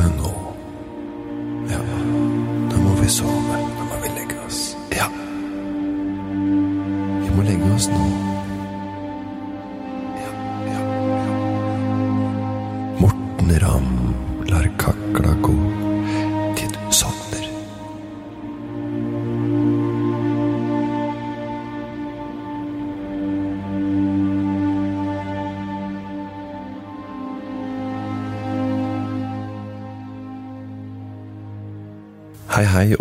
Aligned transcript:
sove 0.00 0.16
nå. 0.16 0.54
Ja, 1.70 1.78
da 2.70 2.76
må 2.76 2.94
vi 3.02 3.08
sove. 3.08 3.58
Da 3.78 3.84
må 3.84 4.00
vi 4.02 4.08
legge 4.08 4.40
oss. 4.46 4.76
Ja. 4.96 5.08
Vi 7.24 7.36
må 7.36 7.42
legge 7.42 7.74
oss 7.74 7.88
nå. 7.88 8.29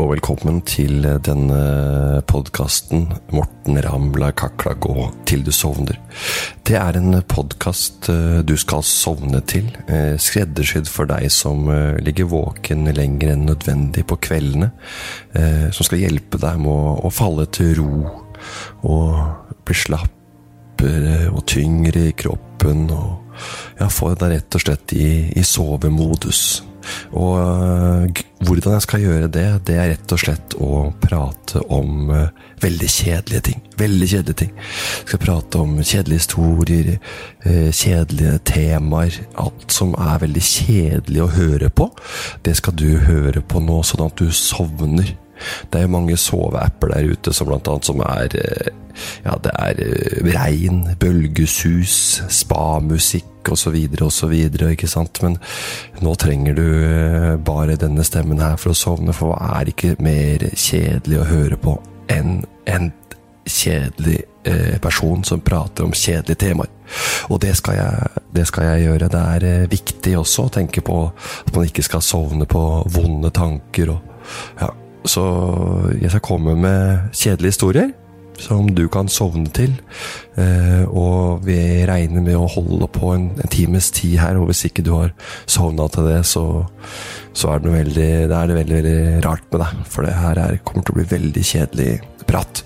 Og 0.09 0.15
velkommen 0.15 0.63
til 0.65 1.03
denne 1.21 2.21
podkasten 2.25 3.03
'Morten 3.29 3.77
Ramla 3.77 4.31
kakla 4.31 4.73
gå 4.73 5.11
til 5.25 5.43
du 5.45 5.51
sovner'. 5.51 5.99
Det 6.65 6.75
er 6.75 6.97
en 6.97 7.21
podkast 7.21 8.09
du 8.47 8.55
skal 8.57 8.81
sovne 8.81 9.41
til, 9.41 9.69
eh, 9.87 10.17
skreddersydd 10.17 10.87
for 10.87 11.05
deg 11.05 11.29
som 11.29 11.69
eh, 11.69 12.01
ligger 12.01 12.25
våken 12.25 12.85
lenger 12.85 13.33
enn 13.33 13.45
nødvendig 13.45 14.07
på 14.07 14.15
kveldene. 14.15 14.71
eh, 15.35 15.69
Som 15.71 15.83
skal 15.83 15.99
hjelpe 15.99 16.39
deg 16.39 16.57
med 16.57 17.05
å 17.05 17.11
falle 17.11 17.45
til 17.45 17.75
ro 17.75 18.09
og 18.83 19.63
bli 19.63 19.75
slappere 19.75 21.29
og 21.29 21.45
tyngre 21.45 22.07
i 22.07 22.11
kroppen. 22.17 22.89
og 22.89 23.19
ja, 23.79 23.87
Få 23.87 24.15
deg 24.15 24.31
rett 24.31 24.55
og 24.55 24.61
slett 24.61 24.93
i, 24.93 25.33
i 25.35 25.43
sovemodus. 25.43 26.68
Og 27.11 27.35
øh, 27.39 28.23
hvordan 28.45 28.73
jeg 28.73 28.85
skal 28.85 29.03
gjøre 29.03 29.27
det, 29.33 29.47
det 29.67 29.75
er 29.75 29.91
rett 29.93 30.13
og 30.15 30.21
slett 30.21 30.55
å 30.61 30.71
prate 31.01 31.61
om 31.73 32.11
øh, 32.13 32.27
veldig 32.63 32.89
kjedelige 32.89 33.45
ting. 33.49 33.63
Veldig 33.79 34.09
kjedelige 34.13 34.39
ting. 34.43 34.51
Jeg 34.57 35.07
skal 35.07 35.23
prate 35.23 35.63
om 35.63 35.77
kjedelige 35.79 36.23
historier, 36.23 36.91
øh, 37.45 37.69
kjedelige 37.71 38.37
temaer. 38.51 39.21
Alt 39.39 39.73
som 39.75 39.95
er 39.99 40.21
veldig 40.25 40.45
kjedelig 40.45 41.23
å 41.25 41.31
høre 41.35 41.71
på, 41.71 41.89
det 42.45 42.57
skal 42.59 42.77
du 42.79 42.89
høre 43.07 43.41
på 43.41 43.63
nå, 43.63 43.81
sånn 43.87 44.07
at 44.07 44.19
du 44.19 44.29
sovner. 44.35 45.15
Det 45.71 45.79
er 45.79 45.87
jo 45.87 45.95
mange 45.95 46.17
soveapper 46.19 46.91
der 46.91 47.13
ute 47.13 47.33
som 47.33 47.47
blant 47.47 47.67
annet 47.71 47.87
som 47.87 48.01
er 48.03 48.33
Ja, 49.25 49.35
det 49.43 49.53
er 49.55 49.83
øh, 49.85 50.31
regn, 50.35 50.83
bølgesus, 50.99 52.23
spamusikk 52.29 53.51
osv. 53.51 53.77
osv. 54.01 54.33
Ikke 54.71 54.87
sant? 54.87 55.21
Men 55.23 55.37
nå 56.01 56.15
trenger 56.15 56.57
du 56.57 56.65
øh, 56.65 57.35
bare 57.45 57.79
denne 57.79 58.03
stemmen 58.07 58.41
her 58.43 58.57
for 58.59 58.73
å 58.73 58.77
sovne, 58.77 59.15
for 59.15 59.33
hva 59.33 59.59
er 59.59 59.73
ikke 59.73 59.95
mer 60.03 60.49
kjedelig 60.55 61.21
å 61.21 61.29
høre 61.29 61.59
på 61.61 61.79
enn 62.09 62.41
en 62.69 62.91
kjedelig 63.49 64.19
eh, 64.43 64.77
person 64.81 65.23
som 65.23 65.41
prater 65.41 65.85
om 65.85 65.93
kjedelige 65.93 66.39
temaer. 66.45 66.69
Og 67.29 67.41
det 67.41 67.55
skal, 67.57 67.77
jeg, 67.79 68.25
det 68.35 68.45
skal 68.49 68.67
jeg 68.69 68.85
gjøre. 68.87 69.09
Det 69.11 69.23
er 69.35 69.47
eh, 69.47 69.69
viktig 69.71 70.17
også 70.19 70.47
å 70.47 70.53
tenke 70.59 70.83
på 70.85 70.99
at 71.09 71.55
man 71.55 71.69
ikke 71.69 71.85
skal 71.85 72.05
sovne 72.05 72.47
på 72.49 72.63
vonde 72.93 73.31
tanker. 73.35 73.95
Og, 73.95 74.29
ja. 74.61 74.69
Så 75.09 75.23
jeg 75.95 76.11
skal 76.11 76.25
komme 76.25 76.57
med 76.59 77.09
kjedelige 77.15 77.55
historier 77.55 77.91
som 78.39 78.69
du 78.75 78.85
kan 78.91 79.09
sovne 79.11 79.49
til. 79.55 79.75
Eh, 80.39 80.83
og 80.87 81.45
vi 81.47 81.59
regner 81.89 82.23
med 82.23 82.37
å 82.39 82.49
holde 82.49 82.89
på 82.95 83.13
en, 83.15 83.29
en 83.39 83.51
times 83.51 83.91
tid 83.95 84.17
her, 84.21 84.39
og 84.39 84.49
hvis 84.49 84.65
ikke 84.69 84.85
du 84.85 84.93
har 84.95 85.13
sovna 85.49 85.87
til 85.91 86.09
det, 86.09 86.21
så, 86.29 86.45
så 87.33 87.53
er 87.53 87.59
det, 87.59 87.67
noe 87.67 87.79
veldig, 87.79 88.11
det 88.31 88.37
er 88.37 88.51
det 88.51 88.59
veldig, 88.61 88.77
veldig 88.79 89.25
rart 89.25 89.49
med 89.51 89.65
deg. 89.65 89.83
For 89.93 90.07
det 90.07 90.15
her 90.19 90.43
er, 90.45 90.61
kommer 90.65 90.87
til 90.87 90.95
å 90.95 90.99
bli 90.99 91.09
veldig 91.15 91.45
kjedelig 91.51 91.91
prat. 92.29 92.63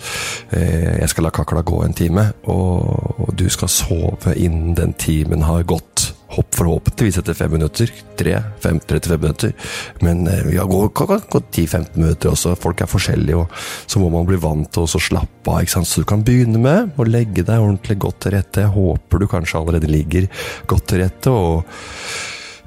Eh, 0.56 1.00
jeg 1.02 1.12
skal 1.12 1.28
la 1.28 1.34
kakla 1.36 1.64
gå 1.66 1.84
en 1.86 1.98
time, 1.98 2.30
og, 2.52 3.24
og 3.24 3.34
du 3.40 3.48
skal 3.54 3.72
sove 3.72 4.36
innen 4.36 4.76
den 4.80 4.96
timen 5.00 5.46
har 5.48 5.66
gått. 5.68 6.12
Hopp 6.34 6.56
forhåpentligvis 6.58 7.20
etter 7.22 7.38
fem 7.38 7.52
minutter. 7.54 7.92
Tre, 8.18 8.36
fem, 8.64 8.80
35 8.80 9.22
minutter. 9.22 9.54
Men 10.02 10.28
eh, 10.28 10.50
ja, 10.56 10.66
gå, 10.70 10.82
kan 10.96 11.10
gå, 11.12 11.20
gå 11.30 11.42
10-15 11.52 12.00
minutter 12.00 12.34
også. 12.34 12.56
Folk 12.60 12.82
er 12.82 12.90
forskjellige, 12.90 13.38
og 13.44 13.54
så 13.86 14.02
må 14.02 14.10
man 14.14 14.28
bli 14.30 14.40
vant 14.42 14.72
til 14.74 14.88
å 14.88 15.04
slappe 15.08 15.54
av. 15.54 15.66
Så 15.70 16.04
du 16.04 16.08
kan 16.10 16.26
begynne 16.26 16.62
med 16.62 16.98
å 16.98 17.08
legge 17.08 17.46
deg 17.46 17.62
ordentlig 17.62 18.00
godt 18.02 18.24
til 18.26 18.38
rette. 18.38 18.66
Jeg 18.66 18.74
håper 18.74 19.22
du 19.22 19.30
kanskje 19.32 19.62
allerede 19.62 19.92
ligger 19.92 20.30
godt 20.70 20.90
til 20.92 21.04
rette 21.04 21.34
og 21.34 21.64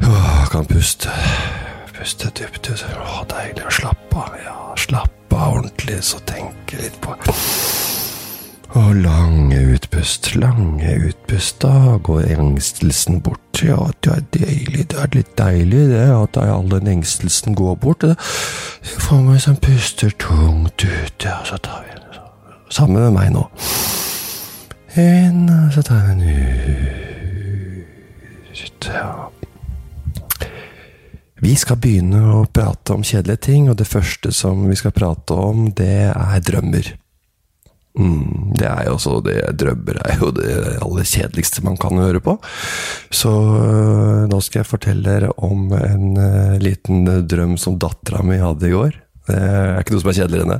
åh, 0.06 0.46
kan 0.52 0.68
puste. 0.70 1.12
Puste 1.96 2.30
dypt 2.38 2.70
ut. 2.70 2.86
Deilig 3.32 3.66
å 3.66 3.76
slappe 3.82 4.22
av. 4.22 4.40
Ja, 4.44 4.58
slappe 4.78 5.36
av 5.36 5.60
ordentlig, 5.60 6.02
så 6.04 6.22
tenke 6.28 6.82
litt 6.82 7.00
på 7.02 7.16
og 8.76 8.94
lange 9.00 9.56
utpust, 9.72 10.34
lange 10.36 10.96
utpust, 11.08 11.62
da 11.62 11.96
går 12.04 12.26
engstelsen 12.36 13.22
bort. 13.24 13.62
Ja, 13.64 13.78
det 14.04 14.12
er 14.12 14.24
deilig, 14.36 14.84
det 14.92 14.98
er 15.00 15.14
litt 15.16 15.32
deilig 15.38 15.86
det, 15.94 16.02
at 16.12 16.36
all 16.42 16.68
den 16.70 16.90
engstelsen 16.98 17.56
går 17.56 17.78
bort. 17.80 18.04
Det 18.04 18.16
får 19.00 19.22
meg 19.24 19.40
som 19.40 19.56
puster 19.56 20.12
tungt 20.20 20.84
ut, 20.84 21.24
ja, 21.24 21.38
så 21.48 21.56
tar 21.56 21.84
vi 21.86 21.94
en 21.94 22.04
Samme 22.68 22.98
med 22.98 23.12
meg 23.14 23.30
nå. 23.30 23.44
Inn, 24.98 25.46
og 25.46 25.72
så 25.72 25.84
tar 25.86 26.02
vi 26.08 26.12
en 26.12 26.22
ut, 28.56 28.88
ja. 28.90 29.30
Vi 31.40 31.54
skal 31.54 31.78
begynne 31.78 32.20
å 32.34 32.44
prate 32.50 32.96
om 32.96 33.04
kjedelige 33.06 33.44
ting, 33.46 33.70
og 33.70 33.76
det 33.78 33.86
første 33.86 34.32
som 34.34 34.66
vi 34.68 34.76
skal 34.76 34.92
prate 34.96 35.36
om, 35.36 35.68
det 35.70 36.10
er 36.10 36.40
drømmer. 36.44 37.05
Mm, 37.96 38.52
det 38.58 38.66
er 38.68 38.82
jo 38.88 38.96
også 38.98 39.14
det 39.24 39.38
Drømmer 39.56 40.02
er 40.04 40.20
jo 40.20 40.28
det 40.36 40.52
aller 40.84 41.08
kjedeligste 41.08 41.64
man 41.64 41.78
kan 41.80 41.96
høre 41.96 42.20
på. 42.20 42.36
Så 43.08 43.32
øh, 43.32 44.26
nå 44.28 44.40
skal 44.44 44.62
jeg 44.62 44.68
fortelle 44.68 45.06
dere 45.06 45.32
om 45.40 45.70
en 45.72 46.20
øh, 46.20 46.56
liten 46.60 47.08
øh, 47.08 47.24
drøm 47.24 47.56
som 47.60 47.78
dattera 47.80 48.22
mi 48.26 48.36
hadde 48.42 48.68
i 48.68 48.74
går. 48.74 49.02
Det 49.26 49.36
er 49.36 49.80
ikke 49.80 49.94
noe 49.94 50.02
som 50.02 50.10
er 50.10 50.18
kjedeligere 50.20 50.46
enn 50.46 50.52
det. 50.52 50.58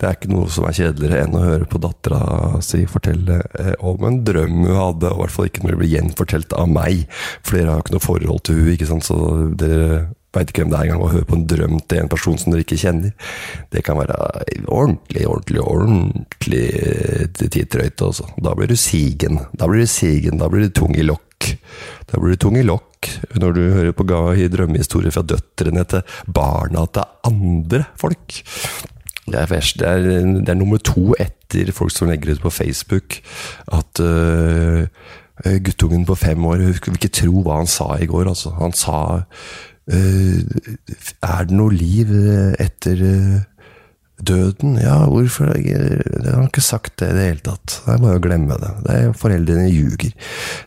Det 0.00 0.06
er 0.06 0.16
ikke 0.18 0.32
noe 0.32 0.48
som 0.52 0.66
er 0.68 0.76
kjedeligere 0.76 1.20
enn 1.24 1.36
å 1.38 1.44
høre 1.46 1.68
på 1.70 1.80
dattera 1.80 2.18
si 2.64 2.82
fortelle 2.90 3.38
eh, 3.62 3.72
om 3.80 4.04
en 4.08 4.18
drøm 4.26 4.58
hun 4.66 4.76
hadde, 4.76 5.12
og 5.12 5.16
i 5.16 5.22
hvert 5.22 5.36
fall 5.36 5.48
ikke 5.48 5.64
når 5.64 5.72
det 5.72 5.78
blir 5.80 5.94
gjenfortalt 5.94 6.56
av 6.58 6.68
meg. 6.72 7.06
For 7.40 7.56
dere 7.56 7.72
har 7.72 7.80
jo 7.80 7.86
ikke 7.86 7.96
noe 7.96 8.04
forhold 8.04 8.44
til 8.48 8.60
hun, 8.60 8.74
ikke 8.74 8.90
sant? 8.90 9.08
så 9.08 9.16
dere 9.58 10.02
veit 10.32 10.50
ikke 10.50 10.62
hvem 10.62 10.72
det 10.72 10.78
er 10.78 10.88
engang 10.88 11.04
å 11.04 11.10
høre 11.12 11.28
på 11.28 11.36
en 11.38 11.48
drøm 11.48 11.80
til 11.88 12.02
en 12.02 12.12
person 12.12 12.38
som 12.40 12.54
dere 12.54 12.64
ikke 12.64 12.80
kjenner. 12.80 13.12
Det 13.72 13.82
kan 13.84 13.98
være 13.98 14.16
ordentlig, 14.66 15.26
ordentlig, 15.28 15.64
ordentlig 15.64 16.64
eh, 16.80 17.26
tidtrøyt. 17.42 18.06
Altså. 18.06 18.28
Da 18.40 18.54
blir 18.56 18.72
du 18.72 18.78
sigen. 18.80 19.42
Da 19.58 19.68
blir 19.68 19.84
du 19.84 19.90
sigen, 19.90 20.40
da 20.40 20.48
blir 20.52 20.66
du 20.66 20.74
tung 20.80 20.96
i 20.96 21.06
lokk. 21.06 21.52
Da 22.08 22.20
blir 22.20 22.36
du 22.36 22.40
tung 22.40 22.56
i 22.56 22.64
lokk 22.66 23.10
når 23.40 23.56
du 23.56 23.62
hører 23.74 23.94
på 23.96 24.06
i 24.38 24.48
drømmehistorier 24.50 25.14
fra 25.14 25.24
døtrene 25.26 25.84
til 25.90 26.04
barna 26.30 26.86
til 26.94 27.08
andre 27.28 27.84
folk. 27.98 28.38
Det 29.26 29.38
er, 29.38 29.48
verst. 29.50 29.78
Det, 29.80 29.88
er, 29.88 30.30
det 30.42 30.50
er 30.50 30.58
nummer 30.58 30.80
to 30.82 31.12
etter 31.20 31.70
folk 31.74 31.92
som 31.94 32.10
legger 32.10 32.34
ut 32.34 32.42
på 32.42 32.50
Facebook 32.50 33.20
at 33.70 34.02
uh, 34.02 34.86
guttungen 35.62 36.06
på 36.08 36.16
fem 36.18 36.44
år 36.46 36.64
Hun 36.64 36.72
vil 36.74 36.98
ikke 36.98 37.12
tro 37.22 37.42
hva 37.44 37.60
han 37.60 37.70
sa 37.70 37.94
i 37.98 38.08
går. 38.10 38.28
Altså. 38.32 38.54
Han 38.58 38.74
sa 38.74 39.22
Er 39.90 41.48
det 41.48 41.56
noe 41.56 41.74
liv 41.74 42.10
øh, 42.14 42.52
etter 42.62 43.00
øh, 43.02 43.40
døden? 44.22 44.76
Ja, 44.78 45.00
hvorfor? 45.10 45.50
Jeg 45.58 46.02
har 46.28 46.44
ikke 46.46 46.62
sagt 46.62 47.00
det 47.00 47.08
i 47.10 47.16
det 47.16 47.24
hele 47.26 47.42
tatt. 47.48 47.80
Det 47.82 47.94
er 47.96 48.04
bare 48.04 48.20
å 48.20 48.22
glemme 48.22 48.58
det. 48.62 48.70
det 48.86 48.98
er 48.98 49.16
Foreldrene 49.18 49.66
ljuger. 49.72 50.14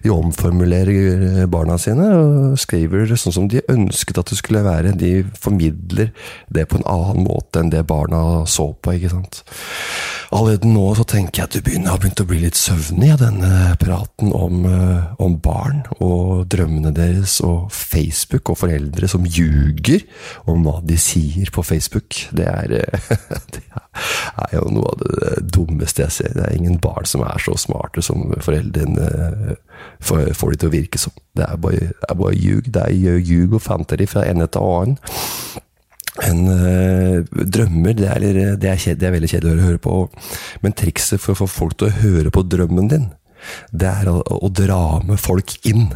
De 0.03 0.11
omformulerer 0.11 1.47
barna 1.51 1.77
sine 1.79 2.09
og 2.17 2.59
skriver 2.59 3.07
det 3.07 3.19
sånn 3.21 3.37
som 3.39 3.47
de 3.51 3.63
ønsket 3.71 4.19
at 4.19 4.33
det 4.33 4.41
skulle 4.41 4.65
være. 4.67 4.97
De 4.99 5.13
formidler 5.39 6.11
det 6.51 6.67
på 6.67 6.81
en 6.81 6.89
annen 6.91 7.23
måte 7.29 7.63
enn 7.63 7.71
det 7.71 7.85
barna 7.87 8.43
så 8.49 8.73
på. 8.75 8.97
ikke 8.99 9.15
sant? 9.15 9.45
Allerede 10.33 10.69
nå 10.69 10.85
så 10.97 11.05
tenker 11.07 11.41
jeg 11.41 11.49
at 11.49 11.55
du 11.55 11.65
begynner, 11.65 11.91
har 11.93 12.01
begynt 12.01 12.21
å 12.23 12.27
bli 12.29 12.39
litt 12.41 12.57
søvnig 12.57 13.11
av 13.13 13.21
denne 13.21 13.75
praten 13.81 14.31
om, 14.35 14.65
eh, 14.65 15.03
om 15.21 15.37
barn 15.41 15.83
og 15.99 16.47
drømmene 16.51 16.93
deres 16.95 17.37
og 17.45 17.71
Facebook 17.73 18.49
og 18.49 18.59
foreldre 18.63 19.09
som 19.11 19.25
ljuger 19.25 20.05
om 20.49 20.65
hva 20.65 20.79
de 20.85 20.97
sier 20.97 21.51
på 21.53 21.63
Facebook. 21.65 22.25
Det 22.35 22.47
er, 22.47 22.73
eh, 22.81 23.11
det 23.53 23.63
er 24.47 24.57
jo 24.57 24.65
noe 24.73 24.93
av 24.93 25.03
det 25.03 25.45
dummeste 25.55 26.05
jeg 26.05 26.17
ser. 26.17 26.33
Det 26.33 26.47
er 26.47 26.57
ingen 26.57 26.79
barn 26.81 27.05
som 27.05 27.23
er 27.25 27.41
så 27.41 27.57
smarte 27.59 28.03
som 28.05 28.31
foreldrene 28.41 29.11
eh, 29.11 29.55
får, 30.01 30.33
de 30.33 30.57
til 30.57 30.71
å 30.71 30.75
virke 30.75 31.01
som. 31.01 31.13
Det 31.35 31.45
er 31.45 31.57
bare 31.59 32.35
ljug. 32.35 32.71
Det 32.71 32.81
er 32.81 33.19
ljug 33.19 33.59
og 33.59 33.63
fanteri 33.65 34.07
fra 34.09 34.25
ende 34.25 34.47
til 34.47 34.65
annen. 34.65 34.99
En 36.23 36.47
øh, 36.47 37.25
drømmer, 37.27 37.95
det 37.97 38.07
er, 38.07 38.25
det, 38.55 38.69
er 38.71 38.79
kjed, 38.79 39.01
det 39.01 39.09
er 39.09 39.15
veldig 39.17 39.29
kjedelig 39.33 39.57
å 39.57 39.67
høre 39.67 39.81
på. 39.83 39.99
Men 40.63 40.75
trikset 40.77 41.19
for 41.19 41.35
å 41.35 41.41
få 41.43 41.49
folk 41.51 41.77
til 41.79 41.89
å 41.89 41.97
høre 41.99 42.31
på 42.31 42.45
drømmen 42.47 42.91
din, 42.91 43.09
det 43.75 43.91
er 43.91 44.09
å, 44.09 44.21
å 44.23 44.49
dra 44.53 45.01
med 45.05 45.19
folk 45.21 45.57
inn. 45.67 45.89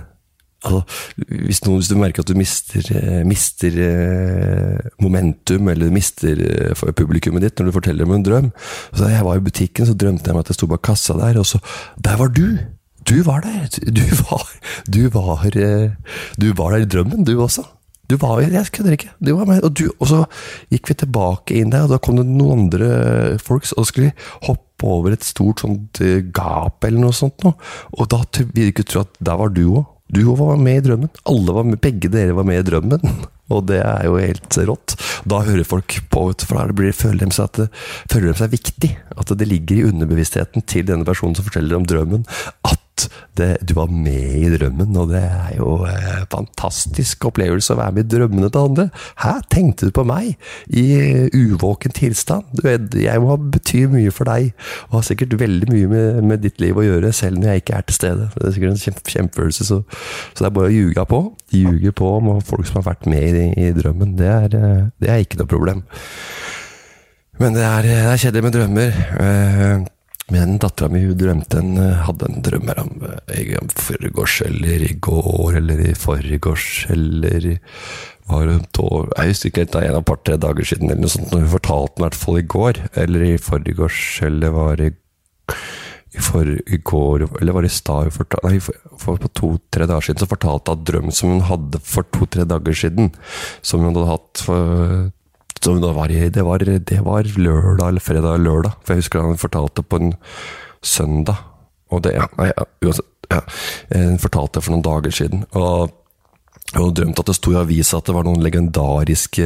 Altså, 0.59 0.81
hvis, 1.23 1.61
noen, 1.63 1.79
hvis, 1.79 1.87
du 1.87 1.95
merker 1.95 2.25
at 2.25 2.27
du 2.27 2.35
mister, 2.35 2.83
eh, 2.91 3.21
mister 3.27 3.77
eh, 3.79 4.89
momentum, 4.99 5.69
eller 5.71 5.93
mister 5.95 6.41
eh, 6.43 6.83
publikummet 6.99 7.45
ditt 7.45 7.61
når 7.61 7.69
du 7.69 7.75
forteller 7.77 8.03
om 8.03 8.17
en 8.17 8.25
drøm 8.27 8.49
så 8.91 9.07
Jeg 9.07 9.23
var 9.23 9.39
i 9.39 9.45
butikken, 9.45 9.87
så 9.87 9.95
drømte 9.95 10.27
jeg 10.27 10.35
meg 10.35 10.43
at 10.43 10.51
jeg 10.51 10.59
sto 10.59 10.67
bak 10.67 10.83
kassa 10.83 11.15
der, 11.15 11.39
og 11.39 11.47
så 11.47 11.63
Der 11.95 12.19
var 12.19 12.35
du! 12.35 12.59
Du 13.07 13.23
var 13.23 13.39
der! 13.47 13.71
Du 13.87 14.03
var, 14.27 14.43
du 14.85 15.01
var, 15.15 15.47
du 16.35 16.49
var 16.59 16.75
der 16.75 16.83
i 16.83 16.91
drømmen, 16.91 17.23
du 17.23 17.39
også. 17.39 17.63
Du 18.09 18.17
var 18.17 18.41
Jeg 18.41 18.71
kødder 18.73 18.95
ikke. 18.95 19.11
Du 19.21 19.35
var 19.37 19.45
med. 19.45 19.61
Og, 19.63 19.73
du, 19.77 19.85
og, 19.99 20.07
så 20.09 20.23
gikk 20.73 20.89
vi 20.89 20.97
tilbake 21.03 21.59
inn 21.59 21.69
der, 21.73 21.85
og 21.85 21.93
da 21.93 22.01
kom 22.01 22.17
det 22.17 22.25
noen 22.25 22.65
andre 22.65 23.37
folk 23.43 23.67
og 23.77 23.85
skulle 23.85 24.15
hoppe 24.47 24.87
over 24.87 25.13
et 25.13 25.27
stort 25.27 25.61
sånt 25.61 26.01
gap 26.33 26.87
eller 26.87 27.03
noe 27.03 27.15
sånt. 27.15 27.43
Noe. 27.45 27.53
Og 27.99 28.09
da 28.09 28.23
ville 28.39 28.71
du 28.71 28.73
ikke 28.73 28.87
tro 28.89 29.05
at 29.05 29.19
der 29.21 29.39
var 29.39 29.53
du 29.53 29.65
òg. 29.67 29.87
Du 30.09 30.23
var 30.33 30.57
med 30.57 30.79
i 30.79 30.85
drømmen. 30.87 31.11
Alle 31.29 31.53
var 31.53 31.67
med, 31.67 31.77
Begge 31.83 32.09
dere 32.09 32.33
var 32.33 32.47
med 32.47 32.63
i 32.63 32.65
drømmen. 32.65 33.03
Og 33.53 33.65
det 33.69 33.79
er 33.81 34.05
jo 34.05 34.17
helt 34.21 34.57
rått. 34.65 34.95
Da 35.29 35.43
hører 35.45 35.65
folk 35.65 35.95
på, 36.13 36.25
for 36.45 36.57
da 36.57 36.91
føler, 36.93 37.25
de 37.25 37.33
seg 37.33 37.47
at 37.47 37.61
det, 37.61 37.67
føler 38.11 38.31
de 38.31 38.41
seg 38.41 38.53
viktig. 38.53 38.91
At 39.17 39.33
det 39.37 39.49
ligger 39.49 39.77
i 39.77 39.87
underbevisstheten 39.89 40.65
til 40.69 40.85
denne 40.89 41.05
personen 41.05 41.37
som 41.37 41.45
forteller 41.45 41.77
om 41.77 41.85
drømmen, 41.89 42.25
at 42.65 42.81
det, 43.39 43.49
du 43.67 43.75
var 43.77 43.91
med 43.91 44.35
i 44.39 44.49
drømmen, 44.53 44.97
og 44.99 45.11
det 45.13 45.23
er 45.23 45.55
jo 45.57 45.77
en 45.87 46.27
fantastisk 46.31 47.29
opplevelse 47.29 47.73
å 47.73 47.79
være 47.79 47.95
med 47.97 48.07
i 48.07 48.11
drømmene 48.15 48.49
til 48.51 48.67
andre. 48.69 48.87
Hæ, 49.23 49.35
tenkte 49.51 49.89
du 49.89 49.95
på 49.95 50.05
meg 50.07 50.35
i 50.67 50.85
uvåken 51.35 51.95
tilstand? 51.95 52.49
Du 52.57 52.65
jeg 52.99 53.23
må 53.23 53.37
bety 53.53 53.85
mye 53.91 54.13
for 54.13 54.29
deg, 54.29 54.53
og 54.89 54.99
har 54.99 55.07
sikkert 55.07 55.37
veldig 55.39 55.69
mye 55.71 55.91
med, 55.91 56.21
med, 56.31 56.43
ditt 56.43 56.61
liv 56.63 56.77
å 56.77 56.85
gjøre, 56.85 57.11
selv 57.15 57.39
når 57.39 57.53
jeg 57.53 57.63
ikke 57.63 57.77
er 57.77 57.87
til 57.87 57.99
stede. 57.99 58.29
Det 58.35 58.47
er 58.47 58.55
sikkert 58.55 58.75
en 58.75 58.83
kjempe, 58.83 59.13
kjempefølelse, 59.15 59.67
så, 59.69 59.81
så, 59.89 60.39
det 60.41 60.49
er 60.49 60.55
bare 60.57 60.71
å 60.71 60.75
ljuge 60.75 61.05
på. 61.09 61.21
Ljuge 61.55 61.93
på 62.01 62.13
om 62.19 62.31
folk 62.45 62.69
som 62.69 62.81
har 62.81 62.89
vært 62.91 63.09
med 63.11 63.39
i, 63.43 63.45
i 63.67 63.69
drømmen. 63.75 64.15
Det 64.19 64.33
er, 64.33 64.57
det 64.99 65.09
er, 65.09 65.23
ikke 65.23 65.41
noe 65.41 65.51
problem. 65.51 65.85
Men 67.39 67.55
det 67.55 67.63
er, 67.63 67.87
det 67.87 68.01
er 68.09 68.21
kjedelig 68.25 68.47
med 68.47 68.57
drømmer. 68.57 68.99
Men 70.29 70.59
dattera 70.61 70.91
mi 70.93 71.01
drømte 71.17 71.59
en, 71.59 71.77
eh, 71.81 72.03
hadde 72.05 72.29
en 72.29 72.41
drøm 72.45 72.69
her 72.69 72.81
om 72.83 73.03
eh, 73.27 73.57
forgårs 73.75 74.41
eller 74.45 74.85
i 74.85 74.93
går 75.01 75.57
eller 75.57 75.81
i 75.89 75.93
forgårs 75.97 76.85
eller 76.93 77.55
var 78.29 78.45
hun 78.45 78.65
to, 78.77 78.87
Jeg 79.17 79.33
husker 79.33 79.49
ikke 79.49 79.65
det 79.65 79.81
er 79.81 79.89
en 79.89 79.99
av 79.99 80.05
par-tre 80.05 80.37
dager 80.37 80.67
siden 80.69 80.91
eller 80.91 81.01
noe 81.01 81.13
sånt. 81.13 81.33
Hun 81.33 81.49
fortalte 81.49 81.95
den 81.95 82.03
i 82.03 82.05
hvert 82.05 82.19
fall 82.21 82.39
i 82.39 82.47
går, 82.55 82.81
eller 83.03 83.25
i 83.25 83.35
forgårs, 83.41 84.01
eller 84.27 84.53
var 84.53 84.83
i, 84.85 84.91
for, 86.19 86.45
i 86.45 86.77
går 86.77 87.25
Eller 87.39 87.53
var 87.53 87.63
det 87.65 87.69
i 87.69 87.75
stad 87.75 88.09
Nei, 88.43 88.57
for, 88.59 89.21
to-tre 89.37 89.85
dager 89.85 90.07
siden 90.07 90.21
så 90.21 90.29
fortalte 90.29 90.73
hun 90.73 90.85
drøm 90.85 91.11
som 91.13 91.35
hun 91.35 91.45
hadde 91.47 91.81
for 91.85 92.05
to-tre 92.13 92.45
dager 92.49 92.77
siden. 92.77 93.13
Som 93.61 93.85
hun 93.85 93.95
hadde 93.95 94.11
hatt 94.13 94.43
for 94.45 95.09
det 95.59 95.93
var, 95.95 96.07
det, 96.07 96.43
var, 96.43 96.63
det 96.63 96.99
var, 97.05 97.23
lørdag 97.37 97.87
eller 97.87 98.03
fredag 98.03 98.33
eller 98.33 98.45
lørdag. 98.45 98.71
For 98.83 98.93
jeg 98.93 99.03
husker 99.03 99.21
han 99.21 99.37
fortalte 99.37 99.83
på 99.83 99.99
en 99.99 100.13
søndag. 100.81 101.35
Og 101.91 102.03
det, 102.03 102.15
nei, 102.37 102.51
uansett, 102.85 103.05
ja, 103.29 103.41
Han 103.93 104.17
fortalte 104.21 104.57
det 104.57 104.65
for 104.65 104.73
noen 104.73 104.85
dager 104.85 105.13
siden. 105.13 105.43
Og 105.53 105.91
og 106.77 106.91
drømte 106.93 107.23
at 107.23 107.29
det 107.31 107.37
sto 107.39 107.53
i 107.55 107.57
avisa 107.57 107.97
at 107.97 108.05
det 108.05 108.13
var 108.13 108.27
noen 108.27 108.43
legendariske 108.45 109.45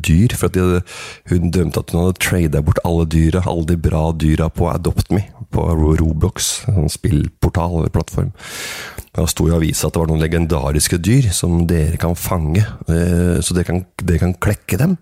dyr. 0.00 0.32
For 0.38 0.52
de, 0.52 0.80
hun 1.28 1.50
drømte 1.52 1.82
at 1.82 1.92
hun 1.92 2.00
hadde 2.00 2.22
trada 2.24 2.62
bort 2.64 2.80
alle 2.88 3.04
dyra, 3.10 3.44
alle 3.50 3.68
de 3.68 3.78
bra 3.84 4.06
dyra 4.16 4.48
på 4.48 4.70
Adopt 4.72 5.12
Me, 5.12 5.26
på 5.52 5.66
Roblox, 5.76 6.54
en 6.72 6.88
spillportal 6.92 7.82
eller 7.82 7.92
plattform. 7.92 8.32
Det 9.14 9.28
sto 9.30 9.46
i 9.46 9.54
avisa 9.54 9.86
at 9.88 9.94
det 9.94 10.00
var 10.02 10.10
noen 10.10 10.24
legendariske 10.24 10.98
dyr 11.04 11.28
som 11.36 11.60
dere 11.70 12.00
kan 12.00 12.16
fange, 12.18 12.64
eh, 12.88 13.36
så 13.44 13.54
dere 13.54 13.68
kan, 13.68 13.84
dere 14.00 14.22
kan 14.24 14.34
klekke 14.34 14.80
dem. 14.80 14.96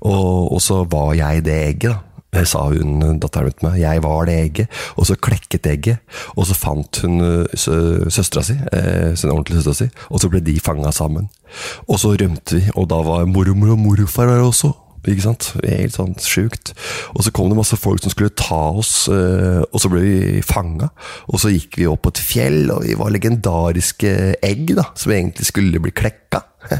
Og, 0.00 0.54
og, 0.54 0.60
så 0.62 0.84
var 0.88 1.12
jeg 1.18 1.44
det 1.44 1.56
egget, 1.66 1.90
da. 1.92 1.98
Det 2.30 2.44
sa 2.46 2.62
hun 2.70 3.18
datteren 3.18 3.48
min 3.48 3.56
til 3.58 3.66
meg. 3.66 3.78
Jeg 3.82 4.02
var 4.04 4.28
det 4.28 4.36
egget. 4.38 4.76
Og 4.96 5.08
så 5.08 5.16
klekket 5.18 5.66
egget. 5.66 5.98
Og 6.36 6.46
så 6.46 6.54
fant 6.54 7.02
hun 7.04 7.18
eh, 7.24 7.56
søstera 7.58 8.44
si, 8.46 8.54
eh, 8.72 9.16
sin 9.18 9.32
ordentlige 9.32 9.64
søstera 9.64 9.80
si, 9.80 10.04
og 10.10 10.22
så 10.22 10.30
ble 10.30 10.42
de 10.46 10.60
fanga 10.62 10.92
sammen. 10.94 11.26
Og 11.88 11.98
så 11.98 12.14
rømte 12.14 12.60
vi, 12.60 12.70
og 12.76 12.86
da 12.92 13.00
var 13.06 13.26
mormor 13.26 13.74
og 13.74 13.82
morfar 13.82 14.30
der 14.30 14.46
også. 14.46 14.72
Ikke 15.08 15.24
sant? 15.24 15.46
Helt 15.64 15.96
sånn 15.96 16.12
sjukt. 16.20 16.74
Og 17.16 17.24
så 17.24 17.32
kom 17.34 17.48
det 17.50 17.58
masse 17.58 17.78
folk 17.80 18.02
som 18.04 18.12
skulle 18.12 18.34
ta 18.36 18.60
oss, 18.76 19.08
eh, 19.10 19.62
og 19.64 19.82
så 19.82 19.90
ble 19.90 20.02
vi 20.04 20.42
fanga. 20.44 20.90
Og 21.32 21.40
så 21.42 21.52
gikk 21.54 21.80
vi 21.80 21.88
opp 21.90 22.04
på 22.04 22.12
et 22.14 22.22
fjell, 22.22 22.62
og 22.74 22.84
vi 22.84 22.98
var 23.00 23.14
legendariske 23.14 24.12
egg, 24.44 24.74
da, 24.78 24.90
som 24.94 25.16
egentlig 25.16 25.48
skulle 25.48 25.82
bli 25.82 25.94
klekka. 25.96 26.44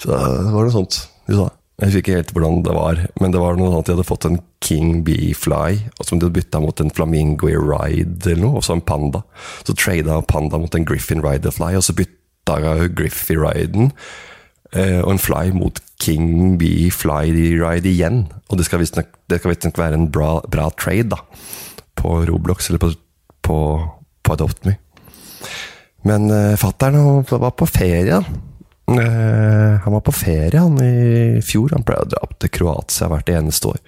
Så 0.00 0.08
det 0.08 0.16
var 0.50 0.64
noe 0.64 0.72
sånt 0.72 0.96
du 1.28 1.36
sa. 1.36 1.50
Jeg 1.74 1.90
husker 1.90 2.02
ikke 2.04 2.18
helt 2.20 2.32
hvordan 2.36 2.60
det 2.62 2.74
var, 2.76 2.98
men 3.18 3.32
det 3.34 3.40
var 3.42 3.56
noe 3.58 3.72
sånn 3.72 3.80
at 3.82 3.88
de 3.88 3.94
hadde 3.96 4.06
fått 4.06 4.26
en 4.28 4.36
King 4.62 5.00
Bee 5.06 5.32
Fly, 5.34 5.80
og 5.98 6.06
som 6.06 6.20
de 6.20 6.28
hadde 6.28 6.36
bytta 6.36 6.60
mot 6.62 6.80
en 6.80 6.92
Flamingo 6.94 7.50
Ride 7.50 8.30
eller 8.30 8.44
noe, 8.44 8.60
og 8.60 8.66
så 8.66 8.76
en 8.76 8.84
panda. 8.86 9.24
Så 9.66 9.74
trada 9.74 10.20
panda 10.30 10.60
mot 10.62 10.78
en 10.78 10.86
Griffin 10.86 11.24
Rider 11.24 11.54
Fly, 11.54 11.72
og 11.74 11.82
så 11.82 11.96
bytta 11.98 12.60
Griffy 12.94 13.34
Riden 13.40 13.90
eh, 14.70 15.00
og 15.00 15.16
en 15.16 15.22
Fly 15.24 15.50
mot 15.56 15.82
King 15.98 16.54
Bee 16.62 16.92
Fly 16.94 17.34
Ride 17.58 17.90
igjen. 17.90 18.22
Og 18.46 18.60
det 18.60 18.68
skal 18.68 18.84
visstnok 18.84 19.82
være 19.82 19.98
en 19.98 20.06
bra, 20.14 20.38
bra, 20.46 20.70
trade, 20.78 21.10
da, 21.10 21.18
på 21.98 22.20
Roblox 22.30 22.70
eller 22.70 22.84
på, 22.86 22.94
på, 23.42 23.58
på 24.22 24.38
Adopt 24.38 24.62
Me. 24.70 24.78
Men 26.06 26.30
eh, 26.30 26.54
fattern 26.60 27.24
var 27.26 27.58
på 27.58 27.66
ferie, 27.66 28.20
da. 28.22 28.22
Uh, 28.84 29.80
han 29.80 29.94
var 29.94 30.02
på 30.04 30.12
ferie 30.12 30.60
han 30.60 30.76
i 30.84 31.40
fjor. 31.44 31.72
Han 31.72 31.84
pleier 31.86 32.04
å 32.04 32.10
dra 32.12 32.20
opp 32.26 32.34
til 32.42 32.52
Kroatia 32.52 33.08
hvert 33.08 33.30
eneste 33.32 33.70
år. 33.72 33.78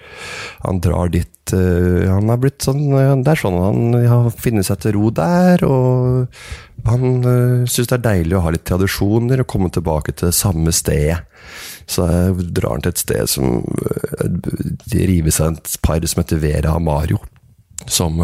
Han 0.63 0.81
drar 0.81 1.11
dit 1.13 1.53
uh, 1.53 2.07
Han 2.09 2.31
er 2.33 2.39
blitt 2.41 2.65
sånn 2.65 2.87
uh, 2.95 3.13
Det 3.21 3.35
er 3.35 3.41
sånn 3.43 3.59
han 3.61 3.93
har 4.09 4.31
funnet 4.33 4.65
seg 4.65 4.81
til 4.81 4.97
ro 4.97 5.11
der. 5.13 5.61
Og 5.67 6.89
han 6.89 7.05
uh, 7.21 7.69
syns 7.69 7.91
det 7.91 7.99
er 7.99 8.05
deilig 8.07 8.39
å 8.39 8.43
ha 8.47 8.55
litt 8.55 8.65
tradisjoner 8.65 9.43
og 9.43 9.49
komme 9.53 9.69
tilbake 9.73 10.17
til 10.17 10.33
samme 10.33 10.73
stedet. 10.73 11.21
Så 11.87 12.03
drar 12.33 12.73
han 12.73 12.83
til 12.83 12.91
et 12.91 12.99
sted 12.99 13.29
som 13.31 13.61
De 14.91 15.05
river 15.07 15.31
seg 15.31 15.55
et 15.55 15.77
par 15.85 16.03
som 16.09 16.23
heter 16.23 16.41
Vera 16.41 16.73
Amario. 16.75 17.21
Som 17.85 18.17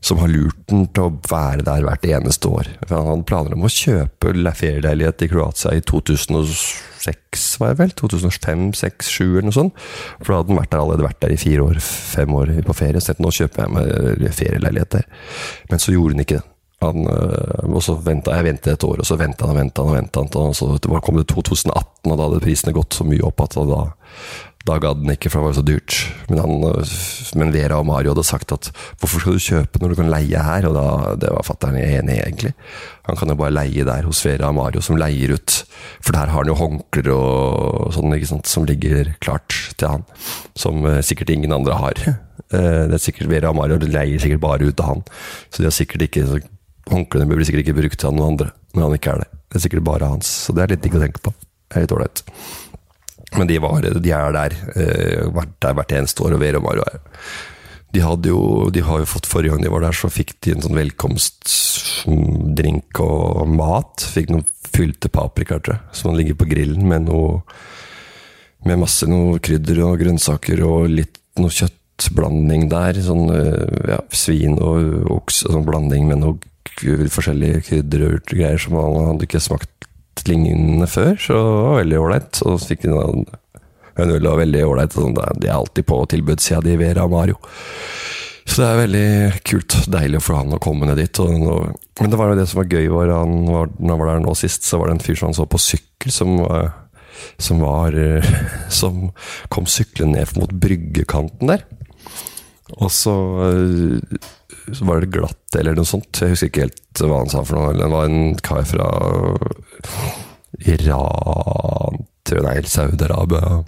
som 0.00 0.20
har 0.22 0.30
lurt 0.30 0.58
den 0.70 0.86
til 0.94 1.08
å 1.08 1.14
være 1.26 1.64
der 1.66 1.86
hvert 1.86 2.04
eneste 2.06 2.50
år. 2.50 2.68
Han 2.90 3.08
hadde 3.10 3.26
planer 3.28 3.56
om 3.56 3.66
å 3.66 3.72
kjøpe 3.72 4.34
ferieleilighet 4.58 5.24
i 5.26 5.30
Kroatia 5.32 5.74
i 5.74 5.82
2006, 5.82 7.48
var 7.58 7.72
jeg 7.72 7.80
vel? 7.80 7.96
2005, 7.98 8.68
2006, 8.78 9.10
2007 9.16 9.24
eller 9.24 9.48
noe 9.48 9.56
sånt. 9.56 9.80
For 10.20 10.30
da 10.30 10.40
hadde 10.40 10.54
han 10.54 10.60
vært 10.60 10.74
der 10.74 10.84
allerede 10.84 11.08
vært 11.08 11.24
der 11.24 11.34
i 11.34 11.40
fire 11.40 11.66
år, 11.66 11.82
fem 11.82 12.38
år 12.38 12.54
på 12.66 12.78
ferie. 12.78 13.02
Så 13.02 13.16
nå 13.18 13.32
kjøper 13.34 13.64
jeg 13.64 13.74
meg 13.74 14.38
ferieleilighet 14.38 14.94
der. 15.00 15.10
Men 15.72 15.82
så 15.82 15.94
gjorde 15.94 16.16
han 16.16 16.26
ikke 16.26 16.40
det. 16.40 16.46
Han, 16.78 17.08
øh, 17.10 17.74
og 17.74 17.82
så 17.82 17.96
ventet, 17.98 18.34
Jeg 18.36 18.44
ventet 18.44 18.72
et 18.72 18.84
år, 18.86 19.00
og 19.02 19.06
så 19.06 19.16
venta 19.18 19.46
han 19.46 19.56
og 19.56 19.58
venta 19.58 19.82
han. 19.82 19.88
Og 19.90 19.96
ventet 19.96 20.36
og 20.38 20.54
så 20.54 21.00
kom 21.02 21.18
det 21.18 21.26
2018, 21.26 22.12
og 22.12 22.12
da 22.12 22.28
hadde 22.28 22.44
prisene 22.44 22.74
gått 22.76 22.94
så 22.94 23.06
mye 23.06 23.24
opp 23.26 23.42
at 23.42 23.56
da 23.58 23.80
da 24.68 24.76
gadd 24.82 25.00
han 25.02 25.14
ikke, 25.14 25.30
for 25.32 25.40
det 25.40 25.46
var 25.46 25.54
jo 25.54 25.58
så 25.58 25.66
dyrt. 25.66 25.96
Men, 26.28 26.40
han, 26.44 26.84
men, 27.40 27.52
Vera 27.54 27.78
og 27.80 27.88
Mario 27.88 28.12
hadde 28.12 28.26
sagt 28.28 28.52
at 28.54 28.70
hvorfor 29.00 29.24
skal 29.24 29.38
du 29.38 29.44
kjøpe 29.44 29.80
når 29.82 29.92
du 29.92 29.98
kan 30.00 30.12
leie 30.12 30.44
her? 30.44 30.68
Og 30.68 30.76
da, 30.76 30.86
det 31.24 31.32
var 31.34 31.46
fatter'n 31.46 31.78
enig 31.80 32.18
i, 32.18 32.20
egentlig. 32.26 32.52
Han 33.08 33.18
kan 33.18 33.32
jo 33.32 33.38
bare 33.40 33.56
leie 33.56 33.86
der 33.88 34.08
hos 34.08 34.20
Vera 34.26 34.50
og 34.52 34.58
Mario, 34.58 34.84
som 34.84 35.00
leier 35.00 35.32
ut. 35.34 35.58
For 36.04 36.12
der 36.12 36.28
har 36.28 36.44
han 36.44 36.52
jo 36.52 36.58
håndklær 36.58 37.10
og 37.14 37.96
sånn, 37.96 38.14
ikke 38.18 38.32
sant, 38.34 38.50
som 38.50 38.68
ligger 38.68 39.14
klart 39.24 39.56
til 39.80 39.96
han. 39.96 40.06
Som 40.58 40.84
eh, 40.88 41.00
sikkert 41.06 41.32
ingen 41.34 41.56
andre 41.56 41.82
har. 41.82 42.06
Eh, 42.54 42.84
det 42.88 42.94
er 42.96 43.02
sikkert 43.02 43.28
Vera 43.28 43.50
og 43.50 43.58
Mario 43.58 43.76
leier 43.82 44.22
sikkert 44.22 44.40
bare 44.40 44.64
ut 44.70 44.76
til 44.78 44.86
han. 44.86 45.02
Så 45.52 45.60
de 45.60 45.66
har 45.68 45.74
sikkert 45.76 46.06
ikke 46.06 46.22
Håndklærne 46.88 47.28
blir 47.28 47.44
sikkert 47.44 47.66
ikke 47.66 47.74
brukt 47.76 48.00
til 48.00 48.14
noen 48.16 48.32
andre 48.32 48.54
når 48.72 48.86
han 48.86 48.96
ikke 48.96 49.10
er 49.12 49.20
det. 49.20 49.28
Det 49.50 49.58
er 49.58 49.64
sikkert 49.66 49.84
bare 49.84 50.08
hans. 50.14 50.30
Så 50.46 50.54
det 50.56 50.62
er 50.64 50.72
litt 50.72 50.86
digg 50.86 50.96
å 50.96 51.02
tenke 51.02 51.20
på. 51.24 51.34
Det 51.68 51.76
er 51.76 51.84
litt 51.84 51.92
ålreit. 51.92 52.22
Men 53.36 53.50
de, 53.50 53.58
var, 53.60 53.84
de 53.84 54.12
er 54.14 54.32
der. 54.32 54.56
Uh, 54.72 55.28
vært 55.36 55.52
der 55.60 55.76
hvert 55.76 55.92
eneste 55.98 56.24
år, 56.24 56.38
og 56.38 56.42
Vero 56.42 56.62
Mario 56.64 56.86
er 56.88 57.02
de, 57.94 58.00
hadde 58.04 58.28
jo, 58.28 58.68
de 58.72 58.80
har 58.84 58.98
jo 59.02 59.06
fått 59.08 59.26
Forrige 59.30 59.52
gang 59.54 59.62
de 59.64 59.70
var 59.72 59.82
der, 59.86 59.94
så 59.96 60.08
fikk 60.12 60.30
de 60.44 60.50
en 60.52 60.62
sånn 60.64 60.76
velkomstdrink 60.76 63.00
og 63.00 63.48
mat. 63.48 64.04
Fikk 64.12 64.28
noen 64.32 64.44
fylte 64.68 65.08
paprikaer, 65.12 65.60
tror 65.64 65.74
jeg, 65.78 65.84
som 65.96 66.16
ligger 66.16 66.34
på 66.38 66.50
grillen 66.50 66.84
med 66.88 67.00
noe 67.08 67.28
Med 68.66 68.78
masse 68.80 69.06
noe 69.06 69.38
krydder 69.38 69.78
og 69.86 70.00
grønnsaker 70.00 70.60
og 70.66 70.88
litt 70.90 71.18
noe 71.38 71.50
kjøttblanding 71.54 72.68
der. 72.68 72.94
Sånn 73.06 73.30
ja, 73.86 74.00
svin 74.10 74.58
og 74.58 75.06
okse, 75.14 75.46
sånn 75.46 75.64
blanding 75.64 76.08
med 76.10 76.18
noe 76.24 76.38
forskjellige 77.14 77.62
krydder 77.68 78.00
og 78.08 78.18
greier 78.28 78.58
som 78.60 78.74
man 78.74 79.12
hadde 79.12 79.24
ikke 79.28 79.40
smakt 79.42 79.87
lignende 80.26 80.88
før, 80.90 81.14
så 81.20 81.36
det 81.38 81.66
var 81.68 81.78
veldig 81.82 82.00
ålreit. 82.02 82.40
Og 82.44 82.58
så 82.58 82.72
fikk 82.72 82.86
de 82.86 82.96
en 83.98 84.12
øl 84.14 84.26
var 84.30 84.40
veldig 84.42 84.64
ålreit. 84.66 84.94
Sånn, 84.94 85.16
de 85.16 85.48
er 85.48 85.56
alltid 85.56 85.86
på 85.88 85.98
tilbudssida 86.12 86.62
di, 86.64 86.76
Vera 86.80 87.06
Mario. 87.10 87.38
Så 88.48 88.62
det 88.62 88.68
er 88.68 88.82
veldig 88.82 89.08
kult. 89.46 89.78
Deilig 89.92 90.22
for 90.24 90.38
han 90.38 90.54
å 90.56 90.60
komme 90.62 90.88
ned 90.88 91.00
dit. 91.02 91.20
Og, 91.20 91.72
men 92.00 92.12
det 92.12 92.20
var 92.20 92.32
jo 92.32 92.38
det 92.38 92.46
som 92.48 92.62
var 92.62 92.70
gøy, 92.72 92.86
var 92.94 93.12
han 93.12 93.40
var, 93.48 93.72
når 93.76 93.90
han 93.92 94.02
var 94.02 94.12
der 94.12 94.22
nå 94.24 94.36
sist, 94.38 94.68
så 94.68 94.80
var 94.80 94.88
det 94.88 94.98
en 94.98 95.04
fyr 95.04 95.18
som 95.18 95.28
han 95.28 95.36
så 95.36 95.48
på 95.50 95.60
sykkel, 95.60 96.14
som, 96.14 96.38
som 97.36 97.64
var 97.64 97.98
Som 98.80 99.10
kom 99.52 99.66
syklende 99.68 100.22
ned 100.22 100.38
mot 100.38 100.54
bryggekanten 100.54 101.52
der. 101.52 101.66
Og 102.78 102.92
så, 102.92 103.14
så, 104.74 104.84
var 104.88 105.00
det 105.00 105.12
glatt, 105.14 105.56
eller 105.58 105.76
noe 105.76 105.88
sånt. 105.88 106.20
Jeg 106.20 106.34
husker 106.34 106.50
ikke 106.50 106.66
helt 106.66 107.02
hva 107.02 107.22
han 107.22 107.32
sa 107.32 107.42
for 107.46 107.58
noe. 107.58 107.76
Det 107.78 107.90
var 107.92 108.08
en 108.08 108.38
kar 108.44 108.64
fra 108.68 108.88
Iran, 110.68 112.00
nei, 112.44 112.56
Saudi-Arabia. 112.66 113.60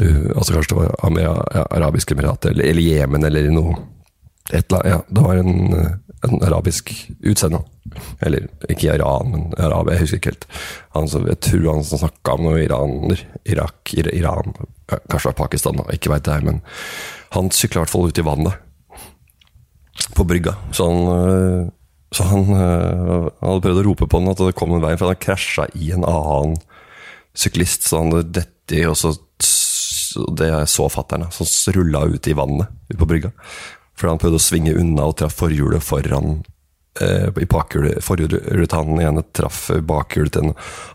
Altså 0.00 0.54
kanskje 0.54 0.74
det 0.74 0.80
var 0.80 1.18
ja, 1.20 1.34
Arabiske 1.66 2.14
Emirater, 2.16 2.54
eller, 2.54 2.70
eller 2.70 2.84
Jemen, 2.84 3.24
eller 3.26 3.50
noe 3.52 3.78
et 4.52 4.72
eller 4.72 4.80
annet, 4.80 4.90
ja, 4.90 5.02
Det 5.08 5.20
var 5.20 5.36
en, 5.36 5.74
en 6.22 6.42
arabisk 6.42 6.92
utseende. 7.20 7.62
Eller 8.20 8.48
ikke 8.68 8.94
Iran, 8.94 9.30
men 9.30 9.44
Arabia. 9.58 9.94
Jeg 9.94 10.04
husker 10.04 10.20
ikke 10.20 10.32
helt. 10.32 10.46
Han, 10.96 11.10
jeg 11.28 11.40
tror 11.46 11.68
han 11.70 11.86
snakka 11.86 12.34
om 12.36 12.48
noe 12.48 12.64
iraner. 12.64 13.24
Irak, 13.44 13.94
Iran 13.94 14.54
Kanskje 14.90 15.28
det 15.28 15.30
var 15.30 15.38
Pakistan, 15.44 15.78
da. 15.78 15.84
ikke 15.94 16.10
veit 16.10 16.26
jeg. 16.26 16.42
Men 16.48 16.60
han 17.36 17.52
sykla 17.54 17.80
i 17.80 17.82
hvert 17.84 17.92
fall 17.94 18.10
ut 18.10 18.18
i 18.18 18.26
vannet. 18.26 18.66
På 20.20 20.28
brygga. 20.28 20.52
Så 20.76 20.90
han, 20.90 21.00
øh, 21.08 21.62
så 22.12 22.26
han, 22.28 22.44
han 22.52 23.30
hadde 23.40 23.64
prøvd 23.64 23.80
å 23.80 23.86
rope 23.86 24.08
på 24.10 24.20
den 24.20 24.32
at 24.34 24.42
det 24.44 24.56
kom 24.58 24.74
en 24.76 24.84
vei, 24.84 24.92
for 25.00 25.08
han 25.08 25.20
krasja 25.22 25.64
i 25.78 25.92
en 25.96 26.04
annen 26.04 26.58
syklist. 27.32 27.88
Så 27.88 28.02
han 28.02 28.12
hadde 28.12 28.42
dett 28.42 28.76
i, 28.76 28.84
og 28.90 28.98
så 29.00 29.14
det 30.36 30.66
så 30.66 30.88
fatter'n, 30.90 31.28
som 31.30 31.72
rulla 31.72 32.04
ut 32.04 32.28
i 32.28 32.32
vannet 32.32 32.68
ut 32.88 32.98
på 32.98 33.06
brygga. 33.06 33.30
Fordi 33.98 34.14
han 34.14 34.22
prøvde 34.22 34.40
å 34.40 34.42
svinge 34.42 34.74
unna 34.80 35.10
og 35.10 35.18
traff 35.20 35.36
forhjulet 35.42 35.84
foran 35.84 36.40
eh, 37.00 37.28
i 37.28 37.46
bakhjulet. 37.50 38.00
Forhjulet 38.04 38.74
han 38.74 39.00
ene 39.02 39.24
traff 39.36 39.68
bakhjulet 39.86 40.38
til 40.38 40.52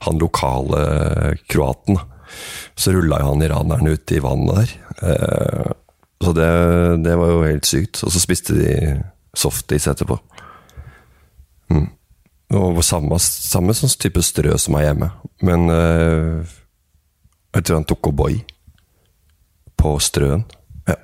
han 0.07 0.21
lokale 0.21 1.35
kroaten. 1.51 1.99
Så 2.75 2.95
rulla 2.95 3.21
jo 3.21 3.31
han 3.33 3.45
iraneren 3.45 3.93
ut 3.93 4.11
i 4.11 4.21
vannet 4.23 4.57
der. 4.61 4.75
Eh, 5.11 5.73
så 6.25 6.33
det, 6.33 6.49
det, 7.05 7.15
var 7.19 7.31
jo 7.31 7.43
helt 7.45 7.69
sykt. 7.69 8.01
Og 8.03 8.13
så 8.13 8.23
spiste 8.23 8.57
de 8.57 8.73
softis 9.39 9.87
etterpå. 9.91 10.17
Mm. 11.73 11.87
Og 12.55 12.81
samme, 12.85 13.17
samme 13.19 13.73
sånn 13.75 13.93
type 13.99 14.21
strø 14.23 14.53
som 14.61 14.77
er 14.79 14.89
hjemme. 14.89 15.09
Men 15.45 15.69
eh, 15.73 16.55
jeg 17.55 17.65
tror 17.65 17.79
han 17.79 17.87
tok 17.89 18.11
O'boy 18.11 18.39
på 19.79 19.95
strøen. 20.03 20.45
Ja. 20.87 20.97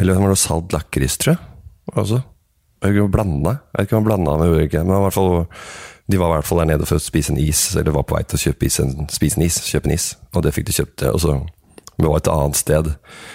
Eller 0.00 0.20
var 0.20 0.34
det 0.34 0.42
salt 0.42 0.74
lakris, 0.74 1.18
tror 1.20 1.36
jeg. 1.36 1.50
Altså. 1.94 2.22
Jeg 2.84 2.92
vet 2.92 2.96
ikke 2.98 3.96
om 3.96 4.02
han 4.02 4.06
blanda 4.08 4.36
med 4.40 4.52
ulike, 4.52 4.82
men 4.84 5.00
hvert 5.06 5.16
fall, 5.16 5.46
de 6.10 6.18
var 6.20 6.32
i 6.32 6.36
hvert 6.36 6.48
fall 6.48 6.60
der 6.60 6.72
nede 6.74 6.88
for 6.88 7.00
å 7.00 7.04
spise 7.04 7.32
en 7.32 7.40
is, 7.40 7.70
eller 7.78 7.94
var 7.96 8.04
på 8.04 8.16
vei 8.18 8.24
til 8.28 8.36
å 8.36 8.42
kjøpe 8.42 8.68
is, 8.68 8.80
spise 9.14 9.40
en 9.40 9.46
is, 9.46 9.60
kjøpe 9.70 9.88
en 9.88 9.94
is. 9.94 10.08
Og 10.34 10.44
det 10.44 10.52
fikk 10.56 10.68
de 10.68 10.76
kjøpt. 10.76 11.06
Og 11.14 11.22
så 11.22 11.38
det 11.96 12.08
var 12.08 12.18
et 12.18 12.30
annet 12.32 12.58
sted 12.58 12.90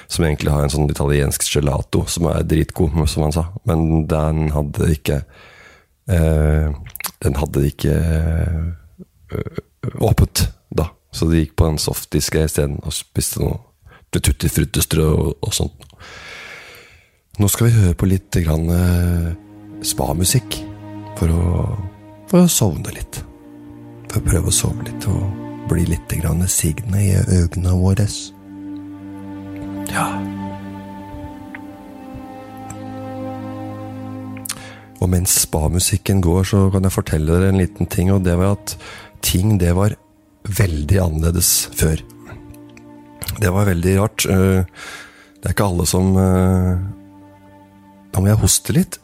som 0.08 0.25
egentlig 0.25 0.51
har 0.51 0.66
en 0.66 0.74
sånn 0.74 0.92
italiensk 0.92 1.46
gelato, 1.48 2.04
som 2.12 2.28
er 2.32 2.48
dritgod, 2.48 2.96
som 3.08 3.25
han 3.28 3.36
sa. 3.36 3.46
Men 3.70 4.06
den 4.10 4.50
hadde 4.56 4.92
ikke 4.96 5.22
eh, 6.12 6.72
Den 7.20 7.36
hadde 7.36 7.66
ikke 7.68 7.96
eh, 7.96 9.60
åpent 10.00 10.46
da. 10.72 10.89
Så 11.12 11.28
de 11.28 11.42
gikk 11.42 11.56
på 11.60 11.68
en 11.68 11.80
softdisk 11.82 12.38
isteden 12.39 12.78
og 12.84 12.96
spiste 12.96 13.44
noe 13.44 13.60
tutti 14.10 14.50
fruttestrø 14.50 15.06
og, 15.10 15.30
og 15.44 15.54
sånt. 15.56 15.88
Nå 17.39 17.48
skal 17.51 17.70
vi 17.70 17.75
høre 17.78 17.96
på 17.96 18.08
litt 18.10 18.36
grann 18.44 18.72
eh, 18.74 19.30
spamusikk 19.86 20.60
for 21.20 21.32
å, 21.32 21.68
for 22.32 22.44
å 22.44 22.51
sovne 22.51 22.92
litt. 22.96 23.22
For 24.10 24.20
å 24.20 24.25
prøve 24.25 24.51
å 24.51 24.56
sove 24.56 24.88
litt 24.88 25.08
og 25.12 25.48
bli 25.70 25.86
litt 25.92 26.12
grann 26.20 26.44
signe 26.50 27.04
i 27.04 27.13
øynene 27.20 27.75
våre. 27.78 28.08
Ja. 29.89 30.05
Og 35.00 35.08
mens 35.12 35.34
spamusikken 35.46 36.22
går, 36.22 36.43
så 36.43 36.67
kan 36.74 36.86
jeg 36.86 36.96
fortelle 36.96 37.31
dere 37.31 37.53
en 37.53 37.62
liten 37.62 37.88
ting, 37.88 38.12
og 38.12 38.24
det 38.27 38.36
var 38.39 38.58
at 38.58 38.75
ting 39.25 39.58
det 39.62 39.72
var 39.77 39.96
veldig 40.60 41.00
annerledes 41.03 41.69
før. 41.77 42.01
Det 43.39 43.51
var 43.53 43.69
veldig 43.69 43.93
rart. 44.00 44.25
Eh, 44.25 44.63
det 45.39 45.48
er 45.48 45.55
ikke 45.55 45.69
alle 45.69 45.86
som 45.88 46.12
Nå 46.12 46.24
Da 48.10 48.19
må 48.19 48.27
jeg 48.27 48.41
hoste 48.41 48.74
litt. 48.75 48.98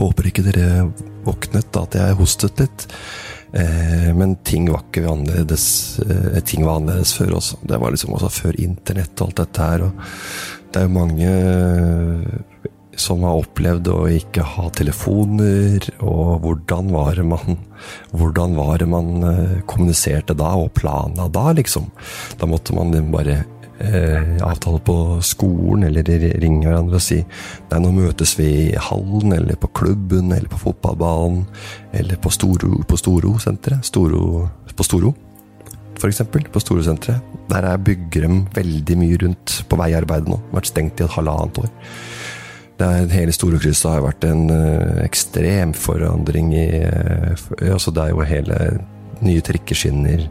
Håper 0.00 0.30
ikke 0.30 0.46
dere 0.46 0.88
våknet 1.26 1.76
at 1.76 1.94
jeg 1.98 2.16
hostet 2.18 2.62
litt. 2.62 2.86
Eh, 3.52 4.10
men 4.14 4.36
ting 4.46 4.68
var 4.70 4.84
ikke 4.84 5.08
annerledes 5.10 5.64
Ting 6.46 6.62
var 6.62 6.78
annerledes 6.78 7.16
før 7.16 7.36
også. 7.40 7.58
Det 7.66 7.80
var 7.82 7.94
liksom 7.94 8.14
også 8.14 8.30
før 8.30 8.60
internett 8.62 9.18
og 9.18 9.30
alt 9.30 9.42
dette 9.42 9.70
her. 9.70 9.86
Og 9.88 9.92
det 10.70 10.80
er 10.80 10.86
jo 10.86 10.94
mange 10.94 11.32
som 13.00 13.24
har 13.24 13.38
opplevd 13.40 13.88
å 13.92 14.00
ikke 14.12 14.44
ha 14.44 14.66
telefoner, 14.76 15.86
og 16.04 16.42
hvordan 16.44 16.90
var 16.92 17.14
det 17.18 17.26
man, 17.30 17.56
hvordan 18.12 18.56
var 18.58 18.82
det 18.82 18.88
man 18.90 19.24
eh, 19.26 19.56
kommuniserte 19.70 20.36
da, 20.38 20.52
og 20.60 20.72
plana 20.76 21.28
da, 21.32 21.50
liksom. 21.56 21.88
Da 22.40 22.48
måtte 22.50 22.76
man 22.76 22.92
bare 23.14 23.42
eh, 23.80 24.36
avtale 24.46 24.80
på 24.84 24.96
skolen, 25.24 25.86
eller 25.88 26.06
ringe 26.40 26.68
hverandre 26.68 27.00
og 27.00 27.04
si 27.04 27.18
nei, 27.20 27.80
nå 27.80 27.92
møtes 27.96 28.36
vi 28.38 28.50
i 28.68 28.84
hallen, 28.88 29.34
eller 29.36 29.58
på 29.60 29.72
klubben, 29.80 30.32
eller 30.36 30.50
på 30.52 30.60
fotballbanen, 30.66 31.46
eller 31.96 32.20
på 32.20 32.32
Storo-senteret. 32.32 33.84
Storo, 33.86 34.46
på 34.76 34.86
Storo, 34.86 35.14
for 36.00 36.08
eksempel. 36.08 36.46
På 36.52 36.60
Storo-senteret. 36.62 37.20
Der 37.50 37.66
er 37.66 37.82
Byggrem 37.82 38.46
veldig 38.54 38.96
mye 39.00 39.18
rundt 39.24 39.60
på 39.68 39.78
veiarbeidet 39.80 40.30
nå. 40.32 40.38
Vært 40.54 40.70
stengt 40.70 41.00
i 41.00 41.04
et 41.04 41.16
halvannet 41.16 41.60
år. 41.64 41.72
Er, 42.80 43.10
hele 43.12 43.34
Storekrysset 43.36 43.90
har 43.90 44.04
vært 44.06 44.24
en 44.24 44.46
uh, 44.48 45.02
ekstrem 45.04 45.74
forandring 45.76 46.54
i 46.56 46.64
uh, 46.80 47.34
altså 47.74 47.92
Det 47.92 48.06
er 48.06 48.14
jo 48.14 48.24
hele 48.24 48.60
nye 49.20 49.42
trikkeskinner, 49.44 50.22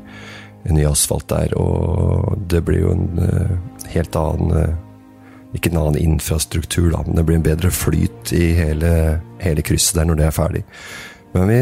ny 0.75 0.85
asfalt 0.89 1.29
der, 1.31 1.53
og 1.59 2.37
det 2.51 2.63
blir 2.67 2.83
jo 2.83 2.93
en 2.95 3.21
uh, 3.21 3.83
helt 3.93 4.15
annen 4.19 4.77
Ikke 5.57 5.71
en 5.71 5.79
annen 5.81 5.97
infrastruktur, 5.97 6.91
da, 6.93 6.99
men 7.07 7.15
det 7.17 7.23
blir 7.25 7.39
en 7.39 7.45
bedre 7.45 7.71
flyt 7.73 8.33
i 8.37 8.51
hele, 8.53 8.91
hele 9.41 9.63
krysset 9.65 9.97
der 9.97 10.05
når 10.05 10.19
det 10.19 10.25
er 10.27 10.35
ferdig. 10.35 10.61
Men 11.33 11.49
vi, 11.49 11.57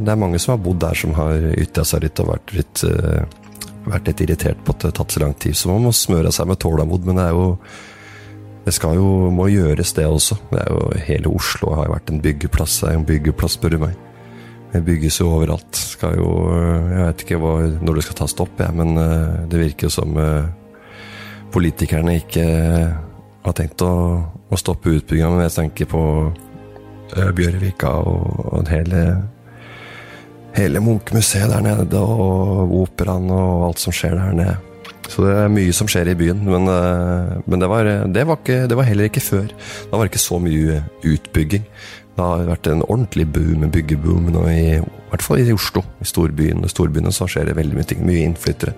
det 0.00 0.10
er 0.10 0.18
mange 0.18 0.40
som 0.42 0.56
har 0.56 0.64
bodd 0.64 0.80
der, 0.82 0.98
som 0.98 1.14
har 1.14 1.38
ytra 1.54 1.84
seg 1.86 2.02
litt 2.02 2.18
og 2.18 2.32
vært 2.32 2.54
litt, 2.56 2.82
vært 3.86 4.10
litt 4.10 4.24
irritert 4.26 4.64
på 4.66 4.74
at 4.74 4.82
det 4.82 4.90
har 4.90 4.96
tatt 4.98 5.14
så 5.14 5.22
lang 5.22 5.36
tid. 5.38 5.54
Så 5.54 5.70
man 5.70 5.86
må 5.86 5.94
smøre 5.94 6.34
seg 6.34 6.50
med 6.50 6.58
tålmodighet, 6.58 7.06
men 7.06 7.22
det 7.22 7.28
er 7.28 7.38
jo 7.38 7.46
det 8.64 8.74
skal 8.76 8.98
jo, 8.98 9.30
må 9.32 9.48
gjøres, 9.48 9.94
det 9.96 10.04
også. 10.06 10.36
Det 10.50 10.60
er 10.60 10.68
jo, 10.70 10.80
hele 11.06 11.32
Oslo 11.32 11.72
har 11.78 11.88
jo 11.88 11.94
vært 11.94 12.12
en 12.12 12.22
byggeplass. 12.22 12.80
Det 12.82 12.90
er 12.90 12.98
en 12.98 13.06
byggeplass, 13.08 13.56
spør 13.56 13.74
du 13.74 13.84
meg. 13.86 14.09
Det 14.70 14.82
bygges 14.86 15.20
jo 15.20 15.32
overalt. 15.34 15.74
Skal 15.74 16.18
jo, 16.20 16.28
jeg 16.54 17.06
vet 17.08 17.24
ikke 17.24 17.40
hva, 17.42 17.54
når 17.82 17.98
det 17.98 18.06
skal 18.06 18.20
ta 18.20 18.28
stopp, 18.30 18.60
jeg, 18.62 18.76
men 18.78 18.94
eh, 19.00 19.40
det 19.50 19.64
virker 19.64 19.88
jo 19.88 19.94
som 19.94 20.14
eh, 20.20 20.46
politikerne 21.50 22.20
ikke 22.20 22.46
har 23.40 23.56
tenkt 23.56 23.82
å, 23.82 23.92
å 24.46 24.60
stoppe 24.60 24.94
utbygginga. 25.00 25.42
Jeg 25.48 25.56
tenker 25.56 25.90
på 25.90 26.04
eh, 27.16 27.34
Bjørvika 27.34 27.96
og, 28.04 28.40
og 28.54 28.70
hele 28.70 29.04
hele 30.56 30.82
Munch-museet 30.82 31.50
der 31.50 31.62
nede, 31.64 32.00
og 32.00 32.74
operaen 32.82 33.30
og 33.34 33.68
alt 33.68 33.82
som 33.82 33.94
skjer 33.94 34.16
der 34.18 34.36
nede. 34.36 34.56
Så 35.10 35.24
det 35.24 35.32
er 35.34 35.50
mye 35.50 35.72
som 35.74 35.88
skjer 35.90 36.12
i 36.12 36.18
byen. 36.18 36.42
Men, 36.46 36.68
eh, 36.70 37.38
men 37.46 37.62
det, 37.62 37.68
var, 37.70 37.88
det, 38.06 38.26
var 38.26 38.38
ikke, 38.38 38.66
det, 38.70 38.76
var, 38.78 38.86
heller 38.86 39.10
ikke 39.10 39.24
før. 39.24 39.48
Da 39.90 39.96
var 39.96 40.06
det 40.06 40.12
ikke 40.12 40.22
så 40.22 40.38
mye 40.42 40.82
utbygging. 41.02 41.64
Det 42.16 42.26
har 42.26 42.46
vært 42.48 42.68
en 42.68 42.84
ordentlig 42.86 43.26
boom, 43.32 43.64
en 43.64 43.72
byggeboom 43.72 44.30
nå 44.34 44.44
i, 44.50 44.62
i 44.76 45.08
hvert 45.12 45.24
fall 45.24 45.42
i 45.42 45.54
Oslo. 45.54 45.84
I 46.02 46.08
storbyen. 46.08 46.64
I 46.66 46.72
storbyene 46.72 47.12
så 47.14 47.28
skjer 47.30 47.50
det 47.50 47.58
veldig 47.58 47.78
mye 47.78 47.90
ting. 47.90 48.04
Mye 48.06 48.26
innflyttere. 48.28 48.74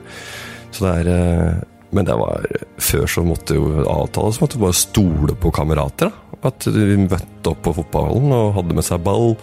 Så 0.73 0.87
det 0.87 0.93
er 1.03 1.13
eh, 1.13 1.63
men 1.93 2.09
det 2.09 2.15
var, 2.17 2.45
før 2.81 3.05
så 3.11 3.23
måtte 3.27 3.59
jo 3.59 3.67
avtale, 3.85 4.33
så 4.33 4.41
måtte 4.41 4.57
du 4.57 4.65
bare 4.65 4.77
stole 4.77 5.35
på 5.37 5.53
kamerater. 5.53 6.13
At 6.43 6.65
vi 6.65 6.97
møtte 6.97 7.53
opp 7.53 7.61
på 7.67 7.75
fotballen 7.77 8.33
og 8.33 8.55
hadde 8.57 8.77
med 8.79 8.87
seg 8.87 9.03
ball. 9.05 9.37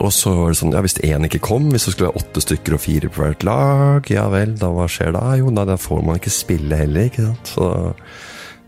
Og 0.00 0.12
så 0.12 0.32
var 0.36 0.52
det 0.52 0.58
sånn, 0.60 0.74
ja, 0.76 0.82
hvis 0.84 0.98
én 1.04 1.24
ikke 1.26 1.42
kom, 1.44 1.70
hvis 1.72 1.88
det 1.88 1.94
skulle 1.94 2.10
være 2.10 2.20
åtte 2.20 2.42
stykker 2.44 2.76
og 2.76 2.82
fire 2.84 3.08
på 3.12 3.24
hvert 3.24 3.44
lag, 3.48 4.12
ja 4.12 4.26
vel, 4.32 4.54
da 4.60 4.70
hva 4.72 4.86
skjer 4.88 5.12
da? 5.16 5.24
Jo, 5.40 5.48
nei, 5.52 5.64
da 5.68 5.76
får 5.80 6.04
man 6.06 6.20
ikke 6.20 6.32
spille 6.32 6.78
heller, 6.80 7.08
ikke 7.08 7.24
sant. 7.26 7.52
Så 7.56 7.66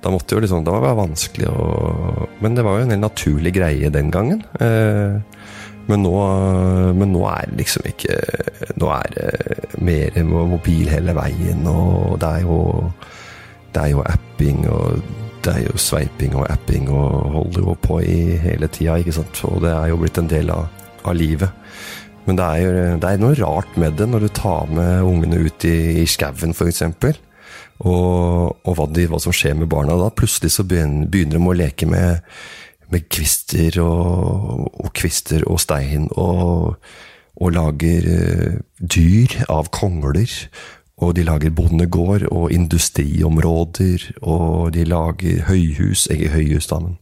da 0.02 0.10
måtte 0.10 0.34
jo 0.34 0.42
liksom, 0.42 0.64
det 0.66 0.72
var 0.74 0.96
vanskelig 0.98 1.46
å 1.50 2.26
Men 2.42 2.56
det 2.58 2.64
var 2.66 2.78
jo 2.80 2.86
en 2.86 2.90
helt 2.94 3.04
naturlig 3.04 3.52
greie 3.54 3.90
den 3.94 4.10
gangen. 4.10 4.42
Eh, 4.60 5.20
Men 5.90 6.02
nå, 6.04 6.12
men 6.94 7.10
nå 7.10 7.24
er 7.26 7.48
det 7.50 7.56
liksom 7.58 7.86
ikke 7.90 8.14
Nå 8.78 8.90
er 8.94 9.08
det 9.16 9.80
mer 9.82 10.14
mobil 10.24 10.86
hele 10.90 11.14
veien, 11.16 11.64
og 11.66 12.20
det 12.22 12.28
er 12.28 12.44
jo 12.46 12.58
Det 13.74 13.82
er 13.82 13.90
jo 13.90 14.04
apping, 14.06 14.60
og 14.70 15.02
det 15.42 15.56
er 15.56 15.64
jo 15.66 15.74
sveiping 15.80 16.36
og 16.38 16.46
apping 16.54 16.86
og 16.92 17.32
holder 17.34 17.64
jo 17.64 17.74
på 17.82 17.98
i 18.06 18.36
hele 18.38 18.68
tida, 18.70 18.94
ikke 19.02 19.14
sant. 19.16 19.40
Og 19.48 19.58
det 19.64 19.72
er 19.74 19.88
jo 19.90 19.96
blitt 19.98 20.18
en 20.22 20.28
del 20.30 20.52
av, 20.54 20.68
av 21.02 21.16
livet. 21.18 21.50
Men 22.28 22.38
det 22.38 22.44
er 22.46 22.60
jo 22.62 22.74
det 23.02 23.08
er 23.10 23.18
noe 23.24 23.34
rart 23.40 23.74
med 23.74 23.96
det 23.98 24.06
når 24.06 24.22
du 24.22 24.28
tar 24.38 24.70
med 24.70 25.02
ungene 25.02 25.40
ut 25.42 25.66
i, 25.66 25.74
i 25.98 26.06
skauen, 26.06 26.54
f.eks. 26.54 26.84
Og, 27.82 28.58
og 28.62 28.76
hva, 28.78 28.86
de, 28.94 29.08
hva, 29.10 29.18
som 29.22 29.34
skjer 29.34 29.56
med 29.58 29.70
barna 29.72 29.96
da. 29.98 30.12
Plutselig 30.14 30.54
så 30.54 30.64
begynner, 30.66 31.08
de 31.10 31.40
å 31.42 31.56
leke 31.56 31.88
med 31.90 32.22
med 32.92 33.08
kvister 33.12 33.78
og, 33.82 34.68
og 34.68 34.92
kvister 34.96 35.46
og 35.48 35.60
stein, 35.62 36.10
og, 36.20 36.76
og 37.40 37.56
lager 37.56 38.06
uh, 38.08 38.60
dyr 38.78 39.42
av 39.52 39.72
kongler. 39.74 40.30
Og 41.02 41.16
de 41.16 41.24
lager 41.26 41.50
bondegård 41.50 42.28
og 42.28 42.52
industriområder, 42.54 44.04
og 44.22 44.68
de 44.76 44.84
lager 44.86 45.40
høyhus 45.48 46.04
Ikke 46.12 46.28
høyhus, 46.30 46.68
da, 46.70 46.78
men 46.84 46.98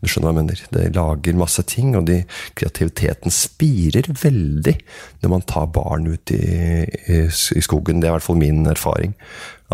du 0.00 0.08
skjønner 0.10 0.32
hva 0.32 0.32
jeg 0.32 0.38
mener. 0.40 0.62
De 0.74 0.86
lager 0.96 1.38
masse 1.38 1.62
ting, 1.70 1.92
og 1.94 2.08
de, 2.08 2.22
kreativiteten 2.58 3.30
spirer 3.30 4.08
veldig 4.24 4.74
når 5.22 5.32
man 5.36 5.46
tar 5.46 5.70
barn 5.76 6.08
ut 6.10 6.34
i, 6.34 6.42
i, 6.82 7.20
i 7.28 7.62
skogen. 7.62 8.02
Det 8.02 8.08
er 8.08 8.14
i 8.14 8.16
hvert 8.16 8.26
fall 8.26 8.40
min 8.40 8.64
erfaring. 8.72 9.14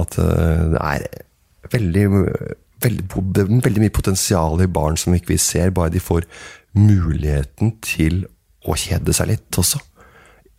At 0.01 0.19
uh, 0.19 0.71
det 0.73 0.81
er 0.81 1.07
veldig 1.71 2.07
veldig, 2.81 3.05
veldig 3.65 3.83
mye 3.83 3.93
potensial 3.93 4.61
i 4.65 4.71
barn 4.73 4.97
som 4.97 5.15
ikke 5.15 5.35
vi 5.35 5.41
ser, 5.41 5.73
bare 5.77 5.93
de 5.93 6.01
får 6.01 6.25
muligheten 6.79 7.75
til 7.85 8.23
å 8.65 8.77
kjede 8.79 9.13
seg 9.17 9.33
litt 9.35 9.59
også. 9.61 9.81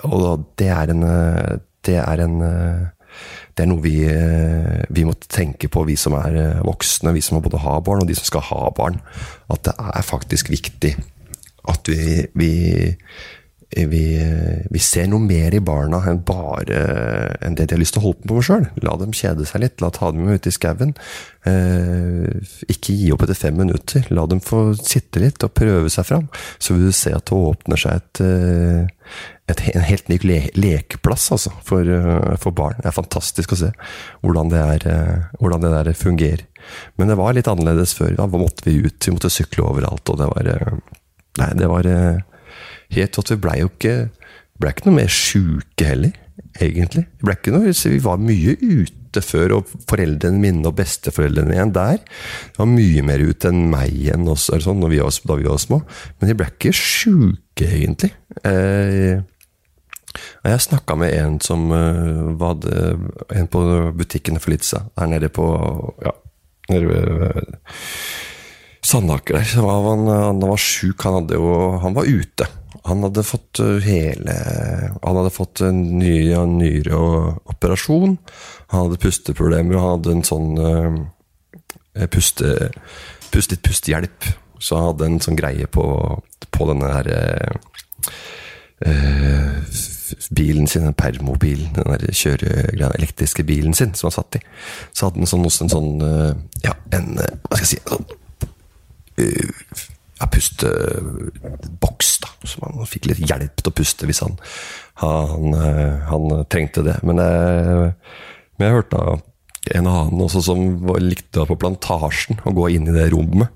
Og 0.10 0.46
det 0.60 0.70
er 0.74 0.94
en 0.94 1.06
Det 1.82 1.96
er, 1.98 2.20
en, 2.22 2.38
det 3.58 3.64
er 3.64 3.66
noe 3.66 3.82
vi, 3.82 4.06
vi 4.94 5.04
må 5.04 5.16
tenke 5.26 5.66
på, 5.66 5.82
vi 5.88 5.96
som 5.98 6.14
er 6.14 6.60
voksne, 6.62 7.10
vi 7.16 7.24
som 7.26 7.42
både 7.42 7.58
har 7.58 7.82
barn, 7.82 8.04
og 8.04 8.08
de 8.08 8.14
som 8.14 8.28
skal 8.28 8.46
ha 8.52 8.70
barn. 8.78 9.00
At 9.50 9.64
det 9.66 9.74
er 9.82 10.06
faktisk 10.06 10.52
viktig 10.54 10.94
at 11.70 11.90
vi, 11.90 12.28
vi 12.38 12.52
vi, 13.72 14.06
vi, 14.68 14.80
ser 14.84 15.08
noe 15.08 15.24
mer 15.24 15.56
i 15.56 15.62
barna 15.64 16.02
enn 16.10 16.20
bare 16.28 16.82
enn 17.40 17.56
det 17.56 17.70
de 17.70 17.78
har 17.78 17.80
lyst 17.80 17.96
til 17.96 18.02
å 18.02 18.10
holde 18.10 18.28
på 18.28 18.36
med 18.36 18.46
sjøl. 18.48 18.66
La 18.84 18.98
dem 19.00 19.14
kjede 19.16 19.46
seg 19.48 19.64
litt, 19.64 19.84
la 19.84 19.92
ta 19.96 20.12
dem 20.12 20.28
ut 20.28 20.48
i 20.48 20.52
skauen. 20.52 20.92
Eh, 21.48 22.28
ikke 22.70 22.94
gi 22.94 23.12
opp 23.16 23.24
etter 23.26 23.38
fem 23.40 23.56
minutter. 23.58 24.06
La 24.14 24.26
dem 24.30 24.42
få 24.44 24.74
sitte 24.78 25.22
litt 25.24 25.44
og 25.46 25.54
prøve 25.58 25.92
seg 25.94 26.08
fram. 26.10 26.28
Så 26.60 26.76
vil 26.76 26.90
du 26.90 26.96
se 26.96 27.14
at 27.16 27.30
det 27.30 27.38
åpner 27.38 27.80
seg 27.80 28.02
et, 28.02 28.22
eh, 28.26 29.16
et 29.52 29.64
en 29.72 29.88
helt 29.88 30.12
ny 30.12 30.20
le 30.28 30.40
lekeplass 30.54 31.30
altså, 31.38 31.54
for, 31.64 31.88
eh, 31.88 32.36
for, 32.44 32.52
barn. 32.52 32.80
Det 32.82 32.92
er 32.92 32.98
fantastisk 32.98 33.56
å 33.56 33.60
se 33.64 33.72
hvordan 34.22 34.52
det, 34.52 34.66
er, 34.76 34.88
eh, 34.92 35.30
hvordan 35.40 35.64
det 35.64 35.72
der 35.78 35.94
fungerer. 35.98 36.44
Men 37.00 37.08
det 37.08 37.18
var 37.18 37.34
litt 37.34 37.48
annerledes 37.48 37.96
før. 37.98 38.18
Da 38.20 38.28
måtte 38.28 38.68
vi 38.68 38.82
ut, 38.84 39.00
vi 39.00 39.16
måtte 39.16 39.32
sykle 39.32 39.64
overalt, 39.66 40.04
og 40.10 40.20
det 40.20 40.28
var 40.36 40.52
Nei, 41.40 41.48
det 41.56 41.68
var 41.72 41.88
helt 42.96 43.20
at 43.22 43.32
vi 43.34 43.40
blei 43.42 43.62
jo 43.62 43.72
ikke 43.72 43.96
ble 44.62 44.74
ikke 44.74 44.88
noe 44.88 45.00
mer 45.00 45.12
sjuke 45.12 45.88
heller, 45.88 46.16
egentlig. 46.62 47.08
Vi, 47.18 47.26
ble 47.26 47.38
ikke 47.38 47.54
noe, 47.56 47.74
vi 47.74 48.02
var 48.04 48.22
mye 48.22 48.56
ute 48.62 49.24
før, 49.26 49.58
og 49.58 49.74
foreldrene 49.90 50.40
mine 50.40 50.68
og 50.70 50.78
besteforeldrene 50.78 51.58
igjen 51.58 51.74
der 51.76 51.98
var 52.56 52.70
mye 52.70 53.04
mer 53.04 53.24
ute 53.26 53.50
enn 53.50 53.66
meg 53.72 53.92
igjen 53.92 54.30
også, 54.30 54.62
sånn, 54.64 54.86
vi 54.92 55.02
var, 55.02 55.18
da 55.28 55.40
vi 55.40 55.50
var 55.50 55.62
små. 55.62 55.82
Men 56.20 56.32
de 56.32 56.38
ble 56.38 56.48
ikke 56.54 56.74
sjuke, 56.78 57.68
egentlig. 57.68 58.14
Eh, 58.48 59.20
jeg 60.44 60.64
snakka 60.68 60.98
med 61.00 61.14
en 61.16 61.38
som 61.44 61.70
uh, 61.72 62.32
var 62.40 62.58
det, 62.60 62.80
en 63.32 63.48
på 63.52 63.62
butikken 63.96 64.42
for 64.44 64.52
litt 64.52 64.66
siden, 64.68 64.90
her 65.00 65.08
nede 65.08 65.30
på 65.32 65.46
ja, 66.04 66.12
nede 66.74 66.90
ved 66.90 67.54
Sandaker 68.84 69.38
der. 69.40 69.54
Han, 69.62 70.10
han, 70.10 70.42
var 70.44 70.60
sjuk, 70.60 71.06
han, 71.08 71.30
han 71.84 71.96
var 71.96 72.10
ute. 72.10 72.50
Han 72.84 73.04
hadde 73.06 73.24
fått 73.24 73.60
eh, 73.60 73.78
hele 73.86 74.36
Han 75.04 75.18
hadde 75.20 75.34
fått 75.34 75.62
en 75.66 75.82
ny 76.00 76.34
nyreoperasjon. 76.34 78.18
Han 78.74 78.86
hadde 78.86 79.02
pusteproblemer, 79.02 79.76
og 79.76 79.82
han 79.82 79.94
hadde 79.98 80.16
en 80.16 80.26
sånn 80.26 80.50
uh, 80.58 82.08
puste, 82.10 82.72
pust, 83.34 83.52
litt 83.52 83.64
pustehjelp. 83.68 84.30
Så 84.62 84.78
han 84.78 84.92
hadde 84.92 85.10
en 85.10 85.22
sånn 85.24 85.40
greie 85.40 85.68
på, 85.68 85.86
på 86.50 86.70
denne 86.70 86.92
her 86.96 87.08
uh, 87.12 87.54
bilen 90.34 90.68
sin, 90.72 90.88
den 90.88 90.98
permobilen, 90.98 91.74
den 91.76 91.92
der 91.92 92.18
kjøregreia, 92.18 92.90
elektriske 92.98 93.46
bilen 93.46 93.76
sin, 93.78 93.94
som 93.94 94.10
han 94.10 94.18
satt 94.18 94.40
i. 94.40 94.44
Så 94.96 95.10
hadde 95.10 95.22
han 95.22 95.30
sånn, 95.30 95.48
også 95.52 95.68
en 95.68 95.74
sånn 95.76 95.92
Ja, 96.64 96.74
en 96.96 97.14
Hva 97.20 97.60
skal 97.60 97.66
jeg 97.68 97.72
si 97.76 97.80
sånn, 97.86 98.08
ja, 100.22 100.28
pusteboks, 100.30 102.12
da. 102.22 102.30
Så 102.46 102.62
man 102.62 102.86
fikk 102.90 103.10
litt 103.10 103.24
hjelp 103.26 103.58
til 103.58 103.72
å 103.72 103.76
puste 103.76 104.10
hvis 104.10 104.22
han, 104.24 104.38
han, 105.02 105.58
eh, 105.58 105.98
han 106.12 106.46
trengte 106.52 106.86
det. 106.86 107.00
Men 107.08 107.22
jeg, 107.24 107.92
men 108.58 108.68
jeg 108.68 108.78
hørte 108.78 109.20
en 109.72 109.90
annen 109.90 110.24
også 110.26 110.44
som 110.46 110.64
likte 111.02 111.46
på 111.48 111.58
Plantasjen 111.62 112.42
å 112.46 112.54
gå 112.58 112.72
inn 112.76 112.90
i 112.90 112.96
det 112.96 113.12
rommet. 113.14 113.54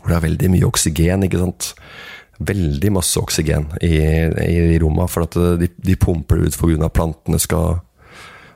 Hvor 0.00 0.12
det 0.12 0.18
er 0.18 0.28
veldig 0.28 0.52
mye 0.52 0.68
oksygen, 0.68 1.26
ikke 1.26 1.42
sant. 1.42 1.72
Veldig 2.46 2.92
masse 2.92 3.20
oksygen 3.20 3.70
i, 3.84 3.96
i 3.96 4.78
rommene, 4.80 5.08
for 5.08 5.24
at 5.24 5.36
de, 5.60 5.70
de 5.72 5.96
pumper 6.00 6.40
det 6.40 6.52
ut 6.52 6.60
pga. 6.60 6.92
plantene 6.92 7.40
skal 7.40 7.80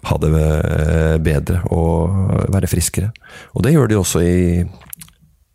ha 0.08 0.16
det 0.20 0.30
bedre 1.24 1.60
og 1.76 2.52
være 2.52 2.68
friskere. 2.70 3.10
Og 3.56 3.64
det 3.64 3.74
gjør 3.74 3.90
de 3.90 3.98
også 4.00 4.22
i 4.24 4.38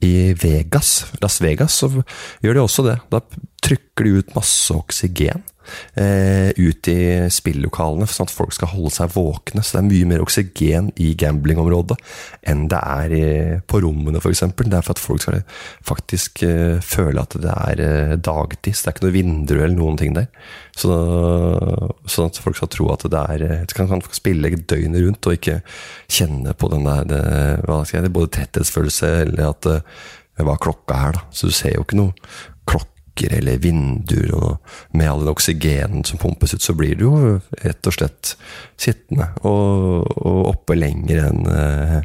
i 0.04 0.34
Vegas, 0.38 1.06
Las 1.22 1.40
Vegas, 1.44 1.80
så 1.80 1.90
gjør 2.44 2.58
de 2.58 2.64
også 2.66 2.86
det. 2.88 2.98
Da 3.12 3.22
trykker 3.66 4.08
de 4.08 4.18
ut 4.20 4.36
masse 4.36 4.74
oksygen 4.76 5.44
ut 5.96 6.90
i 6.92 7.00
spillokalene, 7.32 8.08
sånn 8.10 8.30
at 8.30 8.34
folk 8.34 8.54
skal 8.56 8.72
holde 8.74 8.94
seg 8.94 9.14
våkne. 9.16 9.64
Så 9.64 9.78
det 9.78 9.82
er 9.82 9.88
mye 9.90 10.10
mer 10.10 10.24
oksygen 10.24 10.92
i 11.02 11.12
gamblingområdet 11.20 11.98
enn 12.46 12.66
det 12.72 12.80
er 12.80 13.62
på 13.70 13.82
rommene, 13.84 14.22
f.eks. 14.22 14.44
Det 14.56 14.78
er 14.78 14.86
for 14.86 14.96
at 14.96 15.02
folk 15.02 15.24
skal 15.24 15.42
faktisk 15.86 16.44
eh, 16.46 16.78
føle 16.84 17.22
at 17.22 17.36
det 17.42 17.54
er 17.54 17.84
eh, 17.86 18.16
dagtid. 18.18 18.76
Så 18.76 18.86
det 18.86 18.92
er 18.92 18.96
ikke 18.96 19.06
noe 19.08 19.16
vindu 19.16 19.56
eller 19.58 19.76
noen 19.78 20.00
ting 20.02 20.16
der. 20.18 20.30
Så, 20.76 20.92
sånn 22.12 22.30
at 22.32 22.42
folk 22.42 22.60
skal 22.60 22.72
tro 22.74 22.90
at 22.94 23.06
det 23.12 23.24
er 23.36 23.46
eh, 23.48 23.64
kan, 23.76 23.90
kan 23.92 24.04
spille 24.16 24.54
døgnet 24.56 25.06
rundt 25.06 25.30
og 25.30 25.38
ikke 25.38 25.62
kjenne 26.12 26.56
på 26.58 26.72
den 26.74 26.86
der 26.88 27.08
det, 27.10 27.24
hva 27.66 27.82
skal 27.86 28.04
jeg, 28.04 28.16
både 28.16 28.34
tretthetsfølelse 28.38 29.16
eller 29.26 29.50
at 29.52 29.66
det 29.66 29.80
hva 30.44 30.58
klokka 30.60 30.98
her, 31.00 31.16
da? 31.16 31.22
Så 31.32 31.48
du 31.48 31.56
ser 31.56 31.78
jo 31.78 31.86
ikke 31.86 31.96
noe 31.96 32.12
klokka 33.16 33.38
eller 33.38 33.58
vinduer, 33.58 34.34
og 34.34 34.58
med 34.92 35.10
all 35.10 35.20
den 35.24 35.32
oksygenen 35.32 36.04
som 36.06 36.20
pumpes 36.20 36.54
ut, 36.54 36.62
så 36.62 36.74
blir 36.74 36.96
du 36.96 37.06
jo 37.06 37.40
rett 37.64 37.88
og 37.88 37.94
slett 37.94 38.36
sittende 38.78 39.30
og, 39.44 40.06
og 40.18 40.52
oppe 40.52 40.76
lenger 40.76 41.30
enn 41.30 41.48
eh, 41.48 42.02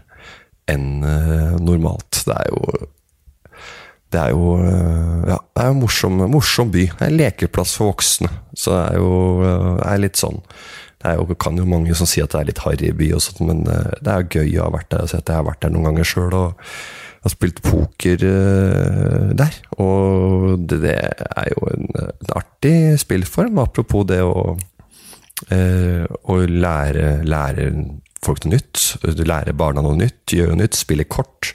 en 0.70 1.04
eh, 1.04 1.60
normalt. 1.60 2.24
Det 2.26 2.34
er 2.34 2.48
jo 2.50 2.86
det 4.10 4.18
er 4.18 4.30
jo 4.34 4.56
eh, 4.58 5.30
ja, 5.30 5.38
det 5.38 5.62
er 5.62 5.70
en 5.70 5.80
morsom, 5.80 6.16
morsom 6.30 6.70
by. 6.70 6.86
Det 6.90 7.02
er 7.02 7.10
en 7.10 7.18
lekeplass 7.18 7.76
for 7.78 7.92
voksne. 7.92 8.30
Så 8.54 8.74
det 8.74 8.84
er 8.92 8.98
jo 8.98 9.10
det 9.42 9.86
er 9.86 10.00
litt 10.02 10.18
sånn 10.18 10.40
Det 11.00 11.12
er 11.12 11.16
jo, 11.16 11.34
kan 11.34 11.56
jo 11.56 11.64
mange 11.64 11.94
som 11.94 12.06
si 12.06 12.20
at 12.20 12.32
det 12.34 12.40
er 12.40 12.48
litt 12.50 12.64
harry 12.64 12.90
by, 12.92 13.12
og 13.16 13.22
sånt, 13.24 13.40
men 13.48 13.62
det 13.64 14.10
er 14.10 14.26
gøy 14.28 14.58
å 14.58 14.66
ha 14.66 14.74
vært 14.74 14.90
der. 14.92 15.06
Jeg 15.08 15.24
har 15.32 15.46
vært 15.46 15.62
der 15.62 15.72
noen 15.72 15.90
ganger 15.90 16.04
sjøl. 16.10 16.34
Og 16.36 16.74
har 17.20 17.32
spilt 17.32 17.62
poker 17.64 18.24
uh, 18.24 19.30
der. 19.36 19.56
Og 19.82 20.60
det, 20.64 20.80
det, 20.84 20.96
er 20.96 21.50
jo 21.52 21.70
en, 21.74 21.88
en, 22.00 22.34
artig 22.36 22.76
spillform, 23.00 23.60
apropos 23.62 24.06
det 24.08 24.22
å, 24.24 24.54
uh, 25.52 26.04
å 26.06 26.38
lære, 26.46 27.20
lære, 27.28 27.68
folk 28.24 28.44
noe 28.44 28.56
nytt. 28.56 28.82
Lære 29.24 29.54
barna 29.56 29.84
noe 29.84 29.98
nytt, 29.98 30.34
gjøre 30.36 30.54
noe 30.54 30.62
nytt, 30.62 30.78
spille 30.78 31.06
kort. 31.08 31.52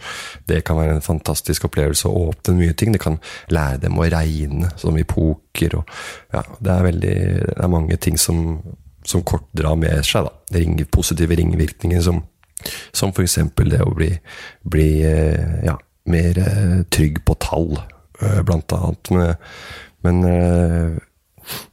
Det 0.49 0.63
kan 0.65 0.79
være 0.79 0.97
en 0.97 1.05
fantastisk 1.05 1.67
opplevelse 1.69 2.09
å 2.09 2.29
åpne 2.29 2.57
mye 2.59 2.77
ting. 2.77 2.93
Det 2.95 3.03
kan 3.03 3.19
lære 3.53 3.83
dem 3.85 3.99
å 3.99 4.07
regne, 4.09 4.71
som 4.81 4.97
i 4.97 5.05
poker. 5.07 5.79
Og, 5.79 5.93
ja, 6.33 6.45
det, 6.59 6.71
er 6.71 6.89
veldig, 6.89 7.19
det 7.51 7.59
er 7.61 7.73
mange 7.73 7.99
ting 8.01 8.17
som, 8.21 8.57
som 9.05 9.25
kort 9.25 9.47
drar 9.57 9.77
med 9.79 10.01
seg. 10.05 10.29
Da. 10.29 10.59
Ring, 10.59 10.77
positive 10.93 11.37
ringvirkninger 11.37 12.01
som 12.05 12.23
som 12.95 13.13
f.eks. 13.13 13.39
det 13.55 13.81
å 13.83 13.95
bli, 13.95 14.11
bli 14.63 14.89
eh, 15.05 15.65
ja, 15.67 15.75
mer 16.11 16.39
eh, 16.41 16.77
trygg 16.93 17.23
på 17.25 17.37
tall, 17.43 17.75
eh, 18.21 18.41
blant 18.45 18.75
annet. 18.75 19.11
Men, 19.11 19.35
men 20.05 21.01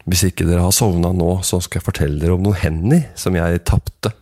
hvis 0.05 0.27
ikke 0.29 0.49
dere 0.49 0.65
har 0.67 0.75
sovna 0.77 1.13
nå, 1.17 1.39
så 1.47 1.61
skal 1.63 1.81
jeg 1.81 1.89
fortelle 1.89 2.21
dere 2.21 2.37
om 2.37 2.45
noen 2.45 2.61
hender 2.61 3.07
som 3.19 3.37
jeg 3.39 3.65
tapte 3.69 4.13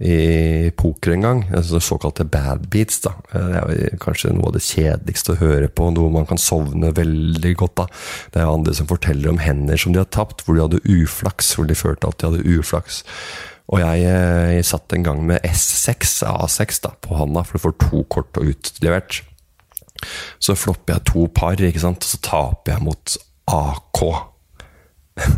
i 0.00 0.70
poker 0.80 1.12
en 1.12 1.24
gang. 1.24 1.42
Altså 1.56 1.80
såkalte 1.84 2.24
bad 2.24 2.66
beats. 2.72 3.00
da. 3.04 3.12
Det 3.32 3.60
er 3.60 3.98
kanskje 4.00 4.32
noe 4.32 4.48
av 4.48 4.56
det 4.56 4.64
kjedeligste 4.64 5.34
å 5.34 5.40
høre 5.42 5.68
på, 5.68 5.90
noe 5.92 6.12
man 6.12 6.28
kan 6.28 6.40
sovne 6.40 6.92
veldig 6.96 7.52
godt 7.60 7.84
av. 7.84 8.06
Det 8.32 8.40
er 8.40 8.48
andre 8.48 8.74
som 8.76 8.88
forteller 8.90 9.32
om 9.32 9.42
hender 9.42 9.80
som 9.80 9.92
de 9.92 10.00
har 10.00 10.08
tapt, 10.08 10.44
hvor 10.44 10.56
de 10.56 10.64
hadde 10.64 10.84
uflaks, 10.88 11.52
hvor 11.56 11.68
de 11.68 11.76
følte 11.76 12.08
at 12.08 12.20
de 12.20 12.30
hadde 12.30 12.58
uflaks. 12.58 13.04
Og 13.70 13.78
jeg, 13.78 14.02
jeg 14.02 14.58
eh, 14.58 14.66
satt 14.66 14.94
en 14.96 15.04
gang 15.06 15.20
med 15.26 15.44
S6, 15.46 16.24
A6 16.26 16.82
da, 16.86 16.94
på 16.98 17.14
handa, 17.18 17.44
for 17.46 17.56
du 17.56 17.64
får 17.68 17.76
to 17.84 18.02
kort 18.10 18.40
og 18.40 18.50
utlevert. 18.50 19.20
Så 20.42 20.56
flopper 20.58 20.96
jeg 20.96 21.06
to 21.10 21.26
par, 21.34 21.60
ikke 21.60 21.82
sant? 21.82 22.02
og 22.02 22.10
så 22.10 22.18
taper 22.24 22.74
jeg 22.74 22.84
mot 22.88 23.16
AK. 23.54 24.00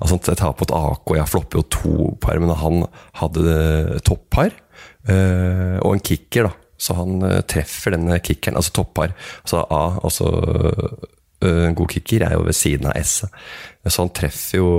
altså, 0.00 0.20
jeg 0.30 0.38
taper 0.38 0.62
mot 0.62 0.76
AK, 0.78 1.14
jeg 1.18 1.32
flopper 1.32 1.58
jo 1.58 1.68
to 1.74 2.10
par, 2.22 2.38
men 2.42 2.54
han 2.62 2.84
hadde 3.18 4.00
toppar 4.06 4.52
øh, 5.10 5.78
og 5.80 5.94
en 5.96 6.04
kicker, 6.06 6.50
da. 6.50 6.56
Så 6.80 6.94
han 6.96 7.18
treffer 7.44 7.92
denne 7.92 8.16
kickeren, 8.24 8.56
altså 8.56 8.72
toppar. 8.78 9.10
Altså 9.42 9.66
A, 9.68 9.82
altså 10.00 10.30
en 11.44 11.74
god 11.76 11.90
kicker 11.92 12.24
er 12.24 12.38
jo 12.38 12.46
ved 12.46 12.56
siden 12.56 12.88
av 12.88 12.96
S. 13.04 13.18
Så 13.84 14.00
han 14.00 14.12
treffer 14.16 14.62
jo 14.62 14.70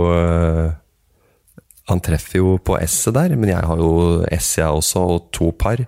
han 1.91 2.04
treffer 2.04 2.39
jo 2.39 2.56
på 2.63 2.77
S-et 2.82 3.15
der, 3.17 3.36
men 3.39 3.51
jeg 3.51 3.67
har 3.67 3.80
jo 3.80 4.21
S, 4.38 4.54
jeg 4.60 4.67
også, 4.67 5.04
og 5.15 5.32
to 5.36 5.51
par. 5.58 5.84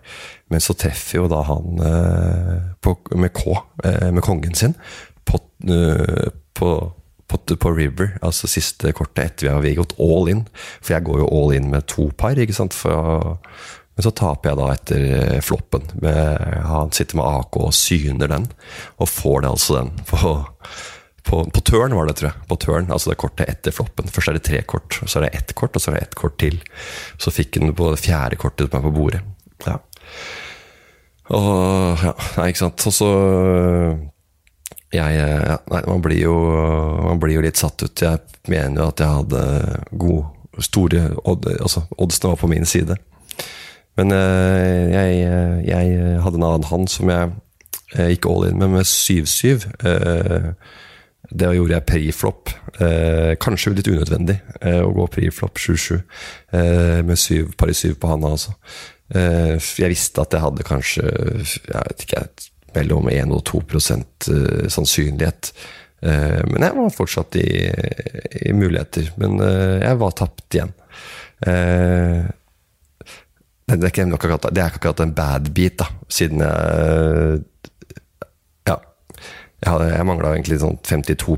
Men 0.51 0.63
så 0.63 0.75
treffer 0.77 1.21
jo 1.21 1.29
da 1.31 1.43
han 1.47 1.83
eh, 1.89 2.57
på, 2.83 2.97
med 3.17 3.33
K, 3.35 3.55
eh, 3.85 4.09
med 4.13 4.25
kongen 4.25 4.57
sin, 4.57 4.75
på, 5.25 5.39
eh, 5.65 6.27
på, 6.53 6.73
på, 7.27 7.71
River, 7.73 8.17
altså 8.21 8.49
siste 8.51 8.91
kortet 8.93 9.23
etter 9.23 9.61
vi 9.63 9.73
har 9.73 9.81
gått 9.81 9.95
all 10.03 10.29
in. 10.33 10.43
For 10.81 10.97
jeg 10.97 11.07
går 11.07 11.23
jo 11.23 11.31
all 11.31 11.55
in 11.57 11.71
med 11.73 11.87
to 11.89 12.09
par, 12.17 12.37
ikke 12.37 12.55
sant. 12.57 12.77
For, 12.77 13.39
men 13.93 14.05
så 14.05 14.13
taper 14.17 14.51
jeg 14.51 14.59
da 14.59 14.69
etter 14.73 15.45
floppen. 15.45 15.87
Med, 16.01 16.49
han 16.69 16.93
sitter 16.93 17.19
med 17.19 17.41
AK 17.41 17.61
og 17.61 17.73
syner 17.77 18.29
den, 18.31 18.49
og 18.97 19.09
får 19.09 19.43
det 19.43 19.53
altså 19.55 19.79
den 19.81 19.95
på 20.09 20.35
på, 21.23 21.39
på 21.55 21.61
turn 21.63 21.95
var 21.95 22.07
det, 22.09 22.17
tror 22.19 22.29
jeg. 22.29 22.45
På 22.49 22.57
turn, 22.59 22.89
altså 22.91 23.11
det 23.11 23.19
kortet 23.21 23.49
etter 23.49 23.75
floppen. 23.75 24.09
Først 24.11 24.31
er 24.31 24.37
det 24.37 24.45
tre 24.47 24.61
kort, 24.67 24.99
så 25.01 25.19
er 25.19 25.27
det 25.27 25.35
ett 25.39 25.53
kort, 25.55 25.75
og 25.75 25.83
så 25.83 25.91
er 25.91 25.97
det 25.97 26.07
ett 26.07 26.17
kort 26.19 26.35
til. 26.41 26.59
Så 27.21 27.31
fikk 27.31 27.59
han 27.59 27.75
på 27.77 27.93
det 27.93 28.01
fjerde 28.03 28.39
kortet 28.41 28.67
som 28.67 28.79
er 28.79 28.87
på 28.87 28.95
bordet. 28.95 29.21
Ja. 29.63 29.77
Og 31.33 32.03
ja, 32.03 32.11
nei, 32.37 32.49
ikke 32.51 32.65
sant. 32.65 32.87
Og 32.89 32.95
så 32.95 33.09
jeg, 34.93 35.15
ja, 35.17 35.57
nei, 35.71 35.81
man 35.87 36.03
blir, 36.05 36.19
jo, 36.21 36.35
man 37.07 37.21
blir 37.23 37.39
jo 37.39 37.45
litt 37.45 37.57
satt 37.57 37.81
ut. 37.85 38.03
Jeg 38.03 38.19
mener 38.51 38.83
jo 38.83 38.91
at 38.91 39.03
jeg 39.03 39.19
hadde 39.19 39.43
god 40.05 40.23
Store 40.61 41.07
odd, 41.25 41.47
altså 41.49 41.81
Oddsene 41.97 42.29
var 42.29 42.37
på 42.37 42.47
min 42.51 42.67
side. 42.69 42.93
Men 43.97 44.11
eh, 44.13 44.91
jeg, 44.91 45.15
jeg, 45.65 45.95
hadde 46.21 46.37
en 46.37 46.45
annen 46.45 46.67
hand 46.69 46.91
som 46.93 47.09
jeg 47.09 47.31
gikk 48.13 48.27
all 48.29 48.45
in 48.51 48.59
med, 48.61 48.69
med 48.75 48.85
7-7. 48.85 49.65
Det 51.31 51.53
gjorde 51.55 51.77
jeg 51.77 51.87
priflopp. 51.87 52.51
Eh, 52.83 53.33
kanskje 53.39 53.71
litt 53.77 53.87
unødvendig 53.87 54.35
eh, 54.59 54.81
å 54.83 54.91
gå 54.91 55.05
priflopp 55.13 55.61
7-7 55.61 55.93
eh, 55.95 56.99
med 57.05 57.19
syv, 57.19 57.53
par 57.57 57.71
i 57.71 57.77
syv 57.77 57.95
på 58.01 58.09
handa, 58.11 58.33
altså. 58.35 58.55
Eh, 59.13 59.55
jeg 59.79 59.91
visste 59.93 60.23
at 60.23 60.33
jeg 60.33 60.41
hadde 60.43 60.65
kanskje 60.65 61.05
jeg 61.05 61.69
vet 61.69 62.05
ikke, 62.05 62.23
mellom 62.73 63.09
1 63.11 63.33
og 63.35 63.43
2 63.49 63.61
eh, 63.61 64.67
sannsynlighet. 64.73 65.53
Eh, 66.03 66.41
men 66.49 66.65
jeg 66.65 66.77
var 66.79 66.95
fortsatt 66.97 67.37
i, 67.39 67.47
i 68.49 68.53
muligheter. 68.57 69.13
Men 69.21 69.39
jeg 69.39 69.99
var 70.01 70.17
tapt 70.17 70.57
igjen. 70.57 70.73
Det 73.73 73.79
er 73.79 73.89
ikke 73.89 74.09
akkurat 74.17 74.99
en 75.03 75.15
bad 75.15 75.49
beat, 75.55 75.79
da, 75.79 75.87
siden 76.11 76.43
jeg 76.43 77.43
jeg, 79.63 79.89
jeg 79.93 80.07
mangla 80.07 80.33
egentlig 80.35 80.59
sånn 80.61 80.79
52 80.85 81.37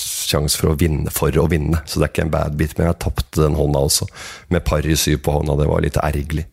sjanse 0.00 0.58
for 0.58 0.72
å 0.72 0.78
vinne 0.78 1.12
for 1.14 1.36
å 1.38 1.46
vinne. 1.50 1.82
Så 1.86 2.00
det 2.00 2.08
er 2.08 2.14
ikke 2.14 2.24
en 2.26 2.32
bad 2.34 2.56
bit, 2.58 2.74
men 2.78 2.88
jeg 2.88 3.00
tapte 3.04 3.42
den 3.42 3.58
hånda 3.58 3.84
også. 3.86 4.08
Med 4.52 4.66
par 4.66 4.86
i 4.86 4.96
syv 4.98 5.20
på 5.24 5.36
hånda. 5.36 5.58
Det 5.60 5.68
var 5.70 5.84
litt 5.84 6.00
ergerlig. 6.00 6.48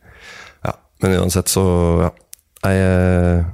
Ja, 0.68 0.76
men 1.04 1.18
uansett, 1.22 1.52
så 1.52 1.64
ja. 2.06 2.12
Jeg, 2.62 2.78
eh, 2.86 3.48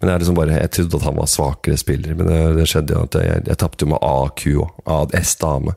men 0.00 0.10
jeg, 0.10 0.22
liksom 0.22 0.36
bare, 0.38 0.54
jeg 0.62 0.72
trodde 0.72 0.96
at 0.96 1.04
han 1.04 1.18
var 1.18 1.28
svakere 1.28 1.76
spiller, 1.80 2.14
men 2.16 2.28
det, 2.30 2.38
det 2.56 2.64
skjedde 2.70 2.94
jo 2.94 3.02
at 3.04 3.18
jeg, 3.20 3.42
jeg 3.50 3.58
tapte 3.60 3.88
med 3.88 4.00
AQ 4.00 4.42
òg. 4.64 5.12
S 5.16 5.36
dame. 5.40 5.76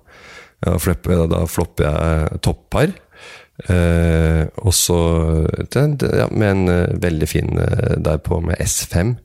Ja, 0.63 0.75
da 0.75 1.43
flopper 1.47 1.85
jeg 1.85 2.41
toppar. 2.43 2.95
Eh, 3.67 4.45
og 4.63 4.71
så 4.75 4.97
ja, 5.75 6.27
med 6.31 6.47
en 6.47 6.69
uh, 6.71 7.01
veldig 7.03 7.27
fin 7.27 7.59
uh, 7.59 7.97
derpå 7.99 8.39
med 8.43 8.59
S5. 8.63 9.17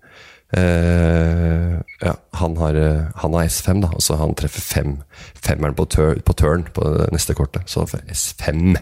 Uh, 0.54 1.80
ja, 2.04 2.14
han 2.38 2.56
har, 2.60 2.76
eh, 2.78 3.02
han 3.22 3.34
har, 3.34 3.48
S5, 3.48 3.80
da. 3.82 3.90
Altså 3.96 4.18
han 4.20 4.34
treffer 4.38 4.62
fem, 4.62 4.94
femmeren 5.40 5.76
på, 5.76 5.86
tør, 5.90 6.20
på 6.22 6.36
turn 6.38 6.66
på 6.74 6.86
det 6.98 7.10
neste 7.14 7.36
kortet. 7.38 7.66
Så 7.70 7.86
S5. 7.88 8.76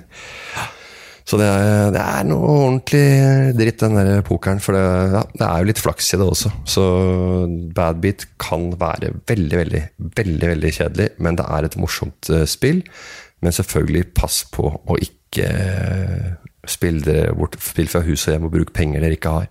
Så 1.22 1.38
det 1.38 1.46
er, 1.46 1.92
det 1.94 2.02
er, 2.02 2.26
noe 2.26 2.48
ordentlig 2.50 3.04
dritt, 3.56 3.78
den 3.84 3.96
der 4.00 4.24
pokeren. 4.26 4.60
For 4.64 4.76
det, 4.76 4.82
ja, 5.14 5.22
det, 5.36 5.46
er 5.46 5.62
jo 5.62 5.70
litt 5.70 5.82
flaks 5.82 6.12
i 6.12 6.20
det 6.20 6.28
også. 6.28 6.52
Så 6.68 6.84
bad 7.76 8.02
beat 8.02 8.26
kan 8.42 8.72
være 8.80 9.14
veldig, 9.30 9.60
veldig, 9.62 9.82
veldig 10.18 10.52
veldig 10.54 10.74
kjedelig. 10.80 11.10
Men 11.22 11.38
det 11.38 11.46
er 11.46 11.68
et 11.68 11.78
morsomt 11.80 12.32
uh, 12.34 12.42
spill. 12.50 12.82
Men 13.42 13.54
selvfølgelig, 13.54 14.10
pass 14.18 14.42
på 14.50 14.66
å 14.66 14.98
ikke 15.02 15.48
spille, 16.68 17.32
bort, 17.38 17.56
spille 17.62 17.90
fra 17.90 18.04
hus 18.06 18.26
og 18.26 18.36
hjem 18.36 18.46
og 18.46 18.54
bruke 18.54 18.74
penger 18.76 19.02
dere 19.02 19.18
ikke 19.18 19.32
har. 19.38 19.48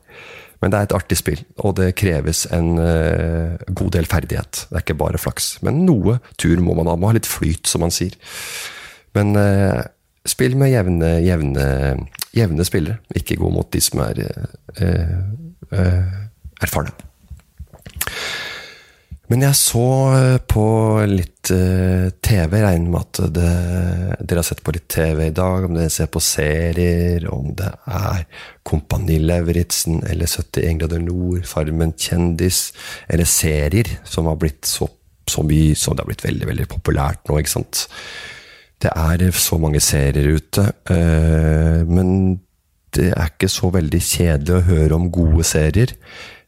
Men 0.62 0.72
det 0.72 0.78
er 0.78 0.88
et 0.88 0.94
artig 0.96 1.18
spill, 1.18 1.42
og 1.66 1.76
det 1.80 1.96
kreves 1.98 2.44
en 2.54 2.76
uh, 2.78 3.58
god 3.74 3.96
del 3.96 4.06
ferdighet. 4.10 4.68
Det 4.70 4.78
er 4.78 4.86
ikke 4.86 5.00
bare 5.00 5.22
flaks. 5.22 5.56
Men 5.66 5.82
noe 5.88 6.20
tur 6.42 6.62
må 6.62 6.76
man 6.78 6.90
ha. 6.92 6.98
Må 7.00 7.10
ha 7.10 7.18
litt 7.18 7.30
flyt, 7.30 7.66
som 7.70 7.82
man 7.82 7.94
sier. 7.94 8.14
Men 9.18 9.34
uh, 9.34 9.82
spill 10.30 10.54
med 10.62 10.70
jevne, 10.70 11.16
jevne, 11.26 11.66
jevne, 12.38 12.68
spillere. 12.68 13.02
Ikke 13.18 13.40
gå 13.42 13.50
mot 13.54 13.72
de 13.74 13.82
som 13.82 14.04
er 14.06 14.22
uh, 14.78 16.20
erfarne. 16.62 16.94
Men 19.32 19.46
jeg 19.46 19.56
så 19.56 19.86
eh, 20.12 20.38
på 20.44 20.64
litt 21.08 21.52
uh, 21.56 22.10
TV, 22.20 22.56
regner 22.60 22.92
med 22.92 23.00
at 23.00 23.20
det, 23.32 23.52
dere 24.28 24.42
har 24.42 24.48
sett 24.48 24.64
på 24.66 24.74
litt 24.76 24.90
TV 24.92 25.22
i 25.30 25.36
dag. 25.36 25.68
Om 25.68 25.78
dere 25.78 25.92
ser 25.94 26.10
på 26.12 26.20
serier, 26.24 27.24
om 27.32 27.54
det 27.56 27.70
er 27.88 28.26
Kompani 28.68 29.22
Lauritzen 29.24 30.02
eller 30.10 30.28
71 30.28 30.82
grader 30.82 31.04
nord, 31.06 31.46
Farmen 31.48 31.96
kjendis, 31.96 32.74
eller 33.08 33.30
serier 33.30 33.94
som 34.04 34.28
har 34.28 34.36
blitt 34.42 34.68
så, 34.68 34.90
så 35.30 35.46
mye 35.48 35.80
som 35.80 35.96
det 35.96 36.04
har 36.04 36.12
blitt 36.12 36.28
veldig, 36.28 36.52
veldig 36.52 36.68
populært 36.76 37.24
nå, 37.30 37.40
ikke 37.40 37.56
sant. 37.56 37.86
Det 38.84 38.92
er 38.92 39.28
så 39.38 39.62
mange 39.62 39.80
serier 39.86 40.28
ute, 40.42 40.68
uh, 40.92 41.88
men 41.88 42.42
det 42.92 43.14
er 43.16 43.32
ikke 43.32 43.48
så 43.48 43.72
veldig 43.72 44.04
kjedelig 44.04 44.58
å 44.58 44.68
høre 44.74 44.98
om 45.00 45.12
gode 45.14 45.48
serier. 45.48 45.96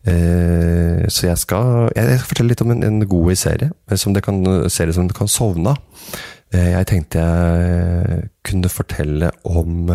Eh, 0.03 1.05
så 1.07 1.29
jeg 1.29 1.39
skal, 1.39 1.89
jeg 1.95 2.17
skal, 2.17 2.27
fortelle 2.27 2.51
litt 2.51 2.63
om 2.65 2.73
en, 2.73 2.83
en 2.83 3.03
god 3.07 3.35
serie, 3.39 3.71
eh, 3.87 3.99
som 3.99 4.15
det 4.15 4.23
kan, 4.25 4.41
serie 4.71 4.95
som 4.95 5.07
du 5.07 5.15
kan 5.15 5.31
sovne 5.31 5.75
av. 5.75 6.17
Eh, 6.53 6.73
jeg 6.73 6.89
tenkte 6.91 7.23
jeg 7.23 8.31
kunne 8.43 8.71
fortelle 8.71 9.31
om 9.47 9.87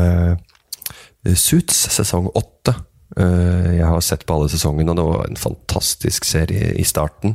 Suits 1.28 1.76
sesong 1.92 2.30
åtte. 2.38 2.72
Jeg 3.18 3.84
har 3.84 4.00
sett 4.04 4.24
på 4.28 4.34
alle 4.36 4.50
sesongene, 4.52 4.92
og 4.92 4.98
det 4.98 5.04
var 5.04 5.26
en 5.26 5.40
fantastisk 5.40 6.26
serie 6.28 6.70
i 6.78 6.84
starten. 6.86 7.34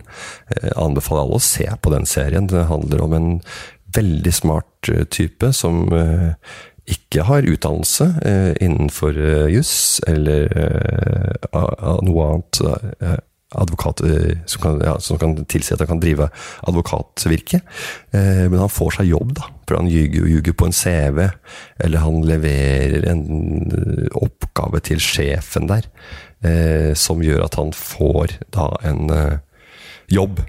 Jeg 0.49 0.73
anbefaler 0.79 1.25
alle 1.25 1.39
å 1.39 1.43
se 1.43 1.65
på 1.65 1.91
den 1.93 2.07
serien. 2.09 2.47
Det 2.49 2.65
handler 2.69 3.03
om 3.03 3.15
en 3.17 3.29
veldig 3.93 4.33
smart 4.33 4.91
type 5.13 5.51
som 5.53 5.83
ikke 6.89 7.23
har 7.27 7.47
utdannelse 7.47 8.07
eh, 8.27 8.53
innenfor 8.63 9.15
eh, 9.15 9.51
juss 9.53 10.01
eller 10.09 10.49
eh, 10.59 11.59
noe 12.03 12.25
annet 12.27 12.59
eh, 12.65 13.21
advokat 13.53 14.01
eh, 14.03 14.33
som 14.49 14.63
kan, 14.63 14.81
ja, 14.83 14.97
som 14.99 15.19
kan, 15.21 15.37
tilsi 15.47 15.75
at 15.75 15.83
han 15.83 15.93
kan 15.93 16.01
drive 16.03 16.27
advokatvirke. 16.67 17.61
Eh, 18.11 18.43
men 18.49 18.59
han 18.59 18.71
får 18.71 18.97
seg 18.97 19.13
jobb, 19.13 19.35
da. 19.39 19.47
For 19.67 19.79
han 19.79 19.91
ljuger, 19.91 20.27
ljuger 20.27 20.57
på 20.59 20.67
en 20.67 20.75
CV. 20.75 21.21
Eller 21.85 22.03
han 22.03 22.19
leverer 22.27 23.07
en 23.13 23.23
oppgave 24.19 24.83
til 24.83 24.99
sjefen 25.03 25.69
der, 25.71 25.87
som 26.99 27.21
gjør 27.23 27.45
at 27.45 27.55
han 27.55 27.69
får 27.71 28.33
da 28.51 28.65
en 28.83 29.07
jobb 30.11 30.41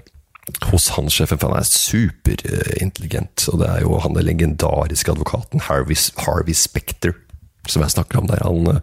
hos 0.69 0.91
han 0.95 1.09
sjefen, 1.09 1.39
for 1.41 1.51
han 1.51 1.59
er 1.59 1.69
superintelligent. 1.69 3.47
Og 3.51 3.61
det 3.61 3.69
er 3.71 3.85
jo 3.85 3.99
han 4.03 4.17
den 4.17 4.27
legendariske 4.27 5.15
advokaten 5.15 5.63
Harvey, 5.67 5.97
Harvey 6.25 6.57
Specter 6.57 7.15
som 7.71 7.81
jeg 7.81 7.91
snakker 7.95 8.19
om 8.19 8.27
der. 8.29 8.43
Han 8.45 8.67
uh, 8.69 8.75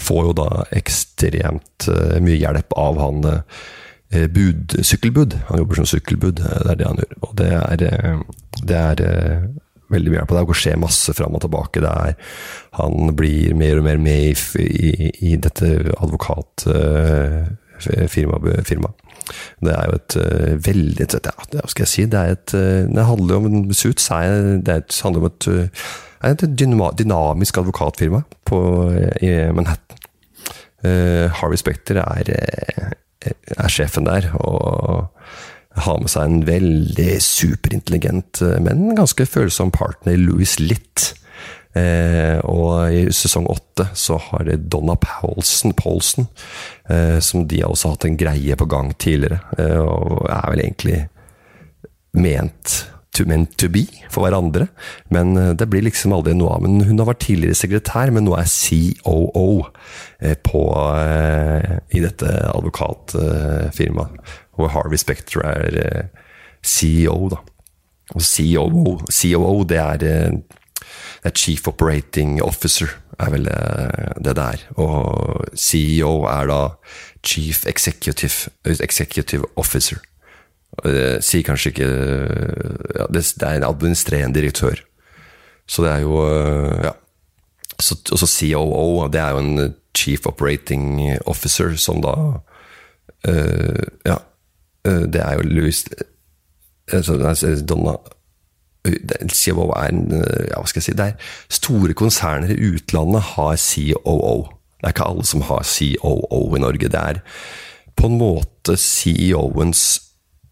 får 0.00 0.22
jo 0.28 0.32
da 0.40 0.48
ekstremt 0.76 1.80
uh, 1.90 2.16
mye 2.24 2.40
hjelp 2.40 2.70
av 2.78 2.94
han 3.00 3.18
uh, 3.26 3.40
bud, 4.34 4.66
sykkelbud. 4.86 5.32
Han 5.50 5.58
jobber 5.62 5.74
som 5.80 5.90
sykkelbud, 5.92 6.36
det 6.40 6.70
er 6.72 6.76
det 6.80 6.88
han 6.88 7.00
gjør. 7.02 7.14
Og 7.26 7.32
det 7.38 7.50
er, 7.54 7.66
det 8.66 8.76
er 8.76 8.96
veldig 9.90 10.10
mye 10.14 10.26
på 10.26 10.34
det. 10.34 10.46
Det 10.48 10.60
skjer 10.62 10.82
masse 10.82 11.10
fram 11.14 11.36
og 11.38 11.42
tilbake. 11.44 11.78
Er, 11.86 12.12
han 12.80 12.94
blir 13.18 13.42
mer 13.58 13.74
og 13.78 13.84
mer 13.86 13.98
med 14.02 14.20
i, 14.24 14.26
i, 14.66 14.68
i 15.30 15.32
dette 15.38 15.66
advokatfirmaet. 16.00 18.96
Det 19.64 19.74
er 19.74 19.90
jo 19.90 19.98
et 19.98 20.16
uh, 20.20 20.54
veldig 20.66 21.06
ja, 21.14 21.34
Hva 21.54 21.66
skal 21.70 21.84
jeg 21.84 21.92
si? 21.92 22.06
Det, 22.10 22.24
et, 22.36 22.54
uh, 22.56 22.88
det 22.90 23.06
handler 23.08 23.40
om 23.40 23.74
Suits 23.76 24.10
er, 24.14 24.58
det, 24.64 24.78
et, 24.84 24.98
handler 25.04 25.24
om 25.24 25.30
et, 25.30 25.48
uh, 25.50 25.92
et 26.30 26.46
dynamisk 26.58 27.60
advokatfirma 27.62 28.24
på, 28.48 28.58
i 29.24 29.30
Manhattan. 29.56 29.96
Harvey 30.80 31.58
Specter 31.60 31.98
er, 32.00 32.28
er 33.20 33.72
sjefen 33.72 34.06
der, 34.06 34.30
og 34.40 35.10
har 35.84 35.98
med 36.00 36.08
seg 36.08 36.24
en 36.24 36.46
veldig 36.48 37.18
superintelligent, 37.20 38.40
men 38.64 38.94
ganske 38.96 39.26
følsom 39.28 39.72
partner, 39.76 40.16
Louis 40.16 40.56
Litt. 40.60 41.10
Eh, 41.78 42.38
og 42.50 42.90
i 42.90 43.04
sesong 43.14 43.46
åtte 43.46 43.86
så 43.94 44.18
har 44.30 44.48
Donna 44.58 44.96
Paulsen, 44.98 45.74
Paulsen 45.78 46.26
eh, 46.90 47.20
som 47.22 47.46
de 47.46 47.60
har 47.62 47.70
også 47.70 47.92
hatt 47.94 48.08
en 48.08 48.18
greie 48.18 48.56
på 48.58 48.66
gang 48.70 48.90
tidligere. 48.98 49.40
Eh, 49.58 49.78
og 49.78 50.26
er 50.26 50.48
vel 50.50 50.64
egentlig 50.64 51.00
ment 52.18 52.80
to, 53.14 53.24
meant 53.26 53.56
to 53.58 53.68
be 53.70 53.84
for 54.10 54.24
hverandre. 54.24 54.68
Men 55.14 55.36
eh, 55.36 55.52
det 55.58 55.68
blir 55.70 55.84
liksom 55.86 56.14
aldri 56.16 56.34
noe 56.38 56.56
av. 56.56 56.64
Men 56.64 56.86
hun 56.88 57.02
har 57.02 57.10
vært 57.10 57.24
tidligere 57.26 57.58
sekretær, 57.58 58.12
men 58.14 58.26
nå 58.26 58.36
er 58.38 58.50
COO 58.50 59.48
eh, 60.20 60.36
på, 60.46 60.64
eh, 60.98 61.78
i 61.94 62.02
dette 62.04 62.34
advokatfirmaet. 62.50 64.34
Og 64.60 64.72
Harvey 64.74 65.00
Spector 65.00 65.46
er 65.46 66.10
CEO, 66.66 67.30
da. 67.32 67.40
Og 68.10 68.24
COO, 68.26 68.96
COO 69.06 69.60
det 69.70 69.78
er 69.78 70.32
Chief 71.28 71.68
Operating 71.68 72.42
Officer, 72.42 72.88
er 73.20 73.32
vel 73.34 73.48
eh, 73.50 74.12
det 74.24 74.36
det 74.36 74.44
er. 74.44 74.62
Og 74.80 75.44
CEO 75.56 76.22
er 76.24 76.46
da 76.48 76.60
Chief 77.26 77.66
Executive, 77.66 78.50
executive 78.64 79.44
Officer. 79.56 80.00
Det 80.84 81.18
sier 81.24 81.44
kanskje 81.44 81.72
ikke 81.74 81.88
ja, 81.90 83.06
det, 83.12 83.24
er 83.42 83.58
en 83.58 83.66
administrerende 83.68 84.38
direktør. 84.38 84.80
Så 85.68 85.84
det 85.84 85.92
er 85.92 86.06
jo 86.06 86.24
eh, 86.26 86.84
Ja. 86.84 86.96
Så, 87.80 87.96
også 88.12 88.26
COO, 88.26 89.08
det 89.08 89.20
er 89.20 89.30
jo 89.30 89.38
en 89.38 89.74
Chief 89.96 90.26
Operating 90.26 91.00
Officer, 91.26 91.76
som 91.76 92.02
da 92.02 92.12
uh, 93.28 93.84
Ja. 94.04 94.16
det 94.84 95.20
er 95.20 95.34
jo 95.34 95.40
Louis 95.48 95.84
altså, 96.92 97.64
Donna 97.68 97.96
COO 98.84 99.70
er 99.76 99.90
en, 99.90 100.12
eh, 100.12 100.46
ja, 100.50 100.60
hva 100.60 100.68
skal 100.68 100.80
jeg 100.80 100.88
si, 100.88 100.96
det 100.96 101.06
er 101.10 101.32
Store 101.52 101.94
konserner 101.94 102.52
i 102.54 102.70
utlandet 102.72 103.22
har 103.34 103.56
COO. 103.60 104.36
Det 104.80 104.86
er 104.86 104.94
ikke 104.94 105.08
alle 105.08 105.26
som 105.28 105.44
har 105.44 105.66
COO 105.68 106.56
i 106.56 106.62
Norge. 106.62 106.88
Det 106.88 107.00
er 107.00 107.20
på 107.96 108.08
en 108.08 108.16
måte 108.18 108.76
CEO-ens 108.80 109.82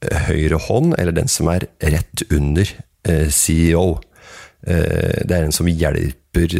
eh, 0.04 0.26
høyre 0.28 0.60
hånd, 0.68 0.94
eller 0.98 1.16
den 1.16 1.28
som 1.28 1.48
er 1.48 1.64
rett 1.80 2.26
under 2.30 2.68
eh, 3.08 3.30
CEO. 3.30 4.00
Det 4.68 5.30
er 5.30 5.44
den 5.46 5.52
som 5.54 5.68
hjelper 5.70 6.50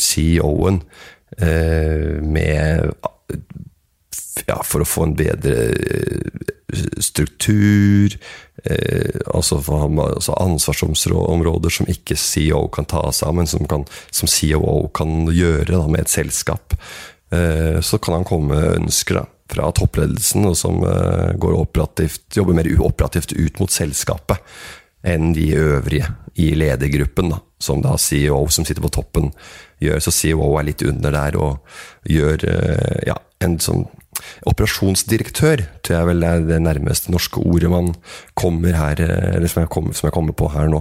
CEO-en 0.00 0.78
med 2.24 2.88
ja, 4.46 4.60
For 4.66 4.84
å 4.84 4.88
få 4.88 5.08
en 5.08 5.16
bedre 5.18 5.56
struktur, 7.00 8.16
eh, 8.64 9.20
altså, 9.34 9.58
altså 9.58 10.36
ansvarsområder 10.36 11.72
som 11.72 11.88
ikke 11.88 12.16
CEO 12.18 12.66
kan 12.72 12.88
ta 12.88 13.06
seg 13.12 13.30
av, 13.30 13.38
men 13.38 13.48
som, 13.48 13.64
kan, 13.68 13.86
som 14.10 14.28
COO 14.28 14.90
kan 14.94 15.30
gjøre 15.32 15.72
da, 15.72 15.86
med 15.88 16.04
et 16.04 16.12
selskap. 16.12 16.76
Eh, 17.32 17.80
så 17.80 17.98
kan 17.98 18.20
han 18.20 18.28
komme 18.28 18.54
med 18.54 18.82
ønsker 18.82 19.22
da, 19.22 19.24
fra 19.48 19.70
toppledelsen, 19.72 20.48
og 20.50 20.58
som 20.60 20.82
eh, 20.84 21.32
jobber 22.36 22.58
mer 22.58 22.72
operativt 22.84 23.32
ut 23.32 23.62
mot 23.62 23.72
selskapet 23.72 24.44
enn 25.06 25.30
de 25.32 25.52
øvrige 25.54 26.08
i 26.42 26.50
ledergruppen, 26.58 27.30
da, 27.32 27.38
som 27.62 27.80
da 27.82 27.94
CEO 27.98 28.42
som 28.52 28.66
sitter 28.66 28.82
på 28.84 28.92
toppen 28.98 29.30
gjør. 29.84 30.02
Så 30.02 30.14
CEO 30.14 30.50
er 30.58 30.68
litt 30.70 30.84
under 30.86 31.14
der 31.14 31.38
og 31.40 31.78
gjør 32.08 32.44
eh, 32.48 33.00
ja, 33.10 33.18
en 33.44 33.58
sånn 33.62 33.86
Operasjonsdirektør 34.50 35.60
tror 35.86 35.94
jeg 35.94 36.06
vel 36.08 36.24
er 36.26 36.40
det 36.42 36.56
nærmeste 36.64 37.12
norske 37.14 37.38
ordet 37.38 37.70
man 37.70 37.92
kommer 38.38 38.74
her, 38.74 38.98
eller 38.98 39.46
som 39.50 39.62
jeg 39.62 39.70
kommer, 39.70 39.94
som 39.94 40.08
jeg 40.08 40.14
kommer 40.16 40.34
på 40.34 40.48
her 40.50 40.66
nå. 40.72 40.80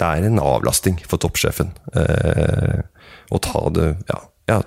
Det 0.00 0.08
er 0.08 0.26
en 0.26 0.40
avlasting 0.40 0.96
for 1.04 1.20
toppsjefen. 1.20 1.74
Eh, 1.92 2.80
å 3.30 3.40
ta 3.44 3.62
det 3.76 3.88
ja, 4.08 4.18
ja, 4.50 4.58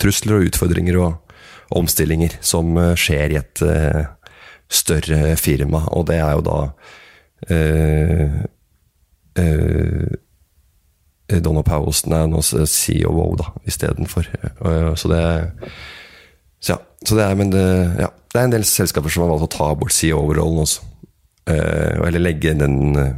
trusler 0.00 0.38
og 0.38 0.52
utfordringer 0.52 0.98
og 1.02 1.76
omstillinger 1.76 2.38
som 2.44 2.76
eh, 2.80 2.94
skjer 2.98 3.34
i 3.34 3.40
et 3.40 3.64
eh, 3.66 4.02
større 4.72 5.36
firma, 5.40 5.84
og 5.92 6.06
det 6.08 6.18
er 6.22 6.36
jo 6.38 6.44
da 6.46 6.58
eh, 7.52 8.38
eh, 9.42 10.12
Donna 11.42 11.62
Powelson 11.64 12.14
er 12.16 12.26
nå 12.28 12.40
COO, 12.42 13.26
da, 13.38 13.52
istedenfor. 13.68 14.26
Så 14.98 15.10
det 15.12 15.22
så 16.62 16.76
ja, 16.76 16.78
så 17.02 17.18
det 17.18 17.24
er, 17.26 17.38
men 17.38 17.50
det, 17.50 17.62
ja, 17.98 18.08
det 18.30 18.38
er 18.38 18.46
en 18.46 18.54
del 18.54 18.64
selskaper 18.66 19.10
som 19.10 19.24
har 19.24 19.32
valgt 19.32 19.48
å 19.48 19.54
ta 19.56 19.72
bort 19.78 19.94
CEO-rollen 19.96 20.62
også. 20.62 20.84
Eh, 21.50 21.98
eller 22.06 22.22
legge 22.22 22.54
den 22.54 22.98
eh, 22.98 23.16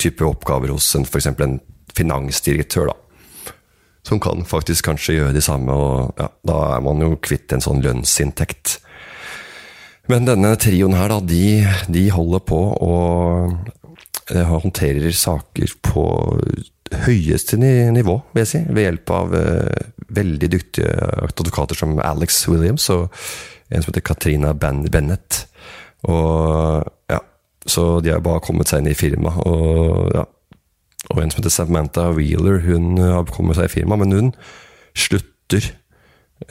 type 0.00 0.24
oppgaver 0.24 0.72
hos 0.72 0.88
f.eks. 0.96 1.28
en 1.28 1.58
finansdirektør, 1.96 2.88
da. 2.88 3.52
Som 4.08 4.22
kan 4.24 4.40
faktisk 4.48 4.86
kanskje 4.88 5.18
gjøre 5.18 5.36
de 5.36 5.44
samme, 5.44 5.74
og 5.74 6.16
ja, 6.16 6.30
da 6.48 6.58
er 6.78 6.84
man 6.86 7.04
jo 7.04 7.18
kvitt 7.20 7.52
en 7.52 7.64
sånn 7.64 7.84
lønnsinntekt. 7.84 8.78
Men 10.08 10.24
denne 10.24 10.54
trioen 10.56 10.96
her, 10.96 11.12
da, 11.12 11.20
de, 11.20 11.68
de 11.92 12.06
holder 12.14 12.40
på 12.48 12.62
og 12.72 13.52
eh, 14.32 14.48
håndterer 14.48 15.12
saker 15.12 15.76
på 15.84 16.06
høyeste 17.06 17.58
nivå, 17.58 18.18
vil 18.32 18.44
jeg 18.44 18.50
si, 18.52 18.60
ved 18.68 18.86
hjelp 18.86 19.12
av 19.14 19.34
eh, 19.36 19.86
veldig 20.18 20.50
dyktige 20.52 20.92
advokater 21.26 21.78
som 21.78 21.98
Alex 22.00 22.42
Williams 22.48 22.88
og 22.94 23.08
en 23.68 23.82
som 23.82 23.90
heter 23.90 24.04
Katrina 24.04 24.54
Bennett. 24.56 25.42
Og 26.08 26.84
ja, 27.10 27.20
Så 27.66 28.00
de 28.00 28.12
har 28.14 28.24
bare 28.24 28.40
kommet 28.40 28.70
seg 28.70 28.80
inn 28.80 28.92
i 28.92 28.96
firmaet. 28.96 29.42
Og, 29.44 30.08
ja. 30.14 30.24
og 31.10 31.20
en 31.20 31.30
som 31.30 31.42
heter 31.42 31.52
Samantha 31.52 32.08
Wheeler, 32.16 32.62
hun 32.64 32.96
har 33.02 33.28
kommet 33.28 33.58
seg 33.58 33.68
i 33.68 33.74
firmaet, 33.80 34.04
men 34.04 34.16
hun 34.16 34.34
slutter 34.96 35.72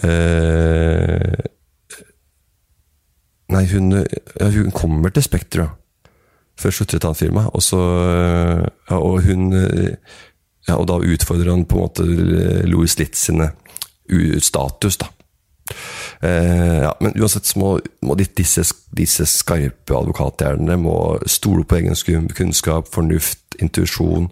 eh, 0.03 1.45
Nei, 3.47 3.63
hun, 3.71 3.93
ja, 3.95 4.47
hun 4.51 4.73
kommer 4.75 5.13
til 5.15 5.23
Spektra. 5.23 5.69
før 6.59 6.73
slutter 6.73 6.97
et 6.97 7.05
annet 7.05 7.19
firma. 7.21 7.45
Og, 7.53 7.61
så, 7.63 7.79
ja, 8.89 8.97
og 8.97 9.21
hun 9.23 9.53
ja, 10.67 10.75
og 10.75 10.87
da 10.89 10.99
utfordrer 10.99 11.53
han 11.53 11.65
på 11.67 11.77
en 11.77 11.85
måte 11.85 12.07
Louis 12.67 12.97
Litt 12.99 13.15
sine 13.15 13.51
status, 14.43 14.99
da. 15.01 15.11
Eh, 16.21 16.79
ja, 16.83 16.93
men 16.99 17.15
uansett 17.19 17.45
så 17.45 17.59
må, 17.59 17.69
må 18.05 18.15
disse, 18.19 18.63
disse, 18.95 19.27
skarpe 19.29 19.97
advokathjernene 19.97 20.77
stole 21.29 21.65
på 21.67 21.79
egen 21.81 22.29
kunnskap, 22.35 22.89
fornuft, 22.93 23.43
intuisjon, 23.61 24.29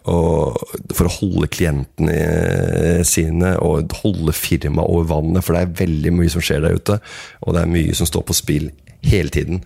for 0.00 1.06
å 1.06 1.12
holde 1.12 1.50
klientene 1.52 3.02
sine 3.04 3.56
og 3.60 3.92
holde 4.00 4.32
firmaet 4.32 4.88
over 4.88 5.08
vannet. 5.10 5.44
For 5.44 5.56
det 5.56 5.64
er 5.64 5.80
veldig 5.82 6.14
mye 6.16 6.32
som 6.32 6.44
skjer 6.44 6.64
der 6.64 6.78
ute, 6.78 7.00
og 7.44 7.56
det 7.56 7.64
er 7.64 7.74
mye 7.74 7.96
som 7.98 8.08
står 8.08 8.24
på 8.28 8.38
spill 8.38 8.70
hele 9.06 9.32
tiden. 9.32 9.62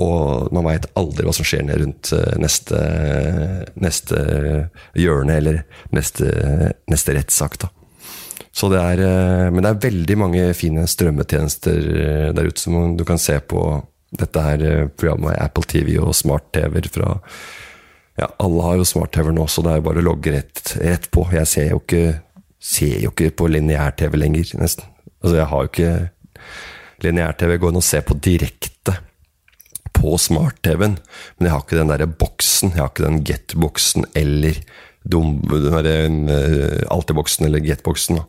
Og 0.00 0.48
man 0.56 0.64
veit 0.64 0.86
aldri 0.96 1.26
hva 1.26 1.34
som 1.36 1.44
skjer 1.44 1.66
ned 1.68 1.82
rundt 1.82 2.12
eh, 2.16 2.34
neste, 2.40 2.80
neste 3.76 4.20
hjørne, 4.96 5.36
eller 5.36 5.62
neste, 5.92 6.28
neste 6.88 7.16
rettssak. 7.18 7.58
da. 7.60 7.68
Så 8.52 8.70
det 8.72 8.80
er, 8.80 9.02
eh, 9.04 9.48
men 9.52 9.60
det 9.60 9.72
er 9.72 9.82
veldig 9.84 10.16
mange 10.20 10.46
fine 10.56 10.86
strømmetjenester 10.88 11.90
eh, 11.92 12.30
der 12.36 12.48
ute 12.48 12.64
som 12.64 12.96
du 12.96 13.04
kan 13.08 13.20
se 13.20 13.36
på 13.40 13.66
dette 14.16 14.44
her 14.44 14.88
programmet 14.96 15.38
Apple 15.40 15.68
TV 15.68 15.98
og 16.00 16.16
smart-TV-er 16.16 16.88
fra 16.92 17.14
Ja, 18.20 18.26
alle 18.44 18.64
har 18.64 18.76
jo 18.76 18.84
smart-TV 18.84 19.30
nå, 19.32 19.46
så 19.48 19.64
det 19.64 19.72
er 19.72 19.78
jo 19.80 19.86
bare 19.86 20.02
å 20.02 20.04
logge 20.04 20.34
rett, 20.34 20.74
rett 20.80 21.08
på. 21.12 21.24
Jeg 21.32 21.48
ser 21.48 21.70
jo 21.70 21.78
ikke, 21.80 22.18
ser 22.60 22.98
jo 23.00 23.12
ikke 23.12 23.30
på 23.40 23.48
lineær-TV 23.48 24.18
lenger, 24.20 24.52
nesten. 24.60 24.84
Altså, 25.22 25.38
jeg 25.38 25.48
har 25.48 25.64
jo 25.64 25.70
ikke 25.72 25.94
Lineær-TV 27.02 27.56
går 27.58 27.72
an 27.72 27.80
å 27.80 27.82
se 27.82 27.98
på 28.04 28.14
direkte 28.22 28.94
på 29.96 30.16
smart-TV-en, 30.18 30.96
men 31.36 31.46
jeg 31.46 31.54
har 31.54 31.64
ikke 31.64 31.78
den 31.80 31.92
der 31.92 32.06
boksen. 32.06 32.72
Jeg 32.74 32.82
har 32.82 32.90
ikke 32.92 33.06
den 33.06 33.22
Get-boksen 33.28 34.08
eller 34.18 34.62
Altiboksen 35.02 36.28
uh, 36.30 36.94
Alltid-boksen 36.94 37.46
eller 37.48 37.64
Get-boksen. 37.64 38.20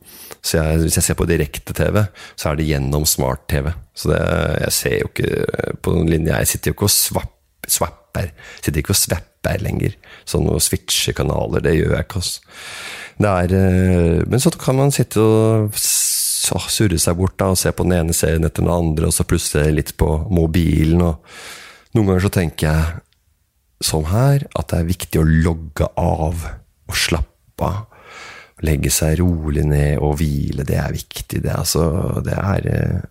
Så 0.42 0.58
jeg, 0.58 0.80
hvis 0.82 0.98
jeg 0.98 1.06
ser 1.06 1.18
på 1.20 1.28
direkte-TV, 1.30 2.06
så 2.36 2.50
er 2.50 2.58
det 2.58 2.66
gjennom 2.72 3.06
smart-TV. 3.06 3.70
Så 3.94 4.10
det, 4.10 4.24
jeg 4.64 4.74
ser 4.80 4.98
jo 4.98 5.12
ikke 5.12 5.78
på 5.86 5.94
noen 5.94 6.10
linje 6.10 6.34
Jeg 6.34 6.50
sitter 6.50 6.72
jo 6.72 6.78
ikke 6.78 6.90
og 6.90 6.96
swapper 6.96 7.34
svapper. 7.70 8.32
Sitter 8.62 8.82
ikke 8.82 8.94
og 8.94 9.00
swapper 9.00 9.64
lenger. 9.64 9.96
Sånne 10.30 10.60
switchekanaler, 10.64 11.64
det 11.64 11.78
gjør 11.78 11.96
jeg 11.98 12.08
ikke. 12.08 12.22
Altså. 12.24 12.42
Eh, 13.24 14.24
men 14.28 14.42
så 14.42 14.52
kan 14.60 14.80
man 14.80 14.92
sitte 14.92 15.22
og 15.22 15.78
surre 16.44 17.00
seg 17.00 17.18
bort 17.20 17.38
da, 17.40 17.52
og 17.54 17.60
se 17.60 17.72
på 17.72 17.86
den 17.88 17.96
ene 18.00 18.16
serien 18.16 18.46
etter 18.48 18.66
den 18.66 18.74
andre, 18.74 19.10
og 19.10 19.16
så 19.16 19.26
plutselig 19.28 19.78
litt 19.78 19.96
på 20.00 20.10
mobilen. 20.34 21.02
og 21.02 21.96
Noen 21.96 22.12
ganger 22.12 22.28
så 22.28 22.34
tenker 22.40 22.70
jeg, 22.70 23.02
som 23.84 24.06
her, 24.08 24.46
at 24.56 24.70
det 24.72 24.80
er 24.80 24.92
viktig 24.92 25.20
å 25.20 25.28
logge 25.28 25.90
av 26.00 26.46
og 26.48 26.96
slappe 26.96 27.68
av. 27.68 27.90
Legge 28.64 28.92
seg 28.94 29.18
rolig 29.20 29.66
ned 29.68 29.98
og 30.00 30.16
hvile, 30.22 30.64
det 30.64 30.78
er 30.80 30.94
viktig. 30.96 31.42
Det, 31.44 31.52
altså, 31.52 31.84
det 32.24 32.38
er 32.38 32.70
eh, 32.72 33.02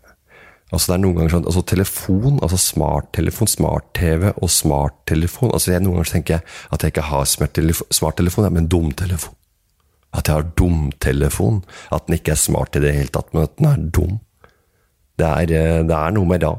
Altså 0.72 0.88
det 0.88 0.94
er 0.94 1.00
noen 1.02 1.16
ganger 1.18 1.32
sånn, 1.34 1.48
altså 1.50 1.62
Telefon, 1.68 2.38
altså 2.40 2.56
smarttelefon, 2.56 3.50
smart-TV 3.52 4.30
og 4.32 4.48
smarttelefon 4.48 5.52
altså 5.52 5.74
Noen 5.74 5.98
ganger 5.98 6.12
tenker 6.14 6.38
jeg 6.38 6.46
at 6.72 6.86
jeg 6.86 6.94
ikke 6.94 7.04
har 7.10 7.26
smarttelefon, 7.28 8.48
men 8.56 8.70
dumtelefon. 8.72 9.36
At 10.12 10.28
jeg 10.28 10.36
har 10.36 10.50
dumtelefon. 10.58 11.62
At 11.94 12.06
den 12.06 12.18
ikke 12.18 12.34
er 12.34 12.40
smart 12.40 12.76
i 12.76 12.84
det 12.84 12.94
hele 12.96 13.12
tatt, 13.14 13.32
men 13.32 13.46
at 13.46 13.56
den 13.58 13.70
er 13.70 13.88
dum. 13.96 14.20
Det 15.18 15.28
er, 15.28 15.54
eh, 15.56 15.82
det 15.88 15.96
er 15.96 16.14
noe 16.16 16.28
med 16.28 16.44
da. 16.44 16.56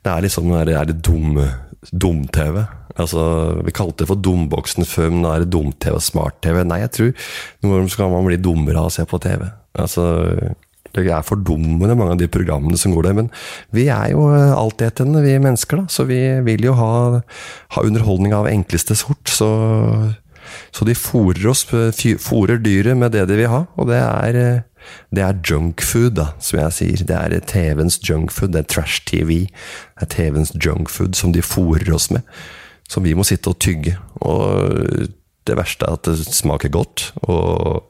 Det 0.00 0.12
er 0.12 0.24
liksom 0.24 0.50
det 0.66 0.76
er 0.76 0.88
det 0.88 1.02
dum-TV. 1.02 2.66
Altså, 2.98 3.62
Vi 3.64 3.72
kalte 3.72 4.02
det 4.02 4.08
for 4.08 4.20
dumboksen 4.20 4.84
før, 4.84 5.10
men 5.10 5.22
da 5.22 5.34
er 5.34 5.44
det 5.44 5.52
dum-TV 5.52 5.94
og 5.94 6.02
smart-TV. 6.02 6.64
Nei, 6.64 6.80
jeg 6.84 6.90
tror 6.96 7.12
noen 7.62 7.76
ganger 7.76 7.94
skal 7.94 8.10
man 8.10 8.26
bli 8.26 8.36
dummere 8.36 8.78
av 8.78 8.90
å 8.90 8.94
se 8.94 9.04
på 9.08 9.20
TV. 9.22 9.46
Altså, 9.78 10.04
det 10.96 11.06
er 11.06 11.22
fordummende, 11.22 11.94
mange 11.94 12.16
av 12.16 12.18
de 12.18 12.28
programmene 12.30 12.78
som 12.78 12.92
går 12.94 13.06
der. 13.06 13.16
Men 13.20 13.30
vi 13.76 13.86
er 13.92 14.10
jo 14.12 14.26
altetende, 14.30 15.22
vi 15.22 15.38
mennesker, 15.38 15.84
da. 15.84 15.92
Så 15.92 16.06
vi 16.08 16.18
vil 16.46 16.66
jo 16.66 16.74
ha, 16.78 17.20
ha 17.76 17.84
underholdning 17.86 18.34
av 18.34 18.50
enkleste 18.50 18.96
sort. 18.98 19.30
Så, 19.30 19.48
så 20.72 20.86
de 20.88 20.96
fôrer 20.98 21.46
oss, 21.50 21.64
fôrer 21.66 22.60
dyret 22.62 22.98
med 22.98 23.14
det 23.14 23.26
de 23.30 23.38
vil 23.38 23.50
ha. 23.52 23.64
Og 23.80 23.90
det 23.90 24.00
er, 24.00 24.40
det 25.14 25.24
er 25.24 25.42
junkfood, 25.46 26.16
da, 26.18 26.30
som 26.42 26.62
jeg 26.62 26.76
sier. 26.78 27.04
Det 27.08 27.18
er 27.18 27.46
TV-ens 27.52 28.00
junkfood. 28.06 28.54
Det 28.54 28.64
er 28.64 28.72
trash-TV. 28.74 29.36
Det 29.46 30.08
er 30.08 30.12
TV-ens 30.16 30.54
junkfood 30.56 31.18
som 31.18 31.34
de 31.36 31.44
fôrer 31.44 31.92
oss 31.94 32.10
med. 32.14 32.26
Som 32.90 33.06
vi 33.06 33.14
må 33.14 33.26
sitte 33.26 33.52
og 33.52 33.60
tygge. 33.62 33.96
Og 34.20 35.06
det 35.46 35.56
verste 35.58 35.86
er 35.86 35.98
at 35.98 36.10
det 36.10 36.34
smaker 36.34 36.72
godt. 36.74 37.12
og 37.22 37.86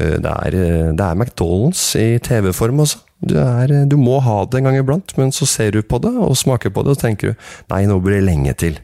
Eh, 0.00 0.18
det 0.18 0.30
er, 0.30 0.54
eh, 0.54 0.92
det 0.92 1.00
er 1.00 1.14
McDonald's 1.14 1.94
i 1.98 2.18
TV-form 2.18 2.80
også. 2.80 2.98
Er, 3.30 3.70
eh, 3.70 3.86
du, 3.86 3.96
må 3.96 4.18
ha 4.20 4.44
det 4.44 4.58
en 4.58 4.64
gang 4.64 4.78
iblant, 4.78 5.16
men 5.18 5.30
så 5.32 5.46
ser 5.46 5.70
du 5.70 5.82
på 5.82 6.00
det 6.02 6.10
og 6.10 6.36
smaker 6.36 6.70
på 6.70 6.82
det 6.82 6.96
og 6.96 6.98
tenker 6.98 7.32
du 7.32 7.34
nei, 7.70 7.84
nå 7.86 8.00
blir 8.02 8.18
det 8.18 8.26
lenge 8.26 8.54
til. 8.54 8.80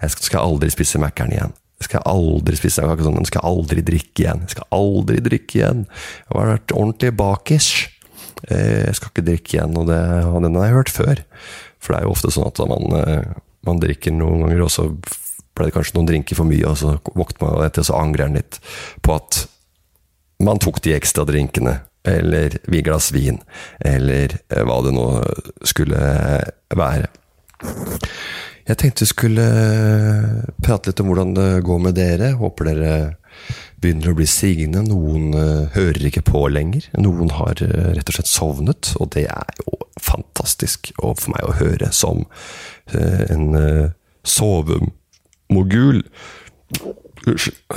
Jeg 0.00 0.10
skal 0.10 0.40
aldri 0.40 0.70
spise 0.70 0.98
Mækkern 0.98 1.32
igjen. 1.32 1.52
Jeg 1.84 1.90
skal 1.90 2.06
aldri 2.08 2.56
spise 2.56 2.80
sånn, 2.80 3.18
jeg 3.20 3.28
skal 3.28 3.44
aldri 3.44 3.82
drikke 3.84 4.22
igjen. 4.24 4.44
Jeg 4.46 4.54
skal 4.54 4.70
aldri 4.72 5.18
drikke 5.20 5.58
igjen. 5.58 5.82
Jeg 6.24 6.30
har 6.32 6.54
vært 6.54 6.72
ordentlig 6.72 7.10
bakis. 7.18 7.66
Jeg 8.48 8.96
skal 8.96 9.12
ikke 9.12 9.26
drikke 9.26 9.58
igjen, 9.58 9.76
og, 9.76 9.90
det, 9.92 10.00
og 10.24 10.40
den 10.46 10.56
har 10.56 10.70
jeg 10.70 10.78
hørt 10.78 10.92
før. 10.94 11.20
For 11.84 11.92
det 11.92 11.98
er 12.00 12.06
jo 12.08 12.14
ofte 12.14 12.32
sånn 12.32 12.48
at 12.48 12.62
man, 12.72 12.96
man 13.68 13.82
drikker 13.84 14.16
noen 14.16 14.46
ganger, 14.46 14.64
og 14.64 14.72
så 14.72 14.88
ble 15.54 15.68
det 15.68 15.74
kanskje 15.76 15.98
noen 15.98 16.08
drinker 16.08 16.38
for 16.38 16.48
mye, 16.48 16.64
og 16.66 16.78
så 16.80 16.96
våkner 17.14 17.44
man 17.44 17.66
etter, 17.66 17.84
og 17.84 17.90
så 17.90 17.98
angrer 18.00 18.30
man 18.30 18.40
litt 18.40 18.60
på 19.04 19.18
at 19.18 19.44
man 20.44 20.60
tok 20.62 20.80
de 20.84 20.96
ekstra 20.96 21.26
drinkene, 21.28 21.78
eller 22.08 22.56
vi 22.68 22.82
glass 22.84 23.12
vin, 23.14 23.38
eller 23.80 24.34
eh, 24.48 24.64
hva 24.66 24.80
det 24.84 24.94
nå 24.96 25.06
skulle 25.64 26.00
være. 26.74 27.12
Jeg 28.64 28.80
tenkte 28.80 29.04
vi 29.04 29.10
skulle 29.10 29.44
eh, 29.44 30.44
prate 30.64 30.90
litt 30.90 31.00
om 31.02 31.10
hvordan 31.10 31.34
det 31.36 31.48
går 31.66 31.80
med 31.84 31.96
dere. 31.98 32.32
Håper 32.40 32.70
dere 32.70 32.94
begynner 33.82 34.12
å 34.12 34.16
bli 34.16 34.26
sigende. 34.30 34.80
Noen 34.86 35.34
uh, 35.36 35.66
hører 35.74 36.06
ikke 36.08 36.22
på 36.24 36.46
lenger. 36.48 36.86
Noen 36.96 37.32
har 37.36 37.60
uh, 37.60 37.90
rett 37.92 38.08
og 38.08 38.16
slett 38.16 38.30
sovnet, 38.30 38.94
og 38.96 39.10
det 39.12 39.26
er 39.28 39.58
jo 39.60 39.76
fantastisk 40.00 40.94
for 40.96 41.34
meg 41.34 41.44
å 41.44 41.56
høre 41.58 41.90
som 41.92 42.24
en 42.94 43.92
sovemogul. 44.26 46.02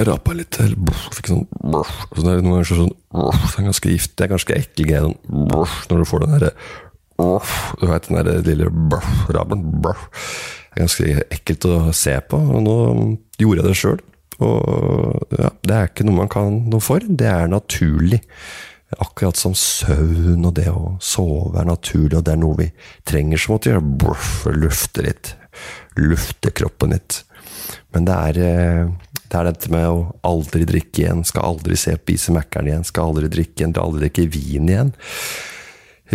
Rapa 0.08 0.36
litt 0.36 0.54
til. 0.56 0.76
Fikk 1.16 1.32
sånn 1.32 1.46
så 1.48 2.24
det 2.24 2.32
er 2.32 2.42
noen 2.42 2.58
ganger 2.58 2.68
sånn 2.72 2.92
Det 2.92 3.60
er 3.62 3.68
ganske 3.70 3.94
gift. 3.94 4.16
Det 4.16 4.26
er 4.26 4.34
ganske 4.34 4.58
ekkel 4.58 4.90
greie 4.90 5.12
når 5.28 6.02
du 6.02 6.08
får 6.10 6.26
den 6.26 6.36
derre 6.36 6.54
Du 7.18 7.88
veit 7.88 8.10
den 8.10 8.20
derre 8.20 8.40
lille 8.48 8.72
raben. 9.36 9.68
Ganske 10.78 11.24
ekkelt 11.34 11.68
å 11.70 11.76
se 11.96 12.14
på. 12.30 12.38
Og 12.38 12.64
nå 12.66 12.78
gjorde 13.42 13.64
jeg 13.64 13.68
det 13.68 13.78
sjøl. 13.82 14.00
Og 14.46 15.34
ja, 15.34 15.52
det 15.66 15.76
er 15.76 15.90
ikke 15.90 16.06
noe 16.06 16.22
man 16.22 16.32
kan 16.32 16.64
noe 16.72 16.84
for. 16.84 17.04
Det 17.04 17.30
er 17.30 17.50
naturlig. 17.52 18.22
Akkurat 19.04 19.36
som 19.36 19.56
søvn 19.58 20.46
og 20.48 20.54
det 20.56 20.70
å 20.72 20.94
sove 21.04 21.60
er 21.60 21.68
naturlig, 21.68 22.16
og 22.16 22.24
det 22.24 22.38
er 22.38 22.40
noe 22.40 22.56
vi 22.62 22.68
trenger 23.10 23.42
som 23.42 23.58
å 23.58 23.60
gjøre. 23.60 23.84
bruff, 24.04 24.46
Lufte 24.54 25.04
litt. 25.04 25.34
Lufte 26.00 26.54
kroppen 26.56 26.96
litt. 26.96 27.24
Men 27.92 28.08
det 28.08 28.16
er 28.30 28.40
eh, 28.46 28.94
det 29.28 29.36
er 29.36 29.50
dette 29.50 29.72
med 29.72 29.88
å 29.92 30.04
aldri 30.28 30.64
drikke 30.68 31.02
igjen, 31.02 31.26
skal 31.28 31.50
aldri 31.50 31.76
se 31.80 31.98
spise 31.98 32.32
Mækkern 32.36 32.70
igjen, 32.70 32.86
skal 32.88 33.12
aldri 33.12 33.28
drikke 33.32 33.60
igjen, 33.60 33.76
aldri 33.82 34.06
drikke 34.06 34.28
vin 34.32 34.70
igjen. 34.72 34.94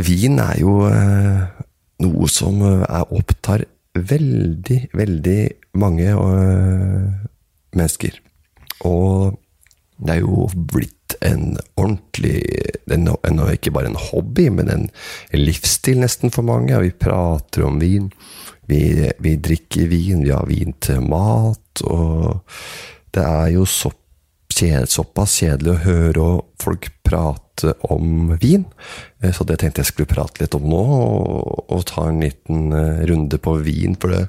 Vin 0.00 0.40
er 0.40 0.60
jo 0.62 0.78
eh, 0.88 1.42
noe 2.06 2.30
som 2.32 2.62
eh, 2.64 3.02
opptar 3.12 3.66
veldig, 3.98 4.78
veldig 4.96 5.40
mange 5.80 6.10
eh, 6.12 7.08
mennesker. 7.76 8.18
Og 8.88 9.38
det 10.02 10.16
er 10.16 10.22
jo 10.22 10.48
blitt 10.54 11.16
en 11.22 11.56
ordentlig 11.78 12.40
en, 12.90 13.06
en, 13.08 13.42
Ikke 13.52 13.70
bare 13.70 13.92
en 13.92 14.00
hobby, 14.10 14.48
men 14.50 14.70
en 14.72 14.88
livsstil 15.36 16.00
nesten 16.02 16.32
for 16.34 16.46
mange. 16.46 16.78
Vi 16.82 16.90
prater 16.90 17.66
om 17.68 17.78
vin. 17.80 18.10
Vi, 18.66 18.80
vi 19.18 19.36
drikker 19.36 19.90
vin, 19.90 20.24
vi 20.24 20.32
har 20.32 20.48
vin 20.48 20.74
til 20.80 21.04
mat. 21.06 21.84
og 21.84 22.42
det 23.12 23.22
er 23.22 23.52
jo 23.52 23.66
så, 23.68 23.92
såpass 24.88 25.38
kjedelig 25.42 25.74
å 25.74 25.82
høre 25.84 26.28
folk 26.62 26.88
prate 27.12 27.76
om 27.92 28.32
vin, 28.40 28.64
eh, 29.22 29.32
så 29.32 29.44
det 29.44 29.60
tenkte 29.60 29.84
jeg 29.84 29.92
skulle 29.92 30.10
prate 30.10 30.42
litt 30.42 30.56
om 30.56 30.68
nå, 30.72 30.82
og, 30.82 31.64
og 31.68 31.86
ta 31.92 32.08
en 32.08 32.22
liten 32.24 32.72
eh, 32.72 33.02
runde 33.10 33.38
på 33.42 33.58
vin. 33.62 33.98
For 34.00 34.14
det, 34.14 34.22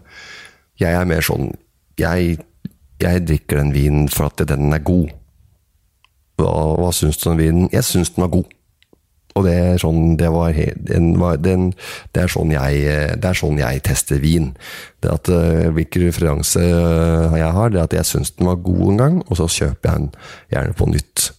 jeg 0.82 1.00
er 1.00 1.08
mer 1.08 1.24
sånn 1.24 1.54
jeg, 2.00 2.40
jeg 3.02 3.26
drikker 3.28 3.62
den 3.62 3.74
vinen 3.76 4.10
for 4.12 4.32
at 4.32 4.44
den 4.50 4.74
er 4.74 4.84
god. 4.86 5.14
Hva, 6.42 6.52
hva 6.82 6.90
syns 6.96 7.22
du 7.22 7.30
om 7.30 7.40
vinen? 7.40 7.70
Jeg 7.74 7.86
syns 7.86 8.14
den 8.16 8.26
var 8.26 8.34
god. 8.34 8.50
Og 9.34 9.48
det 9.48 9.54
er 9.58 9.80
sånn, 9.82 10.14
det 10.18 10.30
var, 10.30 10.54
den, 10.86 11.14
den, 11.42 11.70
det 12.14 12.24
er 12.24 12.30
sånn, 12.30 12.52
jeg, 12.54 12.82
det 13.18 13.30
er 13.30 13.38
sånn 13.38 13.62
jeg 13.62 13.82
tester 13.86 14.22
vin. 14.22 14.52
Det 15.02 15.10
at, 15.10 15.32
hvilken 15.74 16.06
referanse 16.06 16.62
eh, 16.62 17.38
jeg 17.42 17.54
har, 17.58 17.74
det 17.74 17.82
er 17.82 17.88
at 17.88 17.96
jeg 17.98 18.10
syns 18.12 18.34
den 18.38 18.52
var 18.52 18.62
god 18.66 18.84
en 18.92 19.02
gang, 19.02 19.18
og 19.26 19.40
så 19.42 19.50
kjøper 19.50 19.90
jeg 19.90 20.04
den 20.04 20.12
gjerne 20.54 20.78
på 20.78 20.90
nytt. 20.92 21.32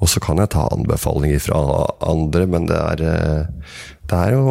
Og 0.00 0.08
så 0.08 0.20
kan 0.24 0.40
jeg 0.40 0.52
ta 0.54 0.66
anbefalinger 0.72 1.42
fra 1.44 1.62
andre, 2.08 2.46
men 2.48 2.68
det 2.70 2.76
er, 2.80 3.02
eh, 3.04 3.72
det 4.08 4.20
er 4.20 4.36
jo 4.36 4.44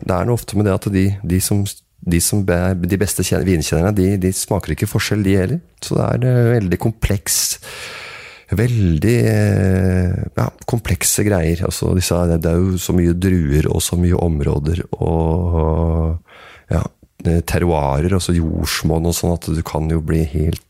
det 0.00 0.14
er 0.14 0.28
noe 0.28 0.38
ofte 0.38 0.56
med 0.56 0.68
det 0.68 0.76
at 0.78 0.88
de, 0.92 1.08
de 1.22 1.40
som 1.44 1.64
de, 2.04 2.20
som 2.20 2.42
de 2.44 2.98
beste 3.00 3.24
vinkjennerne, 3.24 3.94
de, 3.96 4.16
de, 4.20 4.32
smaker 4.36 4.74
ikke 4.74 4.88
forskjell, 4.90 5.22
de 5.24 5.36
heller. 5.40 5.60
Så 5.80 5.96
det 5.96 6.28
er 6.28 6.50
veldig 6.58 6.80
kompleks 6.82 7.38
veldig 8.54 9.14
eh, 9.30 10.18
ja, 10.36 10.48
komplekse 10.68 11.24
greier. 11.26 11.64
Altså, 11.66 11.94
disse, 11.96 12.18
det 12.36 12.50
er 12.50 12.60
jo 12.60 12.76
så 12.80 12.94
mye 12.96 13.16
druer 13.16 13.70
og 13.72 13.82
så 13.82 13.98
mye 14.00 14.18
områder 14.20 14.84
og 14.98 16.20
ja, 16.72 16.84
terroirer, 17.48 18.12
altså 18.12 18.34
jordsmonn 18.36 19.08
og 19.08 19.16
sånn, 19.16 19.36
at 19.38 19.48
du 19.56 19.62
kan 19.66 19.88
jo 19.92 20.02
bli 20.04 20.22
helt 20.34 20.63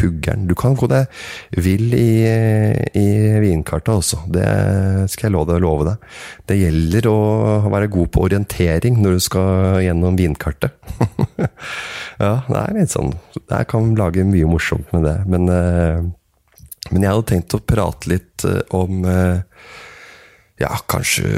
huggeren. 0.00 0.46
Du 0.48 0.54
kan 0.58 0.76
gå 0.78 0.88
deg 0.90 1.06
vill 1.56 1.94
i, 1.96 2.10
i 2.96 3.06
vinkartet 3.42 3.92
også. 3.94 4.22
Det 4.32 4.46
skal 5.12 5.28
jeg 5.28 5.36
love, 5.36 5.86
deg. 5.88 6.10
Det 6.48 6.58
gjelder 6.60 7.10
å 7.10 7.16
være 7.72 7.90
god 7.92 8.12
på 8.14 8.26
orientering 8.28 9.00
når 9.02 9.18
du 9.18 9.26
skal 9.26 9.80
gjennom 9.84 10.18
vinkartet. 10.18 10.76
ja, 12.24 12.34
det 12.46 12.60
er 12.60 12.76
litt 12.76 12.92
sånn 12.92 13.10
Jeg 13.36 13.66
kan 13.68 13.90
lage 13.98 14.24
mye 14.24 14.48
morsomt 14.48 14.92
med 14.94 15.04
det, 15.08 15.18
men 15.28 15.50
uh, 15.50 16.06
men 16.92 17.02
jeg 17.02 17.12
hadde 17.12 17.28
tenkt 17.30 17.56
å 17.56 17.62
prate 17.64 18.10
litt 18.12 18.46
eh, 18.46 18.62
om 18.76 19.06
eh, 19.10 19.42
ja, 20.56 20.70
kanskje 20.88 21.28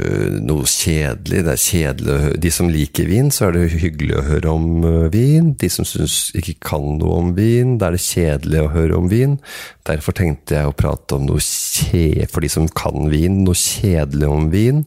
noe 0.47 0.63
kjedelig. 0.63 1.41
Det 1.43 1.51
er 1.51 1.59
kjedelig 1.59 2.37
De 2.39 2.51
som 2.55 2.69
liker 2.71 3.09
vin, 3.09 3.27
så 3.35 3.49
er 3.49 3.57
det 3.57 3.81
hyggelig 3.81 4.15
å 4.15 4.25
høre 4.29 4.53
om 4.53 4.67
vin. 5.11 5.53
De 5.59 5.69
som 5.71 5.87
syns 5.87 6.29
ikke 6.39 6.55
kan 6.69 6.85
noe 7.01 7.17
om 7.19 7.33
vin, 7.35 7.77
da 7.81 7.89
er 7.89 7.97
det 7.97 8.05
kjedelig 8.05 8.61
å 8.63 8.73
høre 8.77 8.99
om 9.01 9.09
vin. 9.11 9.35
Derfor 9.89 10.15
tenkte 10.15 10.55
jeg 10.55 10.69
å 10.69 10.77
prate 10.77 11.17
om 11.17 11.27
noe 11.27 11.43
kje, 11.43 12.29
for 12.31 12.45
de 12.45 12.51
som 12.53 12.69
kan 12.71 13.09
vin, 13.11 13.41
noe 13.43 13.59
kjedelig 13.59 14.29
om 14.29 14.47
vin. 14.53 14.85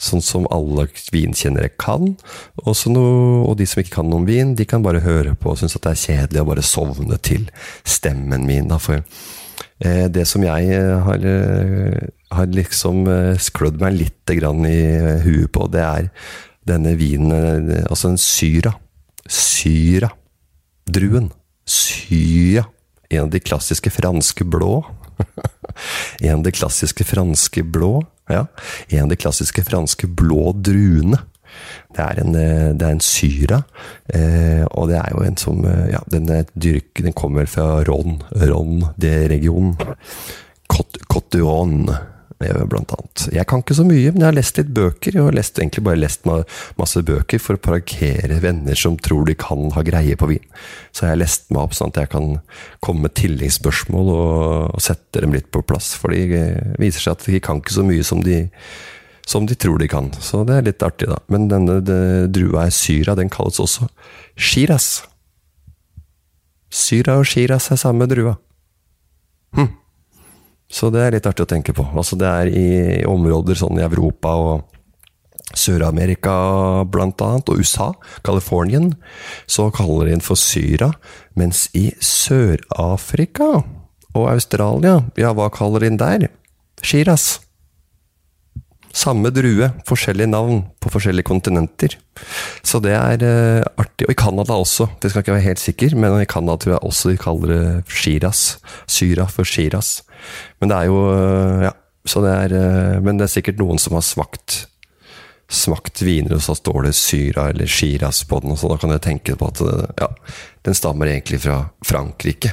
sånn 0.00 0.22
som 0.24 0.46
alle 0.52 0.86
vinkjennere 1.12 1.72
kan. 1.76 2.14
Noe, 2.64 3.02
og 3.44 3.52
de 3.60 3.66
som 3.68 3.82
ikke 3.82 3.98
kan 3.98 4.08
noe 4.08 4.22
om 4.22 4.28
vin, 4.28 4.54
de 4.56 4.64
kan 4.68 4.84
bare 4.84 5.02
høre 5.04 5.34
på 5.36 5.52
og 5.52 5.60
synes 5.60 5.76
at 5.76 5.84
det 5.84 5.92
er 5.92 6.04
kjedelig 6.04 6.40
å 6.40 6.48
bare 6.48 6.64
sovne 6.64 7.18
til 7.20 7.44
stemmen 7.84 8.46
min. 8.48 8.70
Da. 8.70 8.80
For 8.80 9.04
det 9.80 10.26
som 10.28 10.44
jeg 10.44 10.72
eh, 10.76 10.98
har, 11.06 11.24
eh, 11.24 12.08
har 12.36 12.52
liksom 12.52 13.06
eh, 13.08 13.38
sklødd 13.40 13.80
meg 13.80 13.96
litt 13.96 14.30
i 14.30 14.40
huet 15.24 15.50
på, 15.52 15.66
det 15.72 15.80
er 15.82 16.10
denne 16.68 16.94
vinen, 16.98 17.32
eh, 17.32 17.84
altså 17.88 18.12
en 18.12 18.20
syra. 18.20 18.74
Syra. 19.26 20.10
Druen. 20.90 21.30
Syra. 21.66 22.66
En 23.10 23.26
av 23.26 23.32
de 23.32 23.40
klassiske 23.42 23.90
franske 23.90 24.44
blå. 24.46 24.82
en 26.20 26.38
av 26.38 26.44
de 26.46 26.52
klassiske 26.54 27.04
franske 27.04 27.64
blå. 27.64 28.00
Ja. 28.30 28.46
En 28.90 29.08
av 29.08 29.12
de 29.14 29.18
klassiske 29.18 29.64
franske 29.66 30.06
blå 30.06 30.52
druene. 30.54 31.18
Det 31.96 32.04
er 32.04 32.20
en, 32.22 32.36
eh, 32.38 32.68
det 32.74 32.86
er 32.86 32.94
en 32.96 33.02
syra, 33.04 33.62
eh, 34.14 34.62
og 34.70 34.90
det 34.90 35.00
er 35.00 35.10
jo 35.14 35.24
en 35.26 35.40
som 35.40 35.64
Ja, 35.90 36.00
den, 36.10 36.28
dyrk, 36.54 36.94
den 37.02 37.16
kommer 37.16 37.46
fra 37.50 37.82
Ron, 37.84 38.22
Ron, 38.30 38.86
det 39.00 39.30
regionen. 39.30 39.76
Cotuon, 40.70 41.90
blant 42.40 42.92
annet. 42.94 43.26
Jeg 43.34 43.44
kan 43.48 43.60
ikke 43.60 43.76
så 43.76 43.84
mye, 43.84 44.12
men 44.12 44.22
jeg 44.22 44.28
har 44.28 44.36
lest 44.36 44.60
litt 44.60 44.70
bøker. 44.72 45.16
Jeg 45.16 45.24
har 45.26 45.36
lest, 45.36 45.58
egentlig 45.60 45.84
bare 45.84 46.00
lest 46.00 46.28
masse 46.80 47.02
bøker 47.04 47.42
for 47.42 47.58
å 47.58 47.62
parkere 47.62 48.40
venner 48.40 48.78
som 48.78 48.96
tror 48.96 49.26
de 49.28 49.36
kan 49.38 49.68
ha 49.74 49.84
greie 49.84 50.16
på 50.16 50.30
vin. 50.30 50.46
Så 50.94 51.04
jeg 51.04 51.14
har 51.14 51.20
lest 51.20 51.50
meg 51.52 51.66
opp 51.66 51.76
sånn 51.76 51.92
at 51.92 52.00
jeg 52.04 52.12
kan 52.14 52.30
komme 52.80 53.08
med 53.08 53.16
tilleggsspørsmål 53.20 54.12
og, 54.14 54.70
og 54.72 54.84
sette 54.84 55.20
dem 55.20 55.36
litt 55.36 55.50
på 55.52 55.64
plass. 55.66 55.92
For 56.00 56.14
det 56.14 56.80
viser 56.80 57.04
seg 57.04 57.18
at 57.18 57.28
de 57.28 57.42
kan 57.44 57.60
ikke 57.60 57.76
så 57.76 57.84
mye 57.86 58.06
som 58.06 58.24
de, 58.24 58.46
som 59.30 59.46
de 59.46 59.54
tror 59.54 59.78
de 59.78 59.88
kan. 59.90 60.10
Så 60.18 60.42
det 60.48 60.56
er 60.56 60.66
litt 60.66 60.82
artig, 60.82 61.06
da. 61.10 61.20
Men 61.30 61.46
denne 61.50 61.78
det, 61.86 62.00
drua 62.34 62.66
er 62.66 62.74
syra. 62.74 63.14
Den 63.18 63.30
kalles 63.30 63.60
også 63.62 63.86
shiras. 64.34 65.04
Syra 66.70 67.20
og 67.20 67.28
shiras 67.30 67.70
er 67.70 67.78
samme 67.78 68.08
drua. 68.10 68.36
Hm. 69.58 69.70
Så 70.70 70.90
det 70.94 71.02
er 71.02 71.14
litt 71.16 71.26
artig 71.26 71.46
å 71.46 71.50
tenke 71.50 71.74
på. 71.74 71.86
Altså 71.94 72.18
det 72.18 72.30
er 72.30 72.50
i 72.50 72.66
områder 73.06 73.58
sånn 73.58 73.78
i 73.80 73.86
Europa 73.86 74.34
og 74.38 74.66
Sør-Amerika 75.58 76.32
blant 76.86 77.18
annet, 77.26 77.48
og 77.50 77.58
USA, 77.58 77.88
Californien, 78.22 78.92
så 79.50 79.66
kaller 79.74 80.06
de 80.06 80.14
den 80.14 80.22
for 80.22 80.38
Syra. 80.38 80.92
Mens 81.34 81.64
i 81.74 81.88
Sør-Afrika 81.98 83.48
og 84.14 84.26
Australia, 84.30 85.00
ja, 85.18 85.32
hva 85.34 85.50
kaller 85.50 85.82
de 85.82 85.90
den 85.90 85.98
der? 85.98 86.28
Shiras. 86.86 87.40
Samme 88.90 89.30
drue, 89.30 89.68
forskjellige 89.86 90.30
navn 90.32 90.64
på 90.82 90.90
forskjellige 90.90 91.28
kontinenter. 91.28 91.94
Så 92.66 92.80
det 92.82 92.96
er 92.96 93.22
uh, 93.22 93.68
artig. 93.78 94.08
Og 94.08 94.14
i 94.14 94.18
Canada 94.18 94.56
også, 94.58 94.88
det 95.02 95.12
skal 95.12 95.22
ikke 95.22 95.36
være 95.36 95.46
helt 95.46 95.62
sikker, 95.62 95.94
men 95.94 96.16
i 96.18 96.26
Canada 96.30 96.58
tror 96.58 96.74
jeg 96.74 96.88
også 96.88 97.12
de 97.12 97.20
kaller 97.22 97.52
det 97.52 97.94
Shiras. 98.00 98.42
Syra 98.90 99.28
for 99.30 99.46
Shiras. 99.46 100.00
Men 100.58 100.72
det 100.72 100.80
er 100.80 100.90
jo 100.90 101.04
uh, 101.12 101.68
Ja. 101.68 101.76
Så 102.08 102.22
det 102.24 102.30
er, 102.32 102.52
uh, 102.56 103.02
men 103.04 103.18
det 103.20 103.26
er 103.26 103.34
sikkert 103.34 103.58
noen 103.60 103.78
som 103.78 103.94
har 103.98 104.04
smakt 104.06 104.64
smakt 105.50 105.98
viner, 106.06 106.36
og 106.36 106.42
så 106.44 106.54
står 106.54 106.86
det 106.86 106.92
Syra 106.94 107.48
eller 107.50 107.66
Shiraz 107.66 108.22
på 108.24 108.38
den, 108.40 108.52
og 108.54 108.58
så 108.58 108.68
da 108.70 108.76
kan 108.78 108.92
jeg 108.94 109.02
tenke 109.02 109.34
på 109.34 109.48
at 109.50 109.60
ja, 109.98 110.06
den 110.62 110.76
stammer 110.78 111.10
egentlig 111.10 111.40
fra 111.42 111.56
Frankrike. 111.82 112.52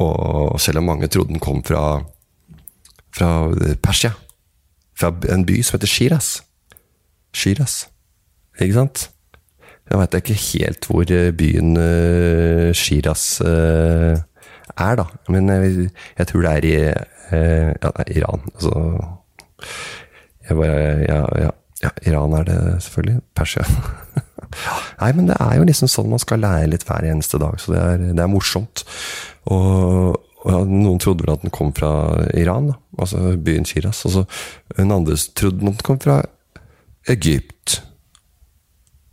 Og 0.00 0.56
selv 0.56 0.80
om 0.80 0.88
mange 0.88 1.10
trodde 1.12 1.34
den 1.34 1.44
kom 1.44 1.60
fra, 1.60 2.00
fra 3.18 3.30
Persia. 3.82 4.14
Fra 4.98 5.12
en 5.32 5.46
by 5.46 5.60
som 5.62 5.78
heter 5.78 5.90
Shiraz. 5.90 6.32
Shiraz. 7.34 7.84
Ikke 8.60 8.78
sant? 8.78 9.08
Jeg 9.88 10.00
veit 10.00 10.16
ikke 10.18 10.40
helt 10.42 10.86
hvor 10.88 11.12
byen 11.38 11.76
uh, 11.80 12.72
Shiraz 12.76 13.38
er, 14.78 14.98
da. 15.00 15.06
Men 15.28 15.48
jeg, 15.48 15.88
jeg 16.18 16.30
tror 16.30 16.44
det 16.44 16.52
er 16.52 16.66
i 16.66 16.74
eh, 17.32 17.72
ja, 17.82 17.90
Iran. 18.16 18.44
Altså 18.54 18.72
bare, 20.48 20.76
ja, 21.04 21.22
ja, 21.42 21.50
ja, 21.82 21.90
Iran 22.06 22.32
er 22.32 22.46
det 22.48 22.58
selvfølgelig. 22.82 23.20
Persia. 23.36 23.64
Nei, 25.02 25.12
men 25.12 25.28
det 25.28 25.36
er 25.40 25.58
jo 25.58 25.66
liksom 25.68 25.90
sånn 25.92 26.08
man 26.10 26.22
skal 26.22 26.40
lære 26.42 26.70
litt 26.72 26.86
hver 26.88 27.04
eneste 27.04 27.40
dag, 27.40 27.58
så 27.60 27.74
det 27.74 27.82
er, 27.82 28.06
det 28.16 28.24
er 28.24 28.32
morsomt. 28.32 28.84
Og, 29.52 30.16
og, 30.44 30.70
noen 30.70 31.00
trodde 31.02 31.26
vel 31.26 31.34
at 31.34 31.44
den 31.44 31.54
kom 31.54 31.74
fra 31.76 31.92
Iran, 32.38 32.72
da. 32.72 32.78
Altså 32.98 33.36
byen 33.44 33.66
Shiraz. 33.68 34.04
Altså, 34.04 34.24
hun 34.76 34.92
andre 34.92 35.16
trodde 35.16 35.60
den 35.60 35.78
kom 35.84 36.00
fra 36.00 36.22
Egypt. 37.08 37.82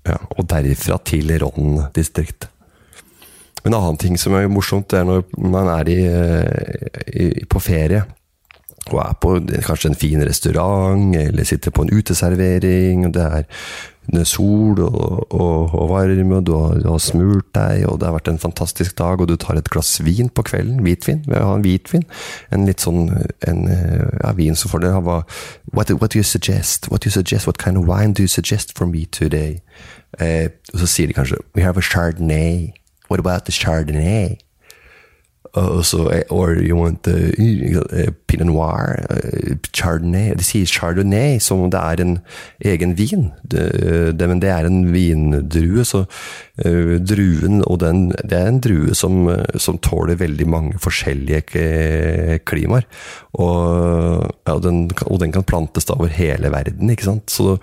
Ja, 0.06 0.18
og 0.38 0.50
derifra 0.50 1.00
til 1.06 1.32
Ron-distriktet. 1.42 2.52
En 3.66 3.74
annen 3.74 3.98
ting 3.98 4.20
som 4.22 4.36
er 4.38 4.46
morsomt, 4.52 4.92
det 4.92 5.00
er 5.00 5.08
når 5.08 5.24
man 5.42 5.68
er 5.74 5.88
i, 5.90 6.02
eh, 6.06 7.24
i, 7.24 7.46
på 7.50 7.60
ferie 7.60 8.04
og 8.92 9.00
er 9.02 9.16
på 9.22 9.32
kanskje 9.66 9.90
en 9.90 9.98
fin 9.98 10.22
restaurant, 10.22 11.16
eller 11.18 11.48
sitter 11.48 11.74
på 11.74 11.86
en 11.86 11.94
uteservering, 11.96 13.08
og 13.08 13.14
det 13.16 13.24
er 13.24 13.48
sol 14.26 14.80
og, 14.84 15.34
og, 15.34 15.74
og 15.74 15.90
varme, 15.90 16.38
og 16.38 16.46
du 16.46 16.54
har, 16.58 16.78
du 16.82 16.90
har, 16.90 17.02
smurt 17.02 17.50
deg, 17.56 17.86
og 17.90 18.00
det 18.00 18.10
har 18.10 18.16
vært 18.16 18.32
en 18.32 18.42
fantastisk 18.42 18.98
dag, 18.98 19.22
og 19.22 19.30
du 19.30 19.36
tar 19.36 19.60
et 19.60 19.70
glass 19.70 19.98
vin 20.06 20.30
på 20.30 20.46
kvelden, 20.46 20.84
hvitvin, 20.86 21.24
vi 21.28 21.36
har 21.36 21.56
en 21.56 21.66
hvitvin, 21.66 22.06
en 22.54 22.66
litt 22.70 22.86
sånn 22.86 23.10
en, 23.50 23.66
ja, 23.68 24.32
vin 24.38 24.56
som 24.56 24.72
får 24.72 24.86
det 24.86 24.94
what, 24.96 25.92
what 25.92 26.12
do 26.14 26.20
you 26.20 26.24
suggest? 26.24 26.90
What 26.92 27.04
do 27.04 27.08
you 27.08 27.12
suggest? 27.12 27.48
What 27.48 27.58
kind 27.58 27.78
of 27.78 27.88
wine 27.88 28.14
do 28.14 28.24
you 28.24 28.28
suggest 28.28 28.78
for 28.78 28.86
me 28.86 29.06
today? 29.06 29.62
Eh, 30.20 30.50
og 30.74 30.80
så 30.80 30.88
sier 30.88 31.08
de 31.08 31.14
kanskje 31.14 31.42
We 31.56 31.62
have 31.62 31.78
a 31.78 31.82
chardonnay. 31.82 32.72
What 33.10 33.20
about 33.20 33.46
the 33.46 33.52
Chardonnay? 33.52 34.38
Uh, 35.56 35.82
so, 35.82 36.10
eh, 36.10 36.24
or 36.30 36.56
you 36.56 36.76
want 36.76 37.04
the 37.04 37.32
uh, 37.80 38.12
Pinot 38.28 38.48
Noir, 38.48 39.06
Chardonnay 39.72 40.36
De 40.36 40.44
sier 40.44 40.66
Chardonnay 40.68 41.40
som 41.40 41.62
om 41.64 41.70
det 41.72 41.80
er 41.80 42.02
en 42.04 42.18
egen 42.60 42.98
vin, 42.98 43.30
det, 43.48 44.20
det, 44.20 44.28
men 44.28 44.42
det 44.42 44.50
er 44.52 44.68
en 44.68 44.92
vindrue. 44.92 45.86
Så 45.86 46.04
druen 46.56 47.60
og 47.68 47.82
den 47.82 48.14
Det 48.24 48.38
er 48.38 48.48
en 48.48 48.62
drue 48.64 48.94
som, 48.96 49.28
som 49.60 49.76
tåler 49.84 50.16
veldig 50.16 50.46
mange 50.48 50.80
forskjellige 50.80 52.40
klimaer. 52.48 52.88
Og, 53.36 54.32
ja, 54.48 54.56
den, 54.64 54.86
og, 55.10 55.20
den, 55.20 55.34
kan 55.36 55.44
plantes 55.44 55.88
da 55.90 55.98
over 55.98 56.12
hele 56.12 56.52
verden, 56.54 56.92
ikke 56.92 57.08
sant. 57.10 57.34
Så 57.34 57.58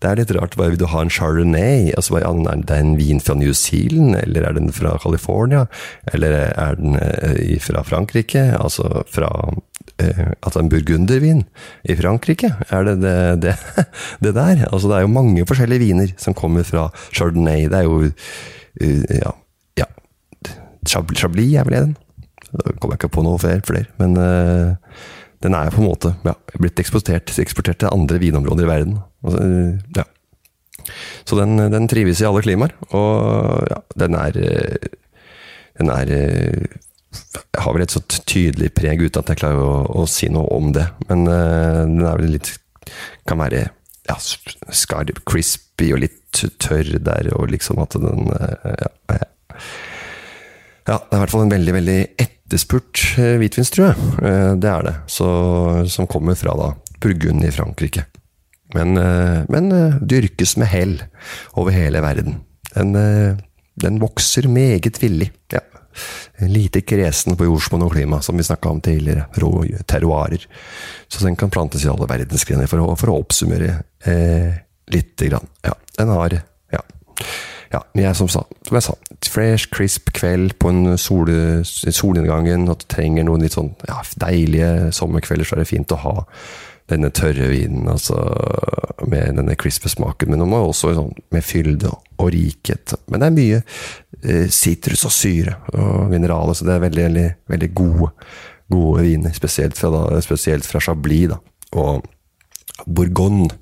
det 0.00 0.08
er 0.08 0.20
litt 0.22 0.32
rart. 0.36 0.56
Hva 0.56 0.70
vil 0.70 0.80
du 0.80 0.86
ha 0.88 1.02
en 1.04 1.12
Chardonnay? 1.12 1.90
Altså, 1.92 2.16
er 2.16 2.64
det 2.64 2.78
en 2.78 2.94
vin 2.98 3.20
fra 3.20 3.36
New 3.36 3.52
Zealand, 3.52 4.16
eller 4.22 4.48
er 4.48 4.56
den 4.56 4.72
fra 4.72 4.96
California? 5.02 5.66
Eller 6.14 6.38
er 6.48 6.78
den 6.80 6.96
eh, 6.96 7.58
fra 7.60 7.84
Frankrike? 7.84 8.46
Altså 8.56 9.04
fra 9.10 9.28
eh, 9.48 9.60
Altså 9.98 10.60
en 10.60 10.70
burgundervin 10.70 11.42
i 11.82 11.96
Frankrike? 11.98 12.52
Er 12.70 12.84
det 12.86 12.96
det, 13.02 13.16
det 13.42 13.54
det, 14.24 14.34
der? 14.34 14.64
Altså, 14.72 14.88
det 14.88 14.96
er 14.96 15.06
jo 15.06 15.12
mange 15.12 15.46
forskjellige 15.46 15.82
viner 15.82 16.12
som 16.16 16.36
kommer 16.38 16.62
fra 16.62 16.88
Chardonnay. 17.12 17.66
Det 17.66 17.80
er 17.80 17.88
jo 17.88 18.02
uh, 18.06 19.04
ja, 19.10 19.32
ja. 19.80 19.88
Chablis 20.86 21.56
er 21.58 21.66
vel 21.66 21.80
den? 21.80 21.96
Da 22.52 22.72
kommer 22.78 22.94
jeg 22.94 23.02
ikke 23.02 23.16
på 23.18 23.26
noe 23.26 23.40
flere, 23.42 23.64
flere. 23.66 23.90
men 23.98 24.14
uh, 24.16 24.76
den 25.42 25.54
er 25.54 25.74
på 25.74 25.82
en 25.82 25.90
måte 25.90 26.14
ja, 26.26 26.34
blitt 26.58 26.78
eksportert, 26.80 27.34
eksportert 27.38 27.82
til 27.82 27.92
andre 27.92 28.18
vinområder 28.22 28.66
i 28.66 28.70
verden. 28.70 28.96
Altså, 29.26 29.42
ja. 29.98 30.06
Så 31.26 31.36
den, 31.36 31.58
den, 31.74 31.88
trives 31.90 32.22
i 32.22 32.26
alle 32.26 32.42
klimaer, 32.42 32.72
og 32.96 33.66
ja, 33.68 33.82
den 33.98 34.14
er 34.16 34.38
Den 35.78 35.90
er 35.94 36.08
har 37.58 37.74
vel 37.74 37.84
et 37.84 37.94
så 37.94 38.02
tydelig 38.28 38.72
preg 38.76 39.02
uten 39.02 39.22
at 39.22 39.32
jeg 39.32 39.40
klarer 39.40 39.64
å, 39.64 40.02
å 40.02 40.06
si 40.10 40.28
noe 40.32 40.48
om 40.54 40.72
det, 40.76 40.86
men 41.08 41.24
uh, 41.26 41.84
den 41.84 42.04
er 42.04 42.20
vel 42.20 42.34
litt 42.36 42.54
Kan 43.28 43.40
være 43.42 43.66
ja, 44.08 44.14
skarp, 44.72 45.18
crispy 45.28 45.90
og 45.92 46.00
litt 46.00 46.40
tørr 46.62 46.94
der, 47.04 47.28
og 47.36 47.50
liksom 47.52 47.82
at 47.82 47.98
den 48.00 48.30
uh, 48.32 48.54
ja, 48.72 48.90
ja, 50.88 50.96
det 50.96 51.12
er 51.12 51.18
i 51.18 51.20
hvert 51.20 51.32
fall 51.34 51.44
en 51.44 51.52
veldig, 51.52 51.74
veldig 51.76 51.98
ett 52.16 52.38
etterspurt 52.48 53.18
eh, 53.20 53.36
hvitvinstrue. 53.36 53.90
Eh, 54.24 54.54
det 54.56 54.70
er 54.70 54.86
det. 54.86 54.94
Så, 55.12 55.26
som 55.92 56.08
kommer 56.08 56.34
fra 56.38 56.56
da 56.56 56.72
Burgund 56.98 57.44
i 57.44 57.52
Frankrike. 57.52 58.06
Men, 58.74 58.98
men 59.48 59.70
dyrkes 60.04 60.58
med 60.60 60.68
hell 60.68 60.90
over 61.56 61.72
hele 61.72 62.02
verden. 62.04 62.34
Den, 62.74 62.90
den 63.80 63.96
vokser 64.02 64.44
meget 64.52 64.98
villig. 65.00 65.30
Ja. 65.54 65.62
Lite 66.40 66.84
kresen 66.86 67.36
på 67.36 67.48
jordsmonn 67.48 67.82
og 67.82 67.92
klima, 67.96 68.20
som 68.22 68.38
vi 68.38 68.46
snakka 68.46 68.70
om 68.70 68.80
tidligere. 68.84 69.26
Rå 69.42 69.64
terroirer. 69.90 70.46
Så 71.08 71.24
den 71.24 71.36
kan 71.36 71.50
plantes 71.50 71.84
i 71.84 71.90
alle 71.90 72.06
verdensgrener, 72.06 72.70
for, 72.70 72.84
for, 73.00 73.10
å 73.10 73.20
oppsummere 73.24 73.72
eh, 74.06 74.60
lite 74.94 75.30
grann. 75.30 75.50
Ja, 75.66 75.74
den 75.98 76.14
har 76.14 76.40
Ja. 76.70 76.84
Ja, 77.68 77.82
jeg 77.92 78.16
som, 78.16 78.30
sa, 78.32 78.46
som 78.64 78.76
jeg 78.78 78.84
sa, 78.86 78.94
fresh, 79.28 79.68
crisp 79.68 80.08
kveld 80.16 80.54
på 80.56 80.70
en 80.72 80.94
sol, 80.96 81.28
solnedgangen, 81.64 82.64
og 82.70 82.78
du 82.80 82.86
trenger 82.88 83.26
noen 83.28 83.44
litt 83.44 83.58
sånn 83.58 83.74
ja, 83.90 83.98
deilige 84.22 84.88
sommerkvelder, 84.96 85.44
så 85.44 85.56
er 85.56 85.60
det 85.60 85.68
fint 85.68 85.92
å 85.92 86.00
ha 86.00 86.14
denne 86.88 87.10
tørre 87.14 87.50
vinen, 87.52 87.88
altså 87.90 88.16
med 89.08 89.36
denne 89.38 89.56
crispy-smaken. 89.58 90.30
Men 90.32 90.42
den 90.42 90.52
var 90.52 90.66
også 90.66 90.94
sånn, 90.96 91.14
med 91.34 91.46
fylde 91.46 91.92
og 92.18 92.30
rikhet. 92.34 92.96
Men 93.08 93.22
det 93.22 93.28
er 93.28 93.36
mye 93.36 93.62
eh, 94.24 94.46
og 94.48 95.14
syre 95.14 95.58
og 95.74 96.08
mineraler, 96.12 96.56
så 96.56 96.68
det 96.68 96.76
er 96.76 96.84
veldig, 96.86 97.06
veldig, 97.08 97.28
veldig 97.54 97.70
gode, 97.76 98.12
gode 98.72 99.06
viner. 99.06 99.36
Spesielt 99.36 99.78
fra, 99.78 99.92
da, 99.94 100.22
spesielt 100.24 100.68
fra 100.68 100.82
Chablis 100.82 101.32
da, 101.34 101.40
og 101.78 102.06
Bourgogne. 102.86 103.52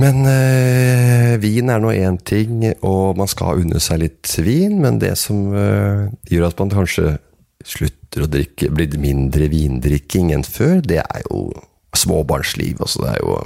Men 0.00 0.24
eh, 0.24 1.34
vin 1.42 1.68
er 1.68 1.80
nå 1.82 1.90
én 1.92 2.16
ting, 2.24 2.62
og 2.86 3.18
man 3.20 3.28
skal 3.28 3.60
unne 3.60 3.80
seg 3.82 4.00
litt 4.00 4.30
vin. 4.40 4.78
Men 4.80 5.00
det 5.02 5.12
som 5.20 5.50
eh, 5.52 6.06
gjør 6.32 6.48
at 6.48 6.62
man 6.62 6.72
kanskje 6.72 7.18
slutter 7.66 8.24
å 8.24 8.30
drikke, 8.30 8.70
blir 8.72 8.96
mindre 9.00 9.48
vindrikking 9.52 10.32
enn 10.34 10.44
før, 10.46 10.80
det 10.84 11.02
er 11.02 11.24
jo 11.28 11.50
småbarnsliv. 11.96 12.80
Altså, 12.80 13.04
det 13.04 13.16
er 13.16 13.20
jo 13.24 13.38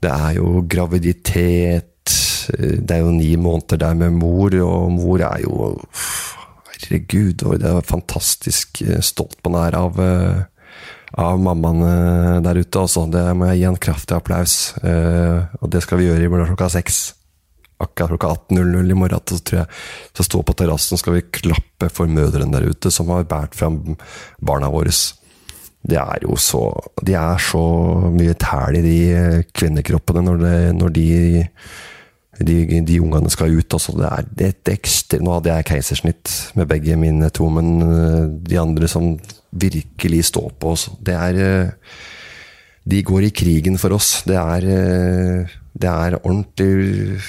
Det 0.00 0.10
er 0.10 0.36
jo 0.38 0.64
graviditet. 0.64 1.86
Det 2.56 2.90
er 2.90 3.02
jo 3.02 3.10
ni 3.12 3.36
måneder 3.36 3.76
der 3.76 3.94
med 3.94 4.16
mor, 4.16 4.54
og 4.64 4.92
mor 4.92 5.20
er 5.20 5.42
jo 5.44 5.74
Herregud, 6.70 7.44
det 7.60 7.68
er 7.68 7.84
fantastisk 7.84 8.80
stolt 9.04 9.36
man 9.44 9.58
er 9.66 9.76
av 9.76 10.00
av 11.18 11.40
mammaene 11.42 12.40
der 12.44 12.60
ute, 12.62 12.78
altså. 12.78 13.06
Det 13.10 13.22
må 13.36 13.50
jeg 13.50 13.60
gi 13.60 13.68
en 13.68 13.76
kraftig 13.76 14.16
applaus. 14.16 14.74
Og 14.80 15.70
det 15.70 15.82
skal 15.82 15.98
vi 15.98 16.06
gjøre 16.06 16.24
i 16.24 16.30
morgen 16.30 16.46
klokka 16.52 16.70
seks. 16.70 17.19
Akkurat 17.80 18.12
klokka 18.12 18.34
18.00 18.52 18.92
i 18.92 18.98
morgen 18.98 19.24
så 19.26 19.38
tror 19.40 19.62
jeg 19.62 19.70
så 20.16 20.26
stå 20.26 20.42
på 20.44 20.56
terrassen 20.58 21.00
skal 21.00 21.16
vi 21.16 21.28
klappe 21.40 21.88
for 21.92 22.10
mødrene 22.10 22.52
der 22.58 22.68
ute 22.70 22.92
som 22.92 23.10
har 23.12 23.28
båret 23.28 23.56
fram 23.56 23.80
barna 24.38 24.70
våre. 24.72 24.92
Det 25.80 25.96
er 25.96 26.26
jo 26.26 26.34
så 26.36 26.66
De 27.00 27.14
er 27.16 27.38
så 27.40 27.62
mye 28.12 28.34
tæl 28.36 28.76
i 28.80 28.84
de 28.84 28.98
kvinnekroppene 29.56 30.24
når, 30.26 30.42
det, 30.44 30.58
når 30.76 30.92
de 30.98 31.06
de, 32.46 32.80
de 32.86 33.00
ungene 33.02 33.30
skal 33.32 33.52
ut. 33.52 33.76
Altså. 33.76 33.94
Det 33.98 34.08
er, 34.08 34.30
det, 34.38 34.74
ekstra, 34.74 35.20
nå 35.22 35.36
hadde 35.36 35.52
jeg 35.52 35.68
keisersnitt 35.72 36.32
med 36.58 36.68
begge 36.70 36.96
mine 37.00 37.28
to, 37.34 37.48
men 37.52 37.84
eh, 37.84 38.24
de 38.48 38.60
andre 38.60 38.88
som 38.90 39.12
virkelig 39.50 40.28
står 40.30 40.52
på 40.60 40.74
oss, 40.74 40.88
det 41.02 41.16
er 41.16 41.40
eh, 41.44 41.98
De 42.90 43.02
går 43.04 43.26
i 43.28 43.34
krigen 43.34 43.76
for 43.78 43.92
oss. 43.92 44.22
Det 44.26 44.38
er, 44.40 44.64
eh, 44.64 45.58
det 45.76 45.90
er 45.90 46.20
ordentlig 46.22 47.20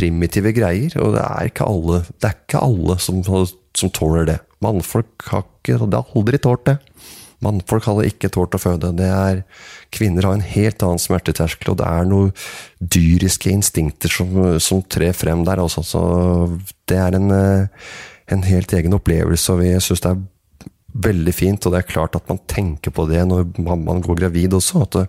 primitive 0.00 0.54
greier, 0.56 0.96
og 1.02 1.14
det 1.16 1.24
er 1.26 1.50
ikke 1.50 1.68
alle, 1.68 2.02
det 2.16 2.30
er 2.30 2.38
ikke 2.38 2.62
alle 2.64 2.96
som, 3.04 3.20
som 3.26 3.92
tåler 3.96 4.28
det. 4.32 4.38
Mannfolk 4.64 5.28
har 5.30 5.44
ikke 5.44 5.76
Det 5.84 5.98
har 5.98 6.16
aldri 6.16 6.40
tålt 6.40 6.64
det. 6.68 6.78
Mannfolk 7.44 7.86
hadde 7.88 8.08
ikke 8.08 8.28
tålt 8.32 8.56
å 8.56 8.60
føde. 8.60 8.92
Det 8.98 9.06
er, 9.08 9.42
kvinner 9.94 10.26
har 10.28 10.36
en 10.36 10.44
helt 10.44 10.82
annen 10.84 11.00
smerteterskel, 11.00 11.72
og 11.72 11.78
det 11.80 11.88
er 11.88 12.08
noen 12.08 12.32
dyriske 12.80 13.52
instinkter 13.52 14.12
som, 14.12 14.34
som 14.60 14.82
trer 14.84 15.16
frem 15.16 15.46
der. 15.48 15.62
Også. 15.64 15.84
Så 15.86 16.02
det 16.90 16.98
er 17.00 17.16
en, 17.16 17.32
en 17.32 18.44
helt 18.44 18.76
egen 18.76 18.96
opplevelse, 18.96 19.56
og 19.56 19.64
jeg 19.64 19.86
syns 19.86 20.04
det 20.04 20.12
er 20.12 20.20
veldig 21.08 21.34
fint. 21.36 21.64
Og 21.64 21.72
det 21.72 21.80
er 21.80 21.88
klart 21.88 22.18
at 22.18 22.28
man 22.28 22.42
tenker 22.50 22.92
på 22.92 23.08
det 23.08 23.24
når 23.28 23.48
man 23.64 24.04
går 24.04 24.20
gravid 24.24 24.58
også. 24.60 24.84
at 24.84 24.98
det, 24.98 25.06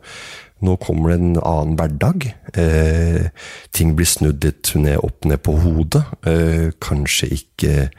nå 0.61 0.77
kommer 0.81 1.11
det 1.11 1.19
en 1.19 1.39
annen 1.41 1.77
hverdag. 1.79 2.27
Eh, 2.53 3.31
ting 3.75 3.95
blir 3.97 4.09
snudd 4.09 4.43
litt 4.45 4.73
ned, 4.75 4.99
opp 5.01 5.25
ned 5.25 5.41
på 5.45 5.57
hodet. 5.63 6.03
Eh, 6.27 6.69
kanskje 6.81 7.33
ikke 7.39 7.89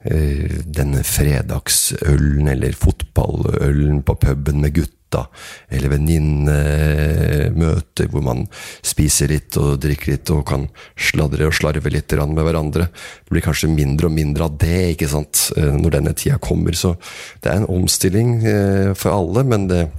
Eh, 0.00 0.64
denne 0.64 1.02
fredagsølen 1.04 2.48
eller 2.48 2.72
fotballølen 2.72 4.00
på 4.00 4.14
puben 4.16 4.56
med 4.62 4.72
gutta, 4.72 5.26
eller 5.68 5.88
venninnemøter 5.92 8.08
hvor 8.08 8.24
man 8.24 8.48
spiser 8.80 9.28
litt 9.28 9.52
og 9.60 9.76
drikker 9.84 10.08
litt 10.14 10.30
og 10.32 10.48
kan 10.48 10.72
sladre 10.96 11.44
og 11.50 11.56
slarve 11.58 11.92
litt 11.92 12.08
med 12.16 12.40
hverandre. 12.46 12.88
Det 12.88 13.28
blir 13.28 13.44
kanskje 13.44 13.68
mindre 13.74 14.08
og 14.08 14.16
mindre 14.16 14.48
av 14.48 14.56
det 14.56 14.94
ikke 14.94 15.12
sant, 15.12 15.52
eh, 15.58 15.76
når 15.76 15.90
denne 15.98 16.16
tida 16.16 16.40
kommer. 16.40 16.72
Så 16.72 16.96
det 17.42 17.52
er 17.52 17.56
en 17.60 17.68
omstilling 17.68 18.40
eh, 18.40 18.96
for 18.96 19.12
alle, 19.12 19.44
men 19.44 19.68
det 19.68 19.92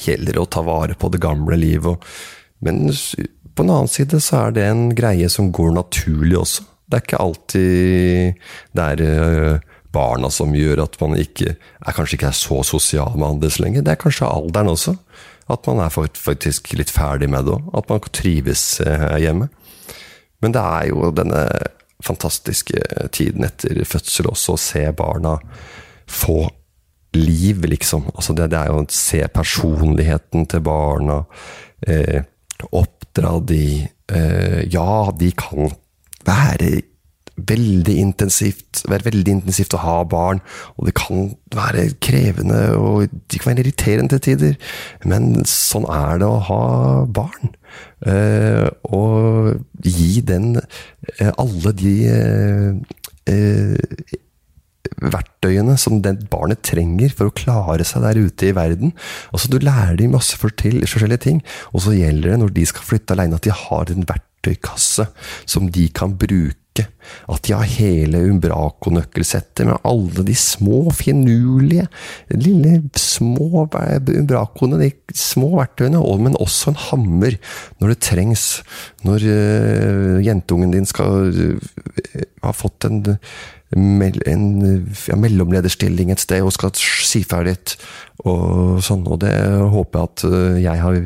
gjelder 0.00 0.40
å 0.40 0.48
ta 0.50 0.64
vare 0.66 0.96
på 0.98 1.10
det 1.12 1.22
gamle 1.22 1.58
livet. 1.60 2.02
Men 2.64 2.88
på 3.54 3.62
en 3.62 3.70
annen 3.70 3.90
side 3.90 4.20
så 4.22 4.46
er 4.46 4.56
det 4.56 4.66
en 4.68 4.88
greie 4.96 5.28
som 5.30 5.52
går 5.54 5.74
naturlig 5.76 6.38
også. 6.40 6.66
Det 6.84 6.98
er 6.98 7.04
ikke 7.06 7.22
alltid 7.24 8.42
det 8.76 8.84
er 8.84 9.02
eh, 9.04 9.62
barna 9.94 10.28
som 10.32 10.52
gjør 10.54 10.82
at 10.84 10.98
man 11.00 11.14
ikke 11.18 11.54
er, 11.54 11.92
kanskje 11.94 12.18
ikke 12.18 12.32
er 12.32 12.38
så 12.38 12.60
sosial 12.66 13.14
med 13.16 13.28
andre 13.28 13.50
så 13.52 13.64
lenge. 13.64 13.84
Det 13.84 13.94
er 13.94 14.00
kanskje 14.00 14.28
alderen 14.28 14.72
også. 14.74 14.96
At 15.54 15.66
man 15.68 15.82
er 15.84 15.92
faktisk 15.92 16.72
litt 16.78 16.92
ferdig 16.92 17.28
med 17.32 17.46
det 17.46 17.56
òg. 17.56 17.70
At 17.78 17.90
man 17.92 18.04
trives 18.10 18.64
eh, 18.84 19.06
hjemme. 19.22 19.48
Men 20.42 20.54
det 20.56 20.60
er 20.60 20.90
jo 20.90 21.08
denne 21.14 21.46
fantastiske 22.04 23.08
tiden 23.16 23.46
etter 23.46 23.80
fødsel 23.88 24.28
også, 24.28 24.56
å 24.56 24.60
se 24.60 24.84
barna 24.96 25.38
få 26.10 26.42
liv, 27.16 27.64
liksom. 27.68 28.08
Altså 28.14 28.36
det, 28.36 28.50
det, 28.52 28.60
er 28.60 28.72
jo 28.72 28.82
å 28.82 28.88
se 28.92 29.22
personligheten 29.34 30.48
til 30.50 30.64
barna. 30.64 31.22
Eh, 31.86 32.24
oppdra 32.72 33.38
de. 33.44 33.66
Eh, 34.12 34.60
ja, 34.72 34.90
de 35.18 35.30
kan 35.38 35.72
være 36.24 36.72
veldig 37.34 37.94
intensivt, 37.98 38.84
være 38.88 39.08
veldig 39.08 39.32
intensivt 39.38 39.74
å 39.74 39.82
ha 39.82 39.96
barn. 40.06 40.40
Og 40.78 40.88
det 40.88 40.94
kan 40.98 41.32
være 41.54 41.88
krevende, 42.04 42.60
og 42.78 43.10
de 43.10 43.40
kan 43.40 43.52
være 43.52 43.64
irriterende 43.64 44.14
til 44.14 44.24
tider. 44.28 44.58
Men 45.04 45.42
sånn 45.48 45.88
er 45.90 46.22
det 46.22 46.28
å 46.28 46.42
ha 46.48 46.62
barn. 47.10 47.54
Eh, 48.06 48.68
og 48.94 49.54
gi 49.82 50.20
den 50.26 50.54
uh, 50.60 51.30
alle 51.40 51.72
de 51.74 51.94
uh, 52.14 52.76
verktøyene 55.02 55.76
som 55.80 56.00
barnet 56.02 56.62
trenger 56.66 57.12
for 57.14 57.30
å 57.30 57.36
klare 57.36 57.86
seg 57.86 58.04
der 58.06 58.20
ute 58.20 58.50
i 58.50 58.56
verden. 58.56 58.94
Altså 59.32 59.50
Du 59.52 59.58
lærer 59.62 59.96
dem 60.00 60.14
masse 60.16 60.38
forskjellige 60.40 61.24
ting, 61.26 61.40
og 61.72 61.84
så 61.86 61.96
gjelder 61.96 62.34
det 62.34 62.42
når 62.42 62.54
de 62.56 62.66
skal 62.70 62.88
flytte 62.88 63.16
alene, 63.16 63.38
at 63.38 63.46
de 63.46 63.54
har 63.54 63.90
en 63.92 64.08
verktøykasse 64.08 65.08
som 65.46 65.70
de 65.72 65.88
kan 65.94 66.16
bruke. 66.18 66.58
At 67.30 67.44
de 67.46 67.54
har 67.54 67.68
hele 67.68 68.22
Umbraco-nøkkelsettet 68.32 69.68
med 69.68 69.78
alle 69.86 70.24
de 70.26 70.34
små, 70.38 70.88
finurlige, 70.94 71.86
lille, 72.34 72.80
små 72.98 73.66
Umbracoene, 73.68 74.80
de 74.82 74.90
små 75.14 75.52
verktøyene, 75.60 76.02
men 76.24 76.38
også 76.42 76.72
en 76.72 76.80
hammer 76.88 77.38
når 77.78 77.94
det 77.94 78.00
trengs. 78.08 78.46
Når 79.06 79.28
uh, 79.28 80.24
jentungen 80.24 80.74
din 80.74 80.88
skal 80.88 81.30
uh, 81.30 81.76
ha 82.42 82.54
fått 82.56 82.88
en 82.88 83.04
en 83.74 84.44
ja, 85.08 85.16
mellomlederstilling 85.18 86.12
et 86.12 86.22
sted 86.22 86.44
og 86.44 86.52
skal 86.54 86.70
si 86.78 87.24
ferdig 87.26 87.56
og 88.24 88.80
sånn. 88.84 89.04
Og 89.10 89.20
det 89.24 89.34
håper 89.72 89.98
jeg 89.98 90.10
at 90.10 90.24
eh, 90.28 90.58
jeg 90.62 90.82
har 90.82 90.98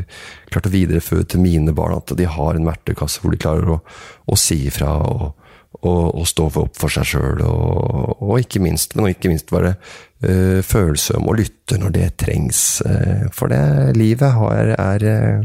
klart 0.52 0.68
å 0.68 0.72
videreføre 0.72 1.24
til 1.24 1.42
mine 1.44 1.72
barn. 1.76 1.96
At 1.98 2.12
de 2.18 2.28
har 2.28 2.58
en 2.58 2.68
verktøykasse 2.68 3.22
hvor 3.22 3.32
de 3.32 3.40
klarer 3.40 3.76
å, 3.76 3.80
å 4.28 4.38
si 4.38 4.60
ifra 4.68 4.98
og, 5.00 5.37
og, 5.82 6.14
og, 6.14 6.24
stå 6.26 6.48
opp 6.48 6.78
for 6.78 6.92
seg 6.92 7.06
sjøl. 7.06 7.42
Og, 7.46 8.22
og, 8.22 8.34
ikke 8.40 8.62
minst, 8.64 8.96
men 8.96 9.12
ikke 9.12 9.30
minst 9.32 9.52
være 9.54 9.74
uh, 9.78 10.60
følsom 10.66 11.28
og 11.28 11.38
lytte 11.40 11.78
når 11.78 11.94
det 11.94 12.08
trengs. 12.24 12.62
Uh, 12.86 13.28
for 13.34 13.52
det 13.52 13.96
livet 13.98 14.32
har, 14.38 14.74
er 14.78 15.44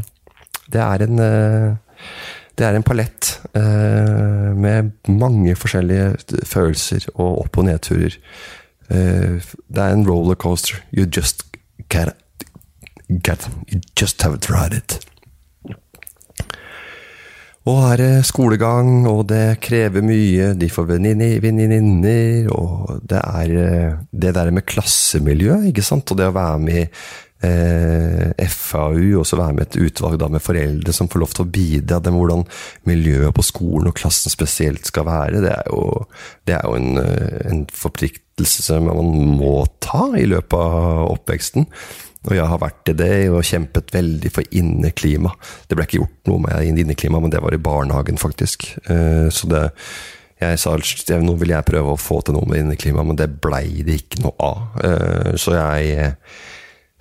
Det 0.64 0.80
er 0.80 1.02
en 1.04 1.20
det 2.54 2.66
er 2.66 2.76
en 2.76 2.86
palett 2.86 3.30
eh, 3.58 4.50
med 4.54 4.92
mange 5.10 5.56
forskjellige 5.58 6.44
følelser 6.46 7.08
og 7.14 7.40
opp- 7.44 7.58
og 7.58 7.66
nedturer. 7.66 8.14
Eh, 8.90 9.40
det 9.42 9.82
er 9.82 9.94
en 9.94 10.06
rollercoaster. 10.06 10.78
You 10.92 11.06
just 11.06 11.42
get, 11.90 12.14
get 13.08 13.48
You 13.72 13.80
just 14.00 14.22
haven't 14.22 14.46
tried 14.46 14.72
it. 14.72 15.00
Og 17.64 17.78
her 17.80 18.00
er 18.04 18.24
skolegang, 18.28 19.06
og 19.08 19.22
det 19.30 19.56
krever 19.64 20.04
mye. 20.04 20.50
De 20.60 20.68
får 20.68 20.88
venninner, 20.90 22.50
og 22.52 22.98
det 23.08 23.20
er 23.24 23.54
eh, 23.56 23.94
det 24.12 24.34
der 24.36 24.50
med 24.52 24.66
klassemiljø, 24.68 25.62
ikke 25.70 25.84
sant. 25.84 26.12
Og 26.12 26.20
det 26.20 26.28
å 26.28 26.34
være 26.36 26.60
med 26.60 26.82
i 26.82 26.84
eh, 27.48 28.48
FAU, 28.52 29.20
og 29.20 29.24
så 29.24 29.40
være 29.40 29.56
med 29.56 29.64
et 29.64 29.80
utvalg 29.80 30.20
da, 30.20 30.28
med 30.28 30.44
foreldre 30.44 30.92
som 30.92 31.08
får 31.08 31.24
lov 31.24 31.32
til 31.32 31.46
å 31.46 31.52
bidra 31.56 32.02
med 32.04 32.18
hvordan 32.18 32.44
miljøet 32.90 33.32
på 33.36 33.48
skolen 33.48 33.88
og 33.88 33.96
klassen 33.96 34.34
spesielt 34.34 34.84
skal 34.92 35.08
være. 35.08 35.40
Det 35.44 35.54
er 35.56 35.72
jo, 35.72 36.04
det 36.44 36.58
er 36.58 36.68
jo 36.68 36.76
en, 36.82 37.00
eh, 37.00 37.38
en 37.48 37.64
forpliktelse 37.72 38.80
man 38.84 39.14
må 39.40 39.56
ta 39.80 40.10
i 40.20 40.28
løpet 40.28 40.58
av 40.60 41.06
oppveksten. 41.14 41.70
Og 42.24 42.34
jeg 42.38 42.48
har 42.48 42.60
vært 42.62 42.90
i 42.90 42.96
det 42.96 43.14
og 43.28 43.44
kjempet 43.44 43.92
veldig 43.92 44.32
for 44.32 44.56
inneklima. 44.56 45.34
Det 45.68 45.76
ble 45.76 45.86
ikke 45.86 46.00
gjort 46.00 46.30
noe 46.30 46.44
med 46.46 46.82
inneklima, 46.82 47.20
men 47.20 47.32
det 47.32 47.42
var 47.44 47.54
i 47.56 47.60
barnehagen, 47.60 48.20
faktisk. 48.20 48.70
Eh, 48.88 49.28
så 49.28 49.50
det 49.50 49.64
jeg 50.42 50.58
sa 50.60 50.74
nå 51.22 51.36
vil 51.38 51.52
jeg 51.54 51.66
prøve 51.68 51.94
å 51.94 52.00
få 52.00 52.18
til 52.24 52.36
noe 52.36 52.48
med 52.50 52.64
inneklima, 52.64 53.04
men 53.06 53.16
det 53.16 53.30
blei 53.44 53.84
det 53.86 54.00
ikke 54.00 54.24
noe 54.24 54.34
av. 54.42 54.82
Eh, 54.82 55.32
så 55.40 55.56
jeg 55.58 56.18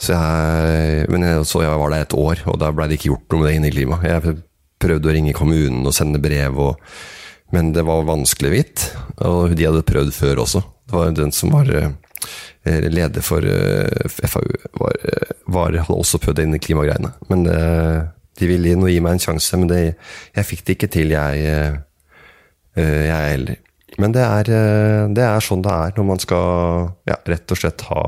Så 0.03 0.11
jeg, 0.11 1.05
men 1.13 1.45
så 1.45 1.61
jeg 1.63 1.79
var 1.79 1.91
der 1.93 2.01
et 2.03 2.13
år, 2.17 2.39
og 2.49 2.57
da 2.59 2.71
blei 2.75 2.89
det 2.89 2.97
ikke 2.97 3.13
gjort 3.13 3.31
noe 3.31 3.39
med 3.39 3.47
det 3.47 3.55
inneklima. 3.59 3.99
Jeg 4.03 4.33
prøvde 4.81 5.07
å 5.07 5.13
ringe 5.15 5.35
kommunen 5.37 5.85
og 5.87 5.95
sende 5.95 6.19
brev, 6.19 6.57
og, 6.59 6.81
men 7.55 7.71
det 7.71 7.85
var 7.87 8.03
vanskelig 8.09 8.51
hvitt. 8.51 8.83
Og 9.23 9.53
de 9.55 9.67
hadde 9.69 9.85
prøvd 9.87 10.11
før 10.17 10.41
også. 10.43 10.63
Det 10.89 10.97
var 10.97 11.13
den 11.15 11.31
som 11.31 11.53
var 11.53 11.69
eh, 11.71 11.93
leder 12.63 13.25
for 13.25 13.45
eh, 13.45 14.07
FAU, 14.09 14.45
var, 14.79 14.99
var, 15.45 15.79
hadde 15.83 15.99
også 15.99 16.21
prøvd 16.23 16.43
inn 16.45 16.57
i 16.57 16.61
klimagreiene. 16.63 17.13
Men 17.31 17.47
de 17.47 18.49
ville 18.49 18.75
gi 18.89 19.01
meg 19.03 19.17
en 19.17 19.23
sjanse, 19.27 19.59
men 19.59 19.69
det, 19.69 19.81
jeg 20.35 20.49
fikk 20.49 20.65
det 20.65 20.77
ikke 20.77 20.91
til, 20.95 21.13
jeg, 21.13 21.77
jeg 22.75 23.31
heller. 23.33 23.61
Men 24.01 24.13
det 24.15 24.23
er, 24.25 24.47
det 25.13 25.21
er, 25.21 25.43
sånn 25.45 25.61
det 25.61 25.73
er 25.73 25.97
når 25.99 26.07
man 26.07 26.21
skal 26.21 26.93
ja, 27.05 27.19
rett 27.29 27.53
og 27.53 27.59
slett 27.59 27.83
ha 27.91 28.05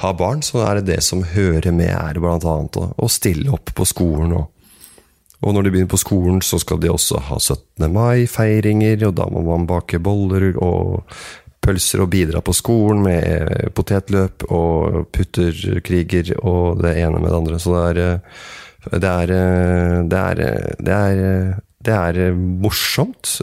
ha, 0.00 0.12
barn, 0.16 0.42
så 0.42 0.62
er 0.64 0.80
det 0.80 0.94
det 0.94 1.02
som 1.04 1.24
hører 1.26 1.72
med, 1.76 1.92
er 1.92 2.20
annet 2.24 2.78
å, 2.80 2.88
å 2.96 3.08
stille 3.10 3.52
opp 3.52 3.72
på 3.76 3.86
skolen. 3.88 4.32
Og, 4.38 4.48
og, 5.40 5.52
når 5.54 5.66
de 5.66 5.72
begynner 5.74 5.92
på 5.92 6.00
skolen, 6.00 6.40
så 6.44 6.60
skal 6.62 6.80
de 6.80 6.92
også 6.92 7.20
ha 7.28 7.36
17. 7.38 7.86
mai-feiringer, 7.92 9.04
og 9.08 9.18
da 9.20 9.28
må 9.32 9.44
man 9.44 9.68
bake 9.68 10.00
boller 10.02 10.52
og 10.56 11.02
pølser 11.60 12.04
og 12.04 12.10
bidra 12.12 12.40
på 12.44 12.54
skolen 12.56 13.02
med 13.04 13.72
potetløp 13.76 14.46
og 14.48 15.06
putterkriger 15.12 16.32
og 16.40 16.80
det 16.82 16.96
ene 17.02 17.20
med 17.20 17.30
det 17.30 17.40
andre. 17.40 17.58
Så 17.60 17.74
det 17.74 18.04
er 18.04 18.20
det 18.90 19.10
er, 19.10 19.32
det 20.08 20.18
er, 20.18 20.38
det 20.80 20.94
er, 20.94 21.58
det 21.84 21.96
er 21.96 22.32
morsomt. 22.34 23.36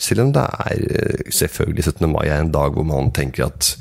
Selv 0.00 0.24
om 0.24 0.32
det 0.32 0.46
er 0.64 1.26
selvfølgelig 1.28 1.84
17. 1.84 2.08
mai 2.08 2.28
er 2.28 2.40
en 2.40 2.54
dag 2.54 2.72
hvor 2.72 2.88
man 2.88 3.12
tenker 3.12 3.50
at 3.50 3.74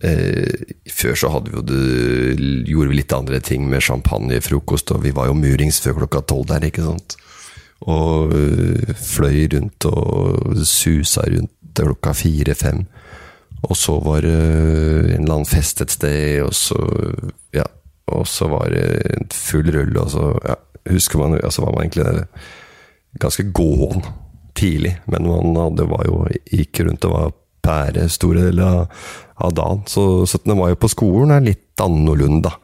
Eh, 0.00 0.74
før 0.90 1.14
så 1.14 1.30
vi 1.44 1.60
det, 1.68 1.80
gjorde 2.66 2.90
vi 2.90 2.98
litt 2.98 3.12
andre 3.14 3.40
ting 3.44 3.66
med 3.68 3.84
champagnefrokost, 3.84 4.94
og 4.94 5.04
vi 5.04 5.12
var 5.14 5.28
jo 5.28 5.36
murings 5.38 5.80
før 5.84 6.00
klokka 6.00 6.24
tolv 6.24 6.48
der, 6.50 6.64
ikke 6.66 6.86
sant. 6.86 7.16
Og 7.84 8.32
fløy 8.96 9.44
rundt 9.52 9.86
og 9.90 10.56
susa 10.66 11.26
rundt 11.28 11.52
klokka 11.74 12.14
fire-fem. 12.14 12.84
Og 13.64 13.76
så 13.76 13.96
var 14.04 14.24
det 14.24 14.34
en 14.34 15.22
eller 15.22 15.38
annen 15.38 15.48
fest 15.48 15.80
et 15.80 15.94
sted, 15.94 16.42
og 16.44 16.52
så 16.56 16.78
ja, 17.54 17.64
og 18.12 18.26
så 18.28 18.48
var 18.52 18.68
det 18.74 19.32
full 19.32 19.70
rull, 19.72 19.96
og 20.00 20.10
så 20.12 20.26
ja, 20.44 20.58
husker 20.90 21.22
man, 21.22 21.38
altså 21.40 21.64
var 21.64 21.72
man 21.72 21.86
egentlig 21.86 22.26
ganske 23.22 23.46
gåen 23.56 24.04
tidlig, 24.54 24.98
men 25.10 25.28
man 25.30 25.56
hadde, 25.56 25.88
var 25.90 26.04
jo, 26.06 26.20
gikk 26.52 26.84
rundt 26.84 27.08
og 27.08 27.16
var 27.16 27.34
pære 27.64 28.08
store 28.12 28.50
deler 28.50 28.82
av, 28.82 29.08
av 29.46 29.56
dagen. 29.56 29.82
Så 29.88 30.04
17. 30.26 30.52
mai 30.58 30.74
på 30.76 30.90
skolen 30.92 31.32
er 31.34 31.46
litt 31.46 31.80
annerledes, 31.82 32.44
da. 32.44 32.54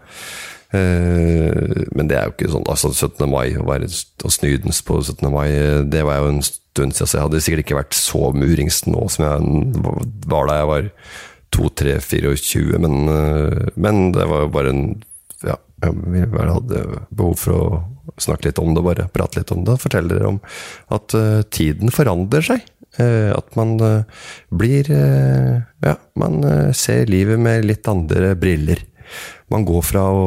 Eh, 0.77 1.87
men 1.97 2.11
det 2.11 2.17
er 2.19 2.29
jo 2.29 2.35
ikke 2.37 2.53
sånn 2.53 2.69
altså 2.71 2.93
17. 2.93 3.27
mai, 3.31 3.57
å 3.59 3.67
være 3.67 3.91
snydens 3.91 4.83
på 4.87 5.01
17. 5.03 5.27
mai, 5.33 5.49
det 5.91 6.05
var 6.07 6.23
jo 6.23 6.33
en 6.35 6.43
stund 6.47 6.95
siden. 6.95 7.11
Så 7.11 7.17
jeg 7.17 7.27
hadde 7.27 7.43
sikkert 7.45 7.65
ikke 7.65 7.81
vært 7.81 7.99
så 7.99 8.31
murings 8.37 8.83
nå 8.87 9.07
som 9.13 9.27
jeg 9.27 9.85
var 10.31 10.51
da 10.51 10.61
jeg 10.61 10.71
var 10.71 10.91
2-3-24, 11.57 12.83
men, 12.83 12.99
eh, 13.11 13.71
men 13.75 14.11
det 14.17 14.29
var 14.31 14.47
jo 14.47 14.53
bare 14.59 14.75
en 14.75 14.85
Ja, 15.41 15.55
jeg 15.81 16.29
hadde 16.37 16.81
behov 17.17 17.39
for 17.41 17.55
å 17.57 17.63
snakke 18.21 18.51
litt 18.51 18.59
om 18.61 18.75
det, 18.77 18.83
bare 18.85 19.07
prate 19.09 19.41
litt 19.41 19.53
om 19.55 19.63
det. 19.65 19.79
Fortelle 19.81 20.13
dere 20.13 20.35
om 20.35 20.41
at 20.93 21.15
tiden 21.57 21.89
forandrer 21.95 22.45
seg. 22.45 22.67
Eh, 22.99 23.31
at 23.31 23.55
man 23.55 23.77
eh, 23.81 24.03
blir 24.51 24.89
eh, 24.91 25.61
Ja, 25.85 25.95
man 26.19 26.43
ser 26.75 27.07
livet 27.07 27.39
med 27.41 27.65
litt 27.69 27.87
andre 27.89 28.35
briller. 28.37 28.83
Man 29.51 29.67
går 29.69 29.83
fra 29.87 30.05
å, 30.15 30.27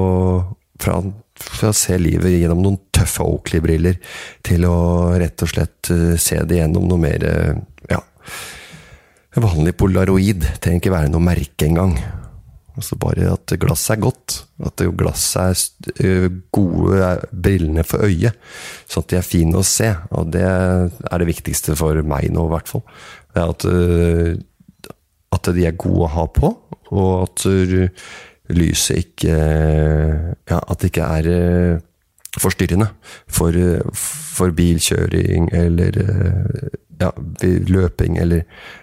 fra, 0.81 0.97
fra 1.39 1.71
å 1.71 1.77
se 1.77 1.97
livet 2.01 2.35
gjennom 2.37 2.63
noen 2.63 2.81
tøffe 2.93 3.25
Oakley-briller, 3.25 3.99
til 4.45 4.67
å 4.67 4.75
rett 5.19 5.45
og 5.45 5.53
slett 5.53 5.93
se 6.19 6.41
det 6.47 6.59
gjennom 6.59 6.89
noe 6.89 7.01
mer 7.01 7.27
ja, 7.89 8.01
vanlig 9.39 9.77
polaroid. 9.79 10.43
Det 10.43 10.59
trenger 10.59 10.83
ikke 10.83 10.97
være 10.97 11.13
noe 11.13 11.23
merke 11.23 11.69
engang. 11.69 11.95
Altså 12.73 12.97
bare 12.97 13.29
at 13.35 13.53
glasset 13.61 13.95
er 13.95 14.01
godt. 14.01 14.37
At 14.65 14.81
glasset 14.97 15.91
er 16.01 16.29
gode 16.53 17.11
brillene 17.29 17.85
for 17.85 18.07
øyet. 18.07 18.39
Sånn 18.89 19.05
at 19.05 19.13
de 19.13 19.19
er 19.19 19.27
fine 19.27 19.59
å 19.59 19.67
se. 19.67 19.91
Og 20.17 20.31
det 20.33 20.45
er 20.45 21.21
det 21.21 21.29
viktigste 21.29 21.77
for 21.77 22.01
meg 22.07 22.31
nå, 22.33 22.47
i 22.47 22.53
hvert 22.53 22.71
fall. 22.71 22.85
At, 23.37 23.65
at 25.37 25.51
de 25.53 25.67
er 25.69 25.77
gode 25.81 26.07
å 26.07 26.13
ha 26.15 26.27
på, 26.33 26.53
og 26.93 27.13
at 27.23 27.45
lyset 28.51 29.05
ikke 29.05 29.33
Ja, 29.33 30.59
at 30.59 30.79
det 30.81 30.89
ikke 30.91 31.07
er 31.07 31.81
forstyrrende 32.33 32.89
for, 33.29 33.55
for 33.95 34.51
bilkjøring 34.57 35.51
eller 35.55 35.99
ja, 36.99 37.11
løping, 37.69 38.17
eller 38.19 38.41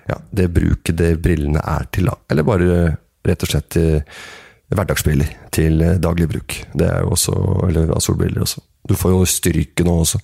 ja, 0.08 0.16
det 0.30 0.48
bruket 0.54 0.96
det 0.98 1.10
brillene 1.22 1.60
er 1.60 1.88
til, 1.92 2.08
da. 2.08 2.16
Eller 2.30 2.46
bare 2.46 2.78
rett 3.26 3.44
og 3.44 3.52
slett 3.52 3.76
hverdagsbriller 4.70 5.30
til 5.54 5.82
eh, 5.82 5.98
daglig 6.02 6.28
bruk. 6.30 6.56
Det 6.74 6.86
er 6.86 7.04
jo 7.04 7.14
også, 7.16 7.36
eller 7.68 7.94
av 7.94 8.02
solbriller 8.04 8.44
også. 8.44 8.62
Du 8.88 8.96
får 8.98 9.14
jo 9.14 9.28
styrke 9.28 9.86
nå 9.86 9.96
også. 10.04 10.20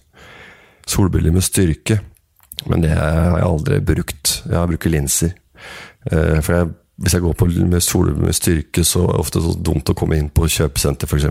Solbriller 0.86 1.34
med 1.34 1.44
styrke. 1.44 1.98
Men 2.70 2.82
det 2.84 2.94
har 2.94 3.36
jeg 3.36 3.46
aldri 3.46 3.80
brukt. 3.84 4.36
Jeg 4.48 4.70
bruker 4.72 4.92
linser. 4.92 5.34
Eh, 6.10 6.38
for 6.40 6.52
jeg, 6.54 6.70
hvis 6.96 7.12
jeg 7.12 7.24
går 7.26 7.34
på 7.36 7.46
med 7.68 7.82
sol 7.84 8.14
med 8.16 8.32
styrke, 8.36 8.84
så 8.84 9.02
er 9.04 9.12
det 9.12 9.20
ofte 9.20 9.42
så 9.44 9.52
dumt 9.68 9.90
å 9.92 9.96
komme 9.98 10.16
inn 10.16 10.30
på 10.32 10.48
kjøpesenter 10.48 11.10
f.eks. 11.10 11.26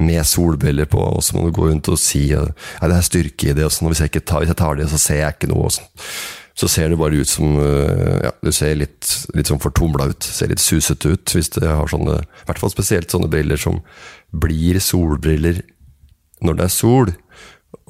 med 0.00 0.22
solbriller 0.24 0.88
på, 0.88 1.02
og 1.18 1.20
så 1.24 1.36
må 1.36 1.44
du 1.44 1.52
gå 1.56 1.68
rundt 1.68 1.90
og 1.92 2.00
si 2.00 2.30
at 2.36 2.56
det 2.80 2.96
er 2.96 3.04
styrke 3.04 3.50
i 3.50 3.56
det. 3.58 3.68
sånn, 3.72 3.90
hvis 3.92 4.00
jeg, 4.06 4.24
tar, 4.24 4.40
hvis 4.40 4.54
jeg 4.54 4.60
tar 4.62 4.80
det, 4.80 4.88
så 4.88 5.00
ser 5.00 5.20
jeg 5.20 5.36
ikke 5.36 5.52
noe. 5.52 5.68
sånn 5.74 5.92
så 6.56 6.68
ser 6.72 6.88
det 6.88 6.96
bare 6.96 7.20
ut 7.20 7.28
som 7.28 7.58
eh, 7.60 8.22
Ja, 8.24 8.32
du 8.40 8.48
ser 8.54 8.78
litt, 8.80 9.10
litt 9.36 9.50
sånn 9.50 9.60
fortumla 9.60 10.08
ut. 10.08 10.24
Ser 10.24 10.48
litt 10.48 10.62
susete 10.62 11.12
ut 11.12 11.34
hvis 11.36 11.52
du 11.52 11.60
har 11.66 11.90
sånne 11.92 12.22
I 12.22 12.46
hvert 12.48 12.62
fall 12.62 12.72
spesielt 12.72 13.12
sånne 13.12 13.28
briller 13.32 13.60
som 13.60 13.82
blir 14.32 14.80
solbriller 14.80 15.60
når 16.44 16.56
det 16.56 16.64
er 16.64 16.72
sol. 16.72 17.12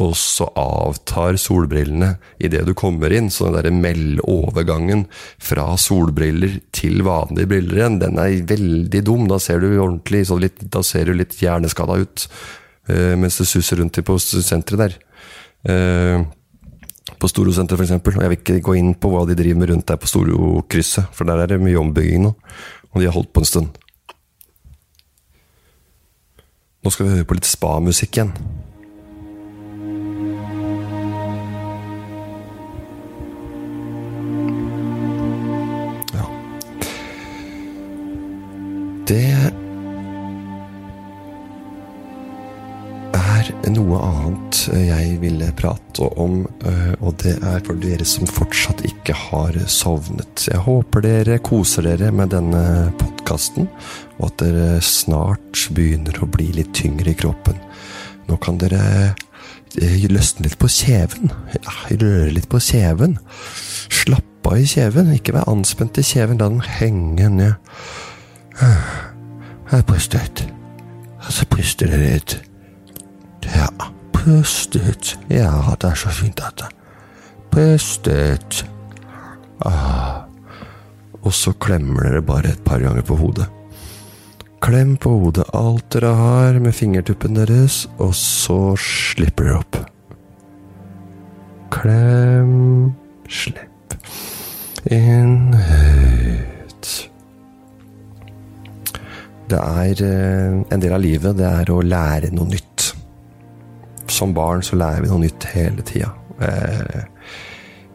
Og 0.05 0.13
så 0.21 0.45
avtar 0.61 1.39
solbrillene 1.41 2.19
idet 2.43 2.67
du 2.69 2.75
kommer 2.77 3.13
inn. 3.17 3.31
Så 3.33 3.47
den 3.47 3.57
derre 3.57 3.73
mellovergangen 3.73 5.07
fra 5.41 5.71
solbriller 5.81 6.59
til 6.77 7.01
vanlige 7.07 7.49
briller 7.55 7.81
igjen, 7.81 8.01
den 8.03 8.21
er 8.21 8.37
veldig 8.51 9.03
dum. 9.07 9.25
Da 9.31 9.41
ser 9.41 9.65
du 9.65 9.71
ordentlig 9.73 10.27
litt, 10.43 10.67
Da 10.73 10.85
ser 10.85 11.09
du 11.09 11.17
litt 11.17 11.39
hjerneskada 11.41 11.97
ut 12.03 12.27
uh, 12.91 13.15
mens 13.17 13.41
du 13.41 13.47
suser 13.49 13.81
rundt 13.81 14.03
på 14.05 14.19
senteret 14.21 14.85
der. 14.85 14.99
Uh, 15.67 16.29
på 17.17 17.31
Storosenteret 17.33 17.81
f.eks. 17.87 17.97
Og 17.97 18.21
jeg 18.21 18.35
vil 18.35 18.41
ikke 18.43 18.61
gå 18.69 18.77
inn 18.77 18.93
på 19.01 19.09
hva 19.15 19.25
de 19.25 19.39
driver 19.39 19.63
med 19.63 19.73
rundt 19.73 19.89
der 19.89 20.01
på 20.03 20.11
Storokrysset, 20.11 21.09
for 21.17 21.25
der 21.25 21.41
er 21.41 21.55
det 21.55 21.63
mye 21.63 21.81
ombygging 21.81 22.27
nå. 22.27 22.35
Og 22.93 23.01
de 23.01 23.09
har 23.09 23.17
holdt 23.17 23.33
på 23.33 23.41
en 23.41 23.49
stund. 23.49 23.83
Nå 26.85 26.93
skal 26.93 27.07
vi 27.07 27.17
høre 27.17 27.27
på 27.29 27.39
litt 27.39 27.49
spa-musikk 27.49 28.19
igjen. 28.19 28.37
Det 39.07 39.23
er 39.23 39.53
noe 43.71 43.99
annet 44.03 44.59
jeg 44.75 45.21
ville 45.23 45.53
prate 45.55 46.09
om, 46.19 46.41
eh, 46.67 46.95
og 46.99 47.15
det 47.23 47.37
er 47.39 47.61
for 47.67 47.79
dere 47.79 48.07
som 48.09 48.27
fortsatt 48.27 48.83
ikke 48.89 49.15
har 49.15 49.55
sovnet. 49.71 50.49
Jeg 50.49 50.59
håper 50.65 51.05
dere 51.05 51.39
koser 51.39 51.87
dere 51.87 52.11
med 52.11 52.33
denne 52.35 52.91
podkasten, 52.99 53.69
og 54.19 54.31
at 54.31 54.43
dere 54.43 54.81
snart 54.83 55.69
begynner 55.77 56.19
å 56.19 56.31
bli 56.31 56.51
litt 56.57 56.75
tyngre 56.75 57.13
i 57.13 57.19
kroppen. 57.19 57.59
Nå 58.27 58.41
kan 58.43 58.59
dere 58.59 59.15
eh, 59.79 60.03
løsne 60.11 60.49
litt 60.49 60.59
på 60.59 60.71
kjeven. 60.73 61.31
Ja, 61.55 61.77
røre 61.95 62.35
litt 62.35 62.51
på 62.51 62.59
kjeven. 62.59 63.21
Slappe 63.87 64.51
av 64.51 64.63
i 64.63 64.67
kjeven, 64.67 65.15
ikke 65.15 65.39
vær 65.39 65.51
anspent 65.51 66.03
i 66.03 66.07
kjeven. 66.07 66.43
La 66.43 66.51
den 66.51 66.67
henge 66.81 67.31
ned. 67.39 67.55
Her 68.61 69.83
pustet. 69.87 70.47
Og 71.27 71.33
så 71.33 71.47
puster 71.51 71.91
dere 71.91 72.17
ut. 72.17 72.37
Ja, 73.55 73.69
pust 74.13 74.77
ut. 74.77 75.19
Ja, 75.31 75.51
det 75.81 75.91
er 75.91 75.99
så 75.99 76.13
fint, 76.15 76.41
dette. 76.41 76.71
Pust 77.53 78.09
ut. 78.09 78.63
Ah. 79.67 80.25
Og 81.23 81.35
så 81.35 81.53
klemmer 81.53 82.07
dere 82.07 82.23
bare 82.23 82.55
et 82.55 82.65
par 82.65 82.81
ganger 82.83 83.03
på 83.07 83.19
hodet. 83.19 83.49
Klem 84.63 84.97
på 84.97 85.13
hodet 85.21 85.45
alt 85.55 85.85
dere 85.93 86.15
har 86.17 86.59
med 86.63 86.75
fingertuppen 86.75 87.37
deres, 87.37 87.85
og 87.99 88.15
så 88.17 88.77
slipper 88.81 89.51
dere 89.51 89.61
opp. 89.61 89.81
Klem, 91.75 92.95
slipp. 93.29 93.97
Inn, 94.91 95.53
Det 99.47 99.59
er 99.59 100.01
eh, 100.03 100.55
en 100.75 100.83
del 100.83 100.95
av 100.95 101.03
livet, 101.03 101.37
det 101.39 101.47
er 101.47 101.71
å 101.71 101.83
lære 101.85 102.33
noe 102.35 102.51
nytt. 102.51 102.89
Som 104.11 104.35
barn 104.35 104.63
så 104.67 104.79
lærer 104.79 105.05
vi 105.05 105.11
noe 105.11 105.23
nytt 105.23 105.47
hele 105.53 105.85
tida. 105.87 106.11
Eh, 106.43 107.05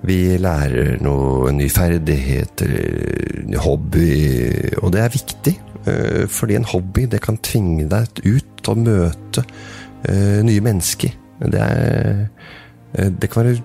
vi 0.08 0.20
lærer 0.42 0.96
noe 1.04 1.52
ny 1.54 1.68
ferdighet 1.70 2.64
eller 2.66 3.60
hobby, 3.66 4.14
og 4.80 4.94
det 4.96 5.04
er 5.04 5.14
viktig. 5.18 5.56
Eh, 5.92 6.24
fordi 6.32 6.58
en 6.58 6.70
hobby 6.72 7.06
det 7.12 7.22
kan 7.26 7.40
tvinge 7.44 7.90
deg 7.92 8.24
ut 8.24 8.72
og 8.72 8.84
møte 8.86 9.46
nye 10.02 10.62
mennesker. 10.66 11.12
Det, 11.54 11.60
er, 11.62 12.24
det 13.22 13.28
kan 13.30 13.46
være 13.46 13.60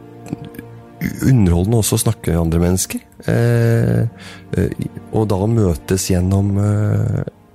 underholdende 1.25 1.79
også 1.81 1.97
å 1.97 2.03
snakke 2.03 2.35
med 2.35 2.41
andre 2.43 2.61
mennesker. 2.61 3.01
og 5.17 5.25
da 5.33 5.39
møtes 5.49 6.05
gjennom 6.11 6.51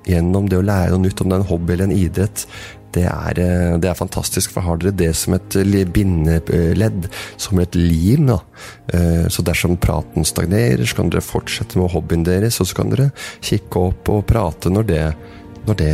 gjennom 0.08 0.48
det 0.50 0.60
å 0.60 0.66
lære 0.66 0.94
noe 0.94 1.06
nytt, 1.06 1.22
om 1.22 1.30
det 1.30 1.38
er 1.38 1.44
en 1.44 1.52
hobby 1.52 1.76
eller 1.76 1.90
en 1.90 1.98
idrett, 1.98 2.46
det 2.92 3.06
er, 3.08 3.40
eh, 3.40 3.78
det 3.80 3.90
er, 3.90 3.96
fantastisk, 3.96 4.52
for 4.52 4.66
har 4.66 4.80
dere 4.82 4.96
det 4.96 5.12
som 5.16 5.36
et 5.38 5.56
bindeledd, 5.94 7.08
som 7.38 7.60
et 7.60 7.76
lim. 7.76 8.28
Da. 8.28 8.40
Eh, 8.94 9.28
så 9.32 9.44
dersom 9.48 9.78
praten 9.78 10.28
stagnerer, 10.28 10.84
så 10.86 11.00
kan 11.00 11.10
dere 11.10 11.24
fortsette 11.24 11.80
med 11.80 11.92
hobbyen 11.92 12.26
deres, 12.28 12.60
og 12.60 12.68
så 12.68 12.82
kan 12.82 12.92
dere 12.92 13.12
kikke 13.42 13.86
opp 13.92 14.10
og 14.12 14.26
prate 14.28 14.70
når 14.70 14.88
det, 14.88 15.04
når 15.68 15.76
det, 15.76 15.94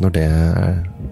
når 0.00 0.10
det, 0.10 0.28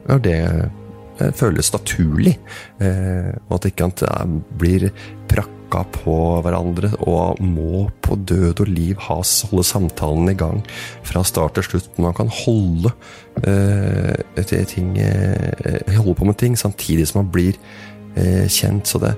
når 0.09 0.25
det 0.27 0.41
eh, 0.45 1.31
føles 1.33 1.73
naturlig. 1.73 2.39
Og 2.79 3.55
at 3.57 3.63
det 3.63 3.73
ikke 3.73 4.27
blir 4.59 4.91
praktisk 5.29 5.58
hakka 5.69 5.85
på 5.93 6.17
hverandre 6.43 6.91
og 7.05 7.41
må 7.41 7.89
på 8.03 8.17
død 8.17 8.63
og 8.63 8.69
liv 8.69 8.97
ha, 9.05 9.21
holde 9.51 9.65
samtalen 9.65 10.31
i 10.31 10.37
gang 10.37 10.63
fra 11.05 11.23
start 11.23 11.55
til 11.55 11.65
slutt. 11.65 11.99
Man 11.99 12.15
kan 12.15 12.29
holde, 12.29 12.93
eh, 13.45 14.65
ting, 14.67 14.99
eh, 14.99 15.97
holde 15.97 16.15
på 16.15 16.25
med 16.25 16.39
ting 16.39 16.57
samtidig 16.57 17.07
som 17.09 17.25
man 17.25 17.33
blir 17.33 17.55
eh, 18.17 18.49
kjent. 18.49 18.87
Så 18.87 18.99
det, 18.99 19.15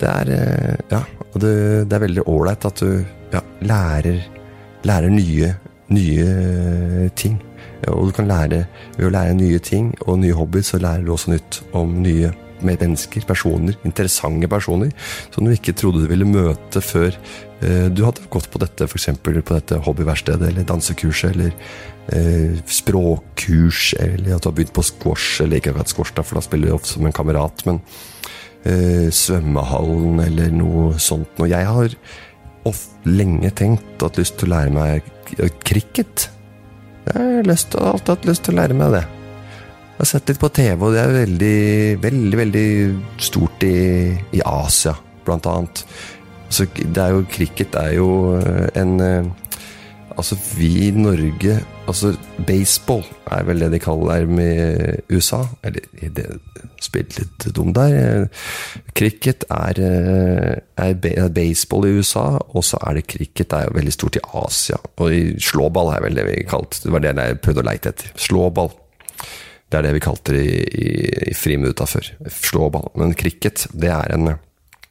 det 0.00 0.08
er 0.08 0.30
eh, 0.30 0.76
Ja, 0.90 1.04
det, 1.34 1.88
det, 1.88 1.92
er 1.92 2.06
veldig 2.06 2.26
ålreit 2.26 2.64
at 2.66 2.80
du 2.80 3.04
ja, 3.32 3.40
lærer, 3.62 4.22
lærer 4.84 5.08
nye, 5.08 5.54
nye 5.88 7.10
ting. 7.16 7.40
Og 7.88 8.08
du 8.08 8.12
kan 8.12 8.28
lære 8.28 8.66
ved 8.96 9.06
å 9.06 9.10
lære 9.10 9.34
nye 9.34 9.58
ting 9.58 9.94
og 10.06 10.18
nye 10.18 10.34
hobbyer, 10.34 10.62
så 10.62 10.78
lærer 10.78 11.02
du 11.02 11.12
også 11.12 11.32
nytt 11.32 11.62
om 11.72 12.02
nye 12.02 12.30
ting 12.30 12.51
med 12.66 12.82
mennesker, 12.82 13.24
personer, 13.28 13.76
interessante 13.86 14.48
personer, 14.50 14.92
som 15.34 15.46
du 15.46 15.52
ikke 15.54 15.74
trodde 15.78 16.02
du 16.04 16.10
ville 16.10 16.28
møte 16.28 16.82
før 16.84 17.10
eh, 17.12 17.88
du 17.92 18.04
hadde 18.06 18.26
gått 18.32 18.50
på 18.52 18.60
dette, 18.62 18.88
f.eks. 18.88 19.08
på 19.22 19.34
dette 19.52 19.80
hobbyverkstedet, 19.86 20.48
eller 20.50 20.68
dansekurset, 20.68 21.36
eller 21.36 21.54
eh, 22.14 22.58
språkkurs, 22.66 23.92
eller 24.00 24.36
at 24.36 24.44
du 24.44 24.50
har 24.50 24.58
begynt 24.58 24.74
på 24.76 24.86
squash, 24.86 25.42
eller 25.44 25.60
ikke 25.60 25.74
akkurat 25.74 25.94
squash, 25.94 26.16
da, 26.16 26.26
for 26.26 26.40
da 26.40 26.44
spiller 26.46 26.72
du 26.72 26.76
ofte 26.76 26.94
som 26.94 27.08
en 27.08 27.16
kamerat, 27.16 27.64
men 27.68 27.80
eh, 28.64 29.08
svømmehallen, 29.14 30.20
eller 30.26 30.52
noe 30.54 30.92
sånt 31.02 31.40
noe. 31.40 31.50
Jeg 31.52 31.68
har 31.68 31.96
lenge 33.08 33.50
tenkt 33.58 34.04
at 34.06 34.20
lyst 34.20 34.38
til 34.38 34.52
å 34.52 34.56
lære 34.56 34.74
meg 34.76 35.08
cricket. 35.66 36.28
Jeg 37.08 37.18
har 37.18 37.50
alltid 37.50 38.14
hatt 38.14 38.28
lyst 38.28 38.46
til 38.46 38.54
å 38.54 38.62
lære 38.62 38.78
meg 38.78 38.94
det. 38.94 39.02
Jeg 40.02 40.08
har 40.08 40.18
sett 40.18 40.30
litt 40.32 40.40
på 40.42 40.48
TV, 40.50 40.80
og 40.82 40.96
det 40.96 40.98
er 40.98 41.12
veldig, 41.14 41.58
veldig, 42.02 42.38
veldig 42.40 42.70
stort 43.22 43.62
i, 43.62 43.76
i 44.34 44.40
Asia, 44.42 44.96
blant 45.22 45.46
annet. 45.46 45.82
Altså, 46.48 46.66
det 46.74 46.98
er 46.98 47.12
jo 47.14 47.20
Cricket 47.30 47.76
er 47.78 47.92
jo 47.94 48.08
eh, 48.34 48.66
en 48.82 48.96
eh, 48.98 49.30
Altså, 50.16 50.34
vi 50.58 50.88
i 50.88 50.90
Norge 50.90 51.54
Altså, 51.86 52.10
baseball 52.48 53.06
er 53.30 53.46
vel 53.46 53.62
det 53.62 53.70
de 53.76 53.80
kaller 53.80 54.26
det 54.26 54.34
med 54.40 55.14
USA. 55.14 55.44
Eller 55.62 55.86
det 56.18 56.26
spilt 56.82 57.20
litt 57.20 57.46
dum 57.54 57.70
der. 57.72 58.26
Cricket 58.98 59.46
er, 59.54 59.80
eh, 59.86 60.58
er, 60.82 61.30
baseball 61.30 61.86
i 61.86 61.94
USA, 62.02 62.26
og 62.42 62.66
så 62.66 62.82
er 62.88 62.98
det 62.98 63.06
cricket 63.14 63.54
er 63.54 63.70
jo 63.70 63.78
veldig 63.78 63.94
stort 63.94 64.18
i 64.18 64.26
Asia. 64.42 64.82
Og 64.98 65.38
slåball 65.38 65.94
er 65.94 66.06
vel 66.08 66.18
det 66.18 66.26
vi 66.26 66.38
kalte 66.50 66.82
Det 66.82 66.92
var 66.92 67.06
det 67.06 67.14
jeg 67.14 67.42
prøvde 67.46 67.62
å 67.62 67.70
leite 67.70 67.94
etter. 67.94 68.14
Slåball. 68.18 68.74
Det 69.72 69.78
er 69.78 69.86
det 69.88 69.94
vi 69.96 70.04
kalte 70.04 70.34
det 70.36 70.42
i, 70.44 70.56
i, 70.84 70.88
i 71.32 71.36
friminutta 71.36 71.86
før. 71.88 72.10
Slåball. 72.28 72.90
Men 73.00 73.14
cricket, 73.18 73.66
det 73.72 73.88
er 73.92 74.12
en, 74.12 74.34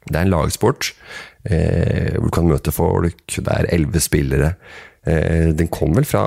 det 0.08 0.16
er 0.16 0.24
en 0.24 0.32
lagsport 0.32 0.90
eh, 1.46 2.16
hvor 2.16 2.26
du 2.26 2.34
kan 2.34 2.48
møte 2.50 2.74
folk. 2.74 3.22
Det 3.36 3.46
er 3.46 3.70
elleve 3.70 4.02
spillere. 4.02 4.56
Eh, 5.06 5.52
den 5.54 5.70
kom 5.70 5.94
vel 5.96 6.06
fra 6.06 6.24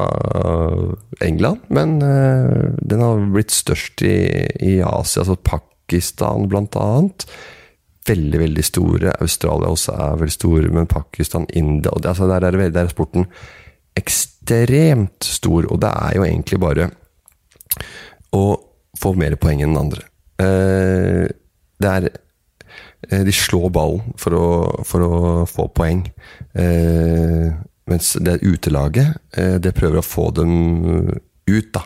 England, 1.24 1.68
men 1.76 1.99
eh, 2.03 2.72
den 2.80 3.03
har 3.03 3.28
blitt 3.36 3.53
størst 3.56 4.03
i, 4.08 4.16
i 4.64 4.80
Asia, 4.80 5.26
altså 5.26 5.36
Pakistan 5.36 6.49
blant 6.51 6.80
annet 6.80 7.28
veldig 8.06 8.41
veldig 8.41 8.66
store. 8.66 9.14
Australia 9.24 9.72
også 9.72 9.95
er 9.97 10.20
veldig 10.22 10.36
store, 10.36 10.74
men 10.74 10.89
Pakistan, 10.89 11.47
India 11.58 11.93
og 11.93 12.03
det, 12.03 12.12
altså 12.14 12.28
der, 12.30 12.45
er, 12.45 12.60
der 12.70 12.84
er 12.84 12.93
sporten 12.93 13.26
ekstremt 13.97 15.26
stor. 15.26 15.66
Og 15.72 15.82
det 15.82 15.89
er 15.89 16.20
jo 16.20 16.28
egentlig 16.28 16.60
bare 16.62 16.89
og 18.36 18.99
får 18.99 19.17
mer 19.19 19.36
poeng 19.39 19.63
enn 19.63 19.73
den 19.73 19.81
andre. 19.81 20.05
Eh, 20.41 21.25
det 21.81 21.91
er 21.91 22.07
eh, 22.09 23.23
De 23.25 23.33
slår 23.36 23.71
ballen 23.75 24.15
for 24.19 24.36
å, 24.38 24.45
for 24.88 25.05
å 25.05 25.15
få 25.49 25.69
poeng. 25.75 26.05
Eh, 26.53 27.49
mens 27.86 28.15
det 28.25 28.39
utelaget, 28.41 29.19
det 29.61 29.75
prøver 29.77 29.99
å 29.99 30.05
få 30.05 30.31
dem 30.33 30.53
ut, 31.45 31.67
da. 31.69 31.83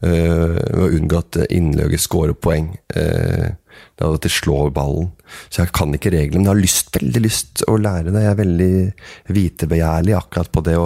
Ved 0.00 0.80
å 0.80 0.86
unngå 0.88 1.18
at 1.20 1.36
innløget 1.52 2.00
scorer 2.00 2.32
poeng. 2.32 2.70
Det 2.88 4.00
er 4.00 4.16
at 4.16 4.24
de 4.24 4.32
slår 4.32 4.72
ballen. 4.72 5.10
Så 5.52 5.60
jeg 5.60 5.74
kan 5.76 5.92
ikke 5.92 6.14
reglene, 6.14 6.40
men 6.40 6.48
jeg 6.48 6.54
har 6.54 6.62
lyst, 6.62 6.90
veldig 6.96 7.22
lyst 7.26 7.64
å 7.68 7.76
lære 7.76 8.14
det. 8.14 8.24
Jeg 8.24 8.32
er 8.32 8.40
veldig 8.40 9.36
vitebegjærlig 9.36 10.16
akkurat 10.16 10.52
på 10.56 10.64
det 10.64 10.78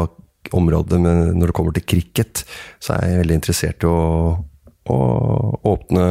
området, 0.58 0.98
men 1.06 1.38
når 1.38 1.52
det 1.52 1.56
kommer 1.60 1.78
til 1.78 1.86
cricket, 1.94 2.42
så 2.82 2.96
er 2.96 3.12
jeg 3.12 3.22
veldig 3.22 3.38
interessert 3.38 3.86
i 3.86 3.92
å 3.94 4.02
og 4.94 5.68
åpne 5.68 6.06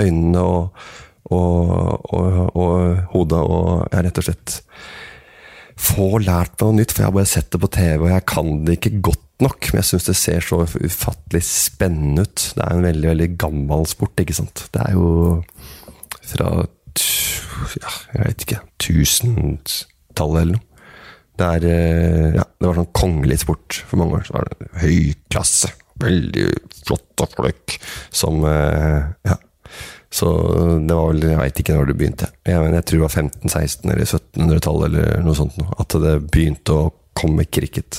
øynene 0.00 0.42
og, 0.44 0.84
og, 1.32 2.12
og, 2.14 2.38
og 2.54 3.02
hodet 3.14 3.40
og 3.40 3.88
jeg 3.92 4.06
rett 4.06 4.20
og 4.20 4.28
slett 4.28 4.56
få 5.84 6.20
lært 6.22 6.60
noe 6.62 6.76
nytt. 6.78 6.92
For 6.94 7.02
jeg 7.02 7.10
har 7.10 7.16
bare 7.16 7.30
sett 7.30 7.50
det 7.52 7.60
på 7.62 7.70
TV, 7.74 7.96
og 8.04 8.12
jeg 8.12 8.26
kan 8.30 8.52
det 8.66 8.78
ikke 8.78 9.00
godt 9.10 9.44
nok. 9.44 9.70
Men 9.70 9.80
jeg 9.80 9.90
syns 9.90 10.08
det 10.08 10.16
ser 10.18 10.44
så 10.46 10.60
ufattelig 10.64 11.42
spennende 11.48 12.26
ut. 12.26 12.46
Det 12.54 12.62
er 12.62 12.76
en 12.76 12.86
veldig 12.86 13.10
veldig 13.10 13.30
gammel 13.40 13.88
sport, 13.90 14.22
ikke 14.22 14.36
sant. 14.36 14.66
Det 14.74 14.84
er 14.84 14.94
jo 14.96 15.08
fra 16.24 16.52
ja, 17.74 17.90
jeg 18.14 18.28
vet 18.28 18.44
ikke 18.46 18.62
tusentallet 18.82 20.44
eller 20.44 20.56
noe. 20.58 20.70
Det 21.34 21.46
er 21.56 21.64
eh, 21.66 22.34
ja, 22.36 22.44
det 22.46 22.68
var 22.68 22.76
sånn 22.78 22.92
kongelig 22.94 23.40
sport 23.42 23.80
for 23.88 23.98
mange 23.98 24.20
år. 24.20 24.26
Så 24.28 24.36
var 24.36 24.50
det 24.52 24.68
høy 24.84 24.98
klasse 25.32 25.72
veldig 26.02 26.46
flotte 26.84 27.26
folk 27.36 27.76
som 28.14 28.44
eh, 28.48 29.10
Ja. 29.28 29.38
Så 30.14 30.28
det 30.86 30.94
var 30.94 31.08
vel 31.10 31.24
Jeg 31.26 31.38
veit 31.40 31.60
ikke 31.60 31.74
når 31.74 31.88
det 31.88 31.94
begynte. 31.98 32.26
Jeg, 32.46 32.60
men 32.62 32.76
jeg 32.76 32.84
tror 32.86 33.00
det 33.00 33.04
var 33.04 33.14
1500-, 33.24 33.48
1600- 33.50 33.94
eller 33.94 34.04
1700-tallet 34.06 34.84
eller 34.92 35.24
noe 35.26 35.34
sånt. 35.34 35.56
At 35.82 35.96
det 36.04 36.12
begynte 36.30 36.76
å 36.76 36.92
komme 37.18 37.46
cricket. 37.50 37.98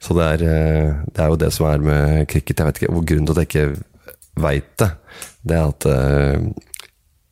Så 0.00 0.16
det 0.18 0.26
er, 0.34 0.44
eh, 0.44 0.98
det 1.08 1.22
er 1.24 1.32
jo 1.32 1.38
det 1.40 1.48
som 1.56 1.68
er 1.70 1.86
med 1.86 2.28
cricket. 2.28 2.60
Jeg 2.60 2.68
vet 2.68 2.82
ikke 2.82 2.92
og 2.92 3.06
Grunnen 3.08 3.30
til 3.30 3.38
at 3.38 3.40
jeg 3.40 3.48
ikke 3.48 3.84
veit 4.40 4.68
det, 4.80 4.90
det 5.48 5.56
er 5.56 5.72
at 5.72 5.86
eh, 5.90 6.44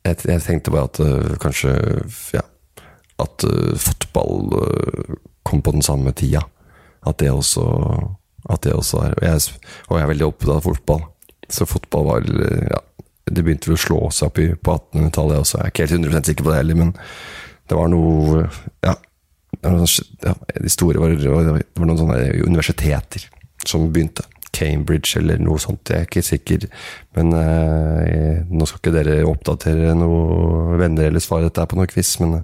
jeg, 0.09 0.17
jeg 0.25 0.45
tenkte 0.45 0.73
bare 0.73 0.89
at 0.89 1.41
kanskje 1.45 1.75
Ja. 2.37 2.45
At 3.19 3.43
fotball 3.83 4.53
kom 5.43 5.61
på 5.61 5.73
den 5.75 5.83
samme 5.83 6.13
tida. 6.15 6.45
At 7.05 7.19
det 7.19 7.33
også 7.33 7.65
at 8.49 8.63
det 8.63 8.75
også 8.75 9.01
er. 9.07 9.17
Og 9.17 9.25
jeg, 9.25 9.57
og 9.87 9.97
jeg 9.97 10.05
er 10.05 10.11
veldig 10.13 10.27
opptatt 10.29 10.55
av 10.55 10.63
fotball. 10.65 11.03
Så 11.49 11.65
fotball 11.65 12.05
var 12.05 12.25
ja, 12.69 12.79
Det 13.29 13.43
begynte 13.43 13.71
vel 13.71 13.77
å 13.77 13.81
slå 13.81 13.99
seg 14.13 14.29
opp 14.29 14.41
i, 14.41 14.47
på 14.53 14.75
1800-tallet 14.77 15.43
også. 15.43 15.59
Jeg 15.59 15.65
er 15.65 15.73
ikke 15.73 15.87
helt 15.87 15.97
100% 15.99 16.31
sikker 16.31 16.47
på 16.47 16.53
det 16.53 16.59
heller, 16.61 16.81
men 16.83 16.95
det 17.69 17.77
var 17.77 17.91
noe 17.91 18.47
Ja. 18.85 18.95
ja 19.63 20.33
de 20.55 20.71
store 20.71 21.01
var, 21.01 21.13
det 21.13 21.29
var 21.29 21.89
noen 21.89 21.99
sånne 21.99 22.19
universiteter 22.45 23.25
som 23.67 23.89
begynte. 23.93 24.25
Cambridge 24.55 25.19
eller 25.19 25.37
noe 25.41 25.59
sånt, 25.61 25.91
jeg 25.91 26.01
er 26.03 26.07
ikke 26.07 26.25
sikker. 26.25 26.65
Men 27.17 27.33
eh, 27.37 28.39
nå 28.49 28.65
skal 28.67 28.81
ikke 28.81 28.95
dere 28.95 29.17
oppdatere 29.29 29.93
noen 29.97 30.79
venner 30.81 31.09
eller 31.09 31.23
svare 31.23 31.47
dette 31.49 31.67
på 31.69 31.77
noe 31.77 31.89
quiz, 31.89 32.15
men 32.23 32.39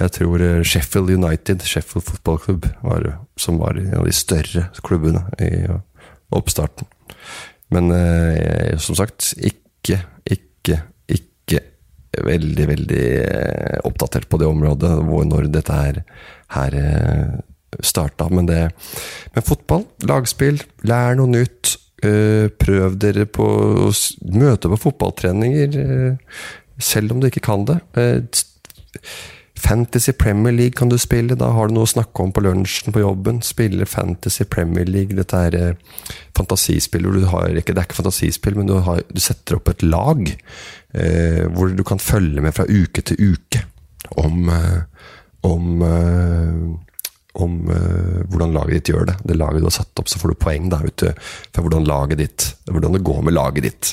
jeg 0.00 0.14
tror 0.16 0.42
eh, 0.42 0.62
Sheffield 0.66 1.12
United, 1.14 1.62
Sheffield 1.62 2.06
fotballklubb, 2.08 2.66
var, 2.82 3.10
som 3.38 3.60
var 3.62 3.78
en 3.78 3.94
av 4.00 4.08
de 4.08 4.14
større 4.14 4.68
klubbene 4.82 5.22
i 5.42 5.52
oppstarten. 6.34 6.88
Men 7.74 7.90
eh, 7.94 8.74
som 8.82 8.96
sagt, 8.98 9.32
ikke, 9.38 10.00
ikke, 10.30 10.80
ikke 11.10 11.62
veldig, 12.24 12.66
veldig 12.70 13.04
eh, 13.22 13.78
oppdatert 13.88 14.28
på 14.30 14.40
det 14.40 14.50
området 14.50 14.92
hvor 15.08 15.26
når 15.28 15.48
dette 15.54 15.78
her, 15.78 16.02
her 16.54 16.78
eh, 16.80 17.38
starta. 17.82 18.28
Men, 18.30 18.50
det, 18.50 18.60
men 19.34 19.46
fotball, 19.46 19.86
lagspill, 20.06 20.62
lær 20.86 21.18
noe 21.18 21.32
nytt. 21.38 21.78
Prøv 22.04 22.98
dere 23.00 23.22
på 23.32 23.44
møte 24.36 24.68
på 24.68 24.76
fotballtreninger, 24.76 25.78
selv 26.76 27.14
om 27.14 27.22
du 27.22 27.30
ikke 27.30 27.40
kan 27.46 27.64
det. 27.64 27.78
Fantasy 29.56 30.12
Premier 30.12 30.52
League 30.52 30.72
kan 30.72 30.88
du 30.88 30.98
spille, 30.98 31.36
da 31.38 31.48
har 31.54 31.68
du 31.68 31.76
noe 31.76 31.86
å 31.86 31.90
snakke 31.90 32.24
om 32.24 32.32
på 32.34 32.42
lunsjen 32.42 32.94
på 32.94 33.04
jobben. 33.04 33.38
Spille 33.46 33.86
Fantasy 33.86 34.44
Premier 34.50 34.88
League, 34.88 35.14
dette 35.14 35.42
er 35.46 35.56
eh, 35.58 36.08
fantasispill 36.36 37.06
hvor 37.06 37.14
du 37.14 37.28
har 37.30 37.54
ikke, 37.54 37.72
Det 37.72 37.84
er 37.84 37.88
ikke 37.88 38.00
fantasispill, 38.00 38.58
men 38.58 38.70
du, 38.70 38.74
har, 38.82 39.04
du 39.06 39.20
setter 39.22 39.60
opp 39.60 39.70
et 39.70 39.84
lag 39.86 40.24
eh, 40.26 41.44
hvor 41.54 41.70
du 41.70 41.84
kan 41.86 42.02
følge 42.02 42.42
med 42.42 42.56
fra 42.56 42.66
uke 42.66 43.04
til 43.06 43.34
uke 43.34 43.62
om, 44.20 44.50
eh, 44.50 45.06
om 45.46 45.86
eh, 45.90 46.66
om 47.34 47.54
hvordan 47.66 48.52
laget 48.54 48.76
ditt 48.76 48.88
gjør 48.92 49.08
det. 49.08 49.14
Det 49.26 49.34
laget 49.34 49.64
du 49.64 49.66
har 49.66 49.72
satt 49.74 49.98
opp, 49.98 50.06
så 50.06 50.20
får 50.20 50.30
du 50.30 50.36
poeng 50.38 50.68
da, 50.70 50.78
ute 50.86 51.16
for 51.50 51.66
hvordan, 51.66 52.14
ditt, 52.14 52.44
hvordan 52.68 52.94
det 52.94 53.00
går 53.08 53.24
med 53.26 53.34
laget 53.34 53.66
ditt. 53.66 53.90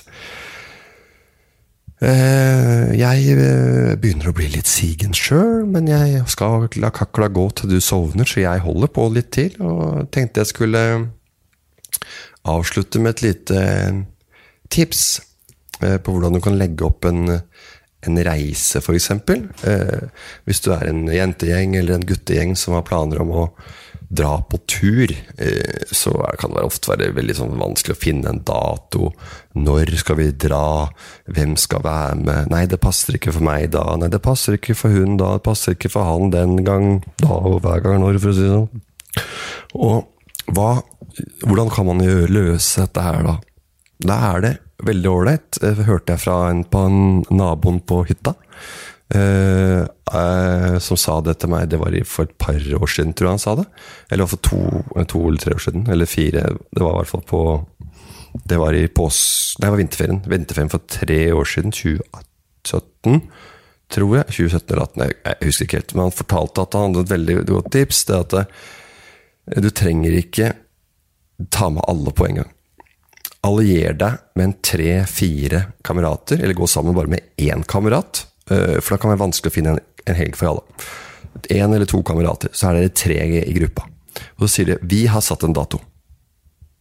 Uh, 2.01 2.89
jeg 2.97 3.35
uh, 3.37 3.93
begynner 4.01 4.31
å 4.31 4.35
bli 4.35 4.47
litt 4.49 4.69
sigen 4.69 5.13
sjøl, 5.13 5.67
men 5.69 5.89
jeg 5.89 6.23
skal 6.33 6.65
la 6.81 6.89
kakla 6.95 7.29
gå 7.29 7.47
til 7.57 7.75
du 7.75 7.77
sovner, 7.83 8.25
så 8.25 8.41
jeg 8.41 8.63
holder 8.65 8.89
på 8.93 9.09
litt 9.13 9.29
til. 9.37 9.53
Og 9.61 10.07
tenkte 10.13 10.41
jeg 10.41 10.53
skulle 10.53 10.85
avslutte 12.49 13.01
med 13.01 13.15
et 13.15 13.27
lite 13.27 13.65
tips 14.73 15.03
på 15.77 16.13
hvordan 16.13 16.37
du 16.37 16.39
kan 16.41 16.57
legge 16.57 16.85
opp 16.85 17.05
en 17.09 17.41
en 18.07 18.17
reise, 18.25 18.81
f.eks. 18.81 19.11
Eh, 19.67 20.25
hvis 20.47 20.63
du 20.65 20.71
er 20.73 20.87
en 20.89 21.05
jentegjeng 21.11 21.77
eller 21.77 21.99
en 21.99 22.07
guttegjeng 22.07 22.55
som 22.57 22.75
har 22.77 22.85
planer 22.87 23.21
om 23.21 23.33
å 23.43 23.45
dra 24.11 24.39
på 24.43 24.59
tur, 24.67 25.13
eh, 25.37 25.85
så 25.91 26.15
kan 26.41 26.55
det 26.55 26.65
ofte 26.65 26.91
være 26.91 27.13
veldig 27.15 27.37
sånn 27.37 27.61
vanskelig 27.61 27.95
å 27.95 28.01
finne 28.01 28.33
en 28.33 28.43
dato. 28.47 29.11
Når 29.57 29.91
skal 29.99 30.17
vi 30.19 30.29
dra? 30.31 30.87
Hvem 31.27 31.57
skal 31.59 31.83
være 31.83 32.15
med? 32.21 32.51
Nei, 32.53 32.63
det 32.71 32.79
passer 32.83 33.17
ikke 33.17 33.33
for 33.35 33.45
meg 33.45 33.71
da. 33.73 33.83
Nei, 33.99 34.11
det 34.11 34.21
passer 34.23 34.55
ikke 34.57 34.77
for 34.77 34.93
hun 34.95 35.17
da. 35.19 35.35
Det 35.37 35.45
passer 35.47 35.75
ikke 35.75 35.91
for 35.91 36.07
han 36.07 36.31
den 36.33 36.61
gang. 36.67 37.01
Da 37.21 37.35
og 37.35 37.61
hver 37.65 37.83
gang 37.83 38.01
når, 38.03 38.21
for 38.23 38.31
å 38.31 38.37
si 38.37 38.47
det 38.47 38.55
sånn. 38.55 38.87
Og 39.75 40.55
hva, 40.55 40.69
hvordan 41.45 41.71
kan 41.71 41.89
man 41.89 42.03
løse 42.31 42.85
dette 42.85 43.05
her, 43.05 43.23
da? 43.27 43.37
Da 44.01 44.17
er 44.31 44.45
det 44.45 44.53
veldig 44.81 45.11
ålreit, 45.11 45.59
eh, 45.61 45.83
hørte 45.85 46.15
jeg 46.15 46.23
fra 46.23 46.37
en 46.49 46.63
på 46.65 46.85
en 46.87 47.01
naboen 47.29 47.81
på 47.85 48.01
hytta. 48.07 48.33
Eh, 49.13 49.83
eh, 49.83 50.77
som 50.79 50.97
sa 50.97 51.19
det 51.21 51.39
til 51.39 51.51
meg, 51.51 51.69
det 51.69 51.79
var 51.81 51.91
for 52.07 52.23
et 52.23 52.37
par 52.39 52.55
år 52.55 52.87
siden, 52.87 53.13
tror 53.13 53.27
jeg 53.27 53.35
han 53.35 53.43
sa 53.43 53.55
det. 53.59 53.67
Eller 54.09 54.25
for 54.25 54.37
to, 54.37 54.83
to 55.05 55.27
eller 55.27 55.37
tre 55.37 55.53
år 55.53 55.63
siden. 55.65 55.87
Eller 55.91 56.05
fire. 56.05 56.47
Det 56.71 56.81
var 56.81 56.95
i 56.95 57.01
hvert 57.01 57.11
fall 57.11 57.25
på 57.27 57.41
Det 58.34 58.57
var 58.57 58.73
i 58.73 58.88
pås... 58.88 59.21
Nei, 59.59 59.67
det 59.67 59.71
var 59.71 59.82
vinterferien. 59.82 60.21
Vinterferien 60.27 60.71
for 60.71 60.86
tre 60.88 61.19
år 61.36 61.47
siden. 61.47 61.73
2017, 61.75 63.21
tror 63.91 64.17
jeg. 64.19 64.27
2017 64.32 64.75
eller 64.75 64.88
2018, 64.88 65.03
jeg, 65.05 65.38
husker 65.45 65.67
ikke 65.67 65.82
helt. 65.82 65.93
Men 65.95 66.07
han 66.07 66.15
fortalte 66.15 66.65
at 66.65 66.77
han 66.77 66.88
hadde 66.88 67.05
et 67.05 67.13
veldig 67.15 67.38
godt 67.51 67.71
tips. 67.75 68.05
Det 68.07 68.19
at 68.19 68.38
det, 68.38 68.45
du 69.65 69.69
trenger 69.75 70.17
ikke 70.21 70.53
ta 71.51 71.69
med 71.73 71.84
alle 71.91 72.13
på 72.15 72.27
en 72.27 72.41
gang. 72.41 72.51
Allier 73.41 73.95
deg 73.97 74.19
med 74.38 74.47
en 74.47 74.57
tre-fire 74.61 75.63
kamerater, 75.86 76.43
eller 76.43 76.57
gå 76.57 76.67
sammen 76.69 76.95
bare 76.95 77.09
med 77.09 77.32
én 77.41 77.63
kamerat. 77.67 78.25
Eh, 78.51 78.77
for 78.79 78.93
da 78.93 78.99
kan 79.01 79.09
det 79.09 79.15
være 79.15 79.25
vanskelig 79.25 79.51
å 79.51 79.55
finne 79.55 79.73
en, 79.75 79.86
en 80.05 80.19
helg 80.19 80.38
for 80.38 80.51
alle. 80.51 80.89
Én 81.49 81.73
eller 81.73 81.89
to 81.89 82.03
kamerater, 82.05 82.53
så 82.53 82.69
er 82.69 82.77
dere 82.77 82.93
tre 82.93 83.17
i 83.41 83.55
gruppa. 83.55 83.88
Og 84.38 84.45
så 84.45 84.51
sier 84.53 84.73
de 84.73 84.77
'Vi 84.82 85.05
har 85.07 85.21
satt 85.21 85.43
en 85.43 85.55
dato'. 85.55 85.82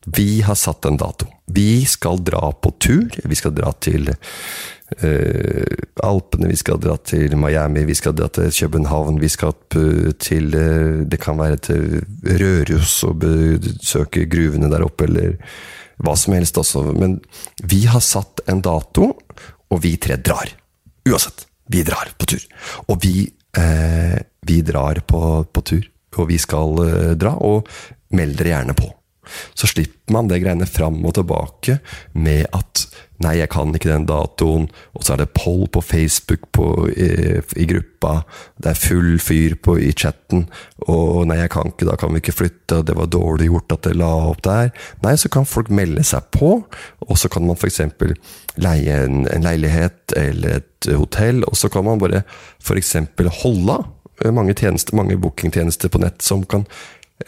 Vi 0.07 0.41
har 0.41 0.55
satt 0.55 0.85
en 0.85 0.97
dato. 0.97 1.27
Vi 1.47 1.85
skal 1.85 2.23
dra 2.25 2.53
på 2.53 2.71
tur. 2.81 3.11
Vi 3.25 3.37
skal 3.37 3.53
dra 3.55 3.73
til 3.73 4.09
uh, 4.09 5.75
Alpene, 6.07 6.49
vi 6.49 6.57
skal 6.57 6.81
dra 6.81 6.97
til 6.97 7.37
Miami, 7.37 7.85
vi 7.85 7.97
skal 7.99 8.15
dra 8.17 8.31
til 8.33 8.49
København. 8.49 9.21
Vi 9.21 9.29
skal 9.29 9.53
til 10.19 10.57
uh, 10.57 11.03
Det 11.05 11.21
kan 11.21 11.39
være 11.39 11.61
til 11.69 12.01
Røros 12.25 13.03
og 13.05 13.21
besøke 13.27 14.25
gruvene 14.31 14.73
der 14.73 14.87
oppe, 14.87 15.05
eller 15.11 15.37
hva 16.01 16.17
som 16.17 16.35
helst 16.39 16.57
også. 16.57 16.87
Men 16.97 17.19
vi 17.61 17.85
har 17.91 18.01
satt 18.01 18.41
en 18.49 18.65
dato, 18.65 19.13
og 19.71 19.85
vi 19.85 19.99
tre 20.01 20.17
drar. 20.17 20.49
Uansett. 21.09 21.45
Vi 21.71 21.85
drar 21.87 22.09
på 22.19 22.27
tur. 22.27 22.43
Og 22.89 22.99
vi, 23.05 23.29
uh, 23.59 24.17
vi 24.49 24.63
drar 24.67 25.05
på, 25.07 25.45
på, 25.45 25.63
tur. 25.63 25.85
Og 26.19 26.27
vi 26.27 26.41
skal 26.43 26.81
eh, 26.83 27.13
dra, 27.15 27.37
og 27.39 27.69
meld 28.19 28.35
dere 28.41 28.51
gjerne 28.51 28.75
på. 28.75 28.89
Så 29.55 29.71
slipper 29.71 30.17
man 30.17 30.31
det 30.31 30.41
greiene 30.43 30.69
fram 30.69 31.01
og 31.05 31.17
tilbake 31.19 31.81
med 32.19 32.49
at 32.57 32.89
Nei, 33.21 33.35
jeg 33.37 33.51
kan 33.53 33.75
ikke 33.77 33.91
den 33.91 34.07
datoen. 34.09 34.63
Og 34.97 35.05
så 35.05 35.13
er 35.13 35.21
det 35.21 35.35
poll 35.37 35.67
på 35.73 35.83
Facebook 35.85 36.47
på, 36.57 36.67
i, 36.89 37.09
i, 37.61 37.67
gruppa. 37.69 38.23
Det 38.57 38.71
er 38.73 38.81
full 38.81 39.19
fyr 39.21 39.59
på, 39.61 39.77
i 39.77 39.91
chatten. 39.93 40.47
Og 40.89 41.27
nei, 41.29 41.37
jeg 41.43 41.53
kan 41.53 41.69
ikke, 41.69 41.89
da 41.91 41.99
kan 42.01 42.15
vi 42.15 42.23
ikke 42.23 42.37
flytte. 42.39 42.81
Det 42.89 42.97
var 42.97 43.11
dårlig 43.13 43.51
gjort 43.51 43.77
at 43.77 43.91
det 43.91 43.99
la 44.01 44.09
opp 44.31 44.41
der. 44.47 44.73
Nei, 45.05 45.15
så 45.21 45.29
kan 45.33 45.49
folk 45.49 45.69
melde 45.69 46.05
seg 46.07 46.31
på. 46.33 46.55
Og 47.05 47.21
så 47.21 47.29
kan 47.33 47.45
man 47.45 47.61
f.eks. 47.61 47.83
leie 48.57 48.97
en, 49.05 49.27
en, 49.29 49.45
leilighet 49.45 50.17
eller 50.17 50.63
et 50.63 50.93
hotell. 50.97 51.45
Og 51.45 51.61
så 51.61 51.69
kan 51.73 51.85
man 51.85 52.01
bare 52.01 52.25
f.eks. 52.65 52.97
holde 53.43 53.83
mange, 54.33 54.57
tjenester, 54.57 54.97
mange 54.97 55.21
bookingtjenester 55.21 55.93
på 55.93 56.01
nett 56.01 56.25
som 56.25 56.43
kan 56.49 56.65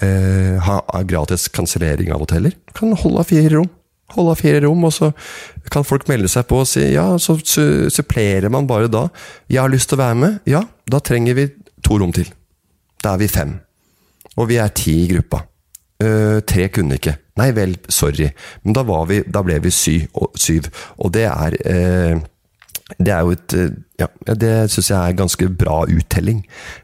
eh, 0.01 0.57
ha 0.63 1.03
gratis 1.05 1.49
kansellering 1.53 2.13
av 2.15 2.25
hoteller. 2.25 2.57
Kan 2.77 2.97
holde 2.97 3.25
fire 3.29 3.57
rom 3.59 3.71
holde 4.17 4.37
fire 4.41 4.63
rom, 4.65 4.85
og 4.87 4.95
så 4.95 5.11
kan 5.73 5.87
folk 5.87 6.09
melde 6.11 6.31
seg 6.31 6.47
på 6.51 6.63
og 6.63 6.69
si 6.69 6.85
ja, 6.95 7.07
så 7.21 7.39
supplerer 7.43 8.51
man 8.53 8.69
bare 8.69 8.91
da. 8.93 9.09
'Jeg 9.49 9.63
har 9.63 9.73
lyst 9.73 9.89
til 9.91 9.99
å 9.99 10.05
være 10.05 10.19
med.' 10.19 10.41
Ja, 10.47 10.65
da 10.91 11.01
trenger 11.01 11.35
vi 11.35 11.49
to 11.85 11.99
rom 11.99 12.13
til. 12.13 12.29
Da 13.03 13.15
er 13.15 13.23
vi 13.23 13.29
fem. 13.29 13.61
Og 14.37 14.49
vi 14.49 14.57
er 14.57 14.69
ti 14.69 15.05
i 15.05 15.09
gruppa. 15.09 15.45
Uh, 16.03 16.41
tre 16.41 16.69
kunne 16.69 16.97
ikke. 16.99 17.17
Nei 17.39 17.53
vel, 17.53 17.77
sorry. 17.89 18.33
Men 18.65 18.75
da, 18.75 18.83
vi, 19.07 19.23
da 19.23 19.43
ble 19.43 19.61
vi 19.63 19.71
sy, 19.71 20.01
og, 20.15 20.33
syv. 20.37 20.67
Og 20.99 21.13
det 21.15 21.29
er 21.31 21.57
uh, 21.63 22.21
Det 22.99 23.13
er 23.13 23.21
jo 23.23 23.31
et 23.31 23.55
uh, 23.55 23.71
Ja, 24.01 24.07
det 24.35 24.71
syns 24.73 24.91
jeg 24.91 24.99
er 24.99 25.15
ganske 25.15 25.47
bra 25.49 25.85
uttelling 25.87 26.41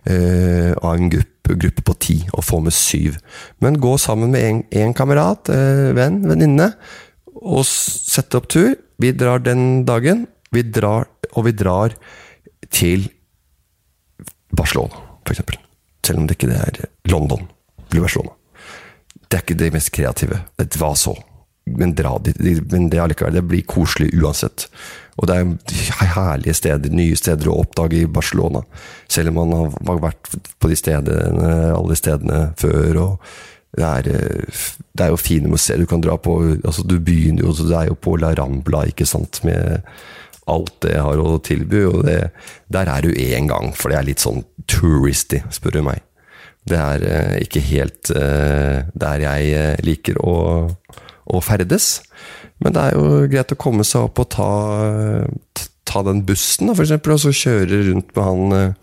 av 0.06 0.92
en 0.94 1.09
gruppe, 1.11 1.38
gruppe, 1.57 1.84
på 1.86 1.94
ti, 2.03 2.18
og 2.32 2.44
få 2.44 2.61
med 2.64 2.74
syv. 2.76 3.16
Men 3.64 3.80
gå 3.80 3.96
sammen 3.99 4.34
med 4.34 4.66
én 4.74 4.94
kamerat, 4.96 5.49
venn, 5.96 6.20
venninne 6.28 6.72
og 7.38 7.62
sette 7.66 8.40
opp 8.40 8.49
tur. 8.51 8.74
Vi 8.99 9.12
drar 9.14 9.40
den 9.44 9.84
dagen, 9.86 10.26
vi 10.51 10.64
drar, 10.66 11.07
og 11.32 11.46
vi 11.46 11.55
drar 11.57 11.94
til 12.74 13.07
Barcelona, 14.51 15.01
f.eks. 15.24 15.44
Selv 16.05 16.22
om 16.22 16.26
det 16.28 16.38
ikke 16.38 16.55
er 16.57 16.82
London 17.12 17.46
eller 17.90 18.05
Barcelona. 18.05 18.34
Det 19.28 19.36
er 19.36 19.44
ikke 19.44 19.59
det 19.61 19.72
mest 19.74 19.92
kreative. 19.92 20.40
Hva 20.57 20.94
så? 20.96 21.12
Men 21.77 21.95
dra 21.99 22.16
dit. 22.23 22.39
Men 22.73 22.89
det, 22.93 23.03
det 23.35 23.45
blir 23.45 23.66
koselig 23.69 24.12
uansett. 24.16 24.69
Og 25.19 25.27
det 25.27 25.37
er 25.37 26.11
herlige 26.14 26.55
steder, 26.55 26.95
nye 26.95 27.19
steder 27.19 27.51
å 27.51 27.59
oppdage 27.64 28.05
i 28.05 28.11
Barcelona. 28.11 28.62
Selv 29.11 29.35
om 29.35 29.41
man 29.51 29.73
har 29.89 30.03
vært 30.09 30.35
på 30.62 30.71
de 30.71 30.79
stedene, 30.79 31.55
alle 31.75 31.95
de 31.95 31.99
stedene 31.99 32.43
før. 32.61 33.01
og 33.03 33.31
det 33.77 33.85
er, 33.85 34.09
eh, 34.09 34.61
det 34.97 35.05
er, 35.05 35.11
jo 35.12 35.21
fine 35.21 35.51
museer 35.51 35.79
du 35.79 35.87
kan 35.87 36.01
dra 36.01 36.16
på. 36.16 36.39
altså 36.64 36.83
Du 36.87 36.99
begynner 36.99 37.45
jo, 37.45 37.53
det 37.53 37.77
er 37.77 37.91
jo 37.91 37.99
på 38.01 38.16
La 38.16 38.33
Rambla, 38.35 38.87
ikke 38.89 39.07
sant, 39.07 39.43
med 39.45 39.83
alt 40.49 40.73
det 40.81 40.95
jeg 40.95 41.05
har 41.05 41.21
å 41.21 41.39
tilby. 41.45 41.85
og 41.85 42.05
det, 42.07 42.31
Der 42.69 42.89
er 42.89 43.03
du 43.03 43.11
én 43.12 43.49
gang, 43.49 43.73
for 43.75 43.91
det 43.91 43.99
er 43.99 44.09
litt 44.09 44.25
sånn 44.25 44.45
touristy, 44.66 45.43
spør 45.51 45.79
du 45.79 45.83
meg. 45.83 46.03
Det 46.69 46.79
er 46.79 47.05
eh, 47.05 47.37
ikke 47.45 47.61
helt 47.61 48.11
eh, 48.11 48.85
der 48.95 49.25
jeg 49.25 49.85
liker 49.85 50.19
å, 50.21 50.69
å, 51.29 51.41
ferdes. 51.45 52.01
Men 52.62 52.74
det 52.74 52.85
er 52.85 52.97
jo 52.99 53.29
greit 53.31 53.55
å 53.55 53.61
komme 53.61 53.87
seg 53.87 54.09
opp 54.09 54.22
og 54.22 54.31
ta, 54.35 54.51
ta 55.89 56.03
den 56.07 56.24
bussen, 56.26 56.70
da, 56.70 56.74
for 56.74 56.87
eksempel, 56.87 57.14
og 57.14 57.22
så 57.22 57.35
kjøre 57.35 57.83
rundt 57.91 58.14
med 58.16 58.29
han 58.29 58.74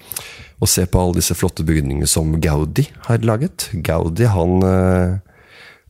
og 0.64 0.72
se 0.72 0.86
på 0.88 1.00
alle 1.00 1.20
disse 1.20 1.36
flotte 1.36 1.66
bygningene 1.68 2.08
som 2.10 2.32
Gaudi 2.41 2.88
har 3.10 3.26
laget. 3.28 3.68
Gaudi 3.86 4.28
han 4.32 4.64
uh, 4.64 5.18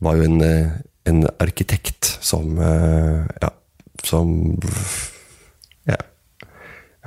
var 0.02 0.18
jo 0.18 0.26
en, 0.26 0.40
eh, 0.44 0.72
en, 1.08 1.22
arkitekt 1.40 2.18
som 2.20 2.58
Ja, 2.58 3.52
som 4.04 4.58
Ja. 5.88 6.00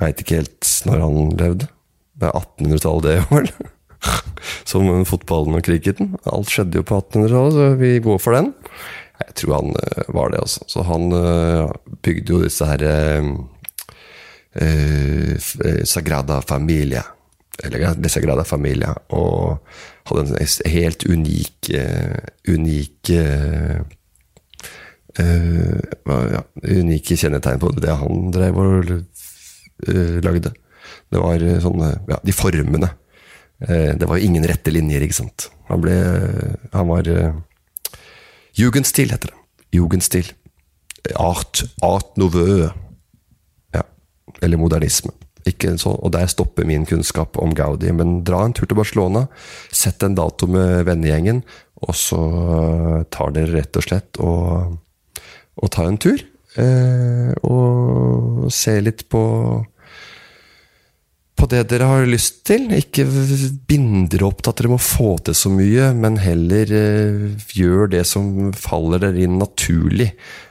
veit 0.00 0.24
ikke 0.24 0.40
helt 0.40 0.70
når 0.88 1.04
han 1.04 1.36
levde. 1.36 1.68
Det 2.16 2.28
er 2.28 2.40
1800-tallet, 2.40 3.04
det, 3.04 3.18
vel? 3.36 3.52
som 4.68 4.88
fotballen 5.04 5.58
og 5.58 5.64
cricketen. 5.66 6.14
Alt 6.24 6.52
skjedde 6.52 6.80
jo 6.80 6.86
på 6.88 6.96
1800-tallet, 7.02 7.56
så 7.56 7.68
vi 7.80 7.92
går 8.02 8.20
for 8.22 8.36
den. 8.36 8.52
Jeg 9.20 9.36
tror 9.40 9.56
han 9.58 9.72
uh, 9.76 10.02
var 10.16 10.32
det, 10.32 10.42
altså. 10.42 10.64
Så 10.70 10.84
han 10.88 11.10
bygde 12.02 12.32
jo 12.34 12.42
disse 12.44 12.66
her 12.66 12.82
Sagrada 15.86 16.40
Familia 16.42 17.04
eller 17.62 17.94
de 17.94 18.08
Sagrada 18.08 18.44
Familia, 18.44 18.94
og 19.14 19.58
hadde 20.08 20.38
en 20.40 20.70
helt 20.72 21.04
unik, 21.06 21.70
unik 22.48 23.10
ja, 25.20 26.42
unike 26.64 27.18
kjennetegn 27.20 27.60
på 27.60 27.72
det 27.76 27.96
han 28.00 28.30
drev 28.32 28.60
og 28.62 28.90
lagde. 30.24 30.54
Det 31.10 31.20
var 31.20 31.44
sånne 31.62 31.92
Ja, 32.08 32.18
de 32.22 32.32
formene. 32.32 32.90
det 33.60 34.06
var 34.08 34.16
jo 34.16 34.24
ingen 34.24 34.46
rette 34.48 34.72
linjer, 34.72 35.04
ikke 35.04 35.20
sant. 35.20 35.50
Han 35.68 35.82
ble 35.84 35.96
Han 36.72 36.88
var 36.88 37.04
Jugendstil, 38.58 39.12
heter 39.14 39.32
det. 39.32 39.38
Jugendstil. 39.76 40.32
Art, 41.16 41.64
art 41.82 42.16
nouveau. 42.20 42.70
Ja. 43.74 43.84
Eller 44.42 44.60
modernisme. 44.60 45.14
Ikke 45.48 45.72
så, 45.80 45.94
og 45.96 46.12
der 46.12 46.28
stopper 46.28 46.66
min 46.68 46.84
kunnskap 46.86 47.38
om 47.40 47.54
Gaudi. 47.56 47.92
Men 47.96 48.20
dra 48.26 48.42
en 48.44 48.54
tur 48.56 48.68
til 48.68 48.76
Barcelona, 48.76 49.26
sett 49.72 50.02
en 50.04 50.18
dato 50.18 50.48
med 50.50 50.84
vennegjengen, 50.88 51.42
og 51.80 51.96
så 51.96 52.20
tar 53.12 53.32
dere 53.36 53.54
rett 53.54 53.78
og 53.80 53.86
slett 53.86 54.20
og, 54.20 54.76
og 55.56 55.72
tar 55.72 55.88
en 55.88 56.00
tur. 56.02 56.20
Eh, 56.60 57.30
og 57.46 58.50
ser 58.52 58.82
litt 58.82 59.06
på 59.08 59.22
på 61.40 61.48
det 61.48 61.62
dere 61.70 61.88
har 61.88 62.06
lyst 62.08 62.42
til. 62.48 62.68
Ikke 62.76 63.06
bind 63.68 64.10
dere 64.12 64.28
opp 64.28 64.42
til 64.42 64.52
at 64.52 64.60
dere 64.60 64.72
må 64.74 64.80
få 64.82 65.14
til 65.24 65.36
så 65.36 65.52
mye, 65.52 65.90
men 65.96 66.18
heller 66.20 66.72
eh, 66.76 67.26
gjør 67.56 67.90
det 67.94 68.04
som 68.08 68.50
faller 68.56 69.00
dere 69.06 69.24
inn 69.24 69.38
naturlig. 69.40 70.10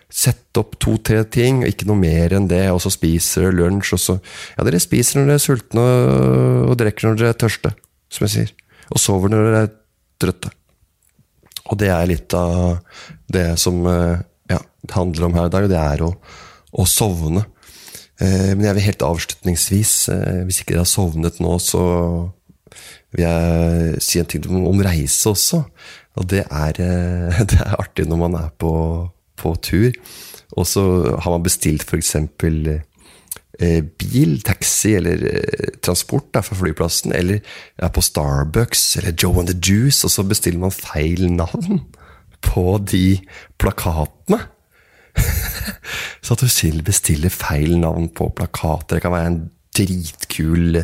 Sett 0.09 0.57
opp 0.57 0.79
to-tre 0.81 1.21
ting, 1.29 1.61
ikke 1.67 1.85
noe 1.89 1.99
mer 1.99 2.33
enn 2.33 2.47
det, 2.49 2.63
og 2.73 2.81
så 2.81 2.89
spiser 2.93 3.45
dere 3.45 3.59
lunsj, 3.59 3.93
og 3.95 4.01
så 4.01 4.17
Ja, 4.55 4.65
dere 4.65 4.81
spiser 4.81 5.19
når 5.19 5.29
dere 5.29 5.37
er 5.37 5.45
sultne, 5.45 5.85
og 6.65 6.79
drikker 6.81 7.09
når 7.09 7.19
dere 7.19 7.35
er 7.35 7.41
tørste, 7.45 7.75
som 8.09 8.25
jeg 8.25 8.35
sier. 8.35 8.55
Og 8.89 9.01
sover 9.01 9.29
når 9.29 9.45
dere 9.45 9.61
er 9.67 9.71
trøtte. 10.19 10.53
Og 11.69 11.77
det 11.77 11.91
er 11.93 12.09
litt 12.09 12.33
av 12.33 12.79
det 13.29 13.45
som 13.61 13.83
eh, 13.85 14.25
ja, 14.49 14.57
det 14.57 14.97
handler 14.97 15.29
om 15.29 15.37
her 15.37 15.51
i 15.51 15.53
dag, 15.53 15.69
og 15.69 15.73
det 15.75 15.83
er 15.85 16.05
å, 16.07 16.13
å 16.73 16.89
sovne. 16.89 17.45
Eh, 18.19 18.51
men 18.55 18.65
jeg 18.67 18.77
vil 18.77 18.87
helt 18.87 19.05
avslutningsvis, 19.05 19.93
eh, 20.13 20.41
hvis 20.47 20.61
ikke 20.61 20.75
dere 20.75 20.85
har 20.85 20.91
sovnet 20.91 21.39
nå, 21.43 21.55
så 21.63 21.83
vil 23.15 23.25
jeg 23.25 24.01
si 24.05 24.19
en 24.19 24.29
ting 24.29 24.49
om 24.49 24.83
reise 24.85 25.31
også. 25.31 25.63
Og 26.19 26.27
det 26.29 26.43
er, 26.45 26.81
det 27.49 27.61
er 27.61 27.79
artig 27.79 28.09
når 28.09 28.27
man 28.27 28.41
er 28.41 28.51
på 28.59 28.73
på 29.39 29.55
tur. 29.63 29.95
Og 30.57 30.67
så 30.67 30.83
har 31.21 31.35
man 31.35 31.45
bestilt 31.45 31.85
f.eks. 31.85 32.15
Eh, 33.59 33.81
bil, 33.99 34.37
taxi 34.47 34.93
eller 34.95 35.23
eh, 35.27 35.71
transport 35.83 36.31
fra 36.45 36.55
flyplassen, 36.55 37.11
eller 37.15 37.41
er 37.77 37.91
på 37.91 38.03
Starbucks 38.03 38.85
eller 39.01 39.15
Joe 39.19 39.41
and 39.41 39.51
the 39.51 39.57
Juice, 39.59 40.05
og 40.07 40.13
så 40.13 40.23
bestiller 40.23 40.61
man 40.63 40.75
feil 40.75 41.27
navn 41.33 41.81
på 42.47 42.79
de 42.87 43.19
plakatene. 43.59 44.39
så 46.23 46.35
at 46.35 46.43
du 46.43 46.81
bestiller 46.85 47.33
feil 47.33 47.77
navn 47.81 48.09
på 48.15 48.29
plakater, 48.35 48.97
det 48.97 49.05
kan 49.05 49.15
være 49.15 49.31
en 49.33 49.41
dritkul 49.75 50.83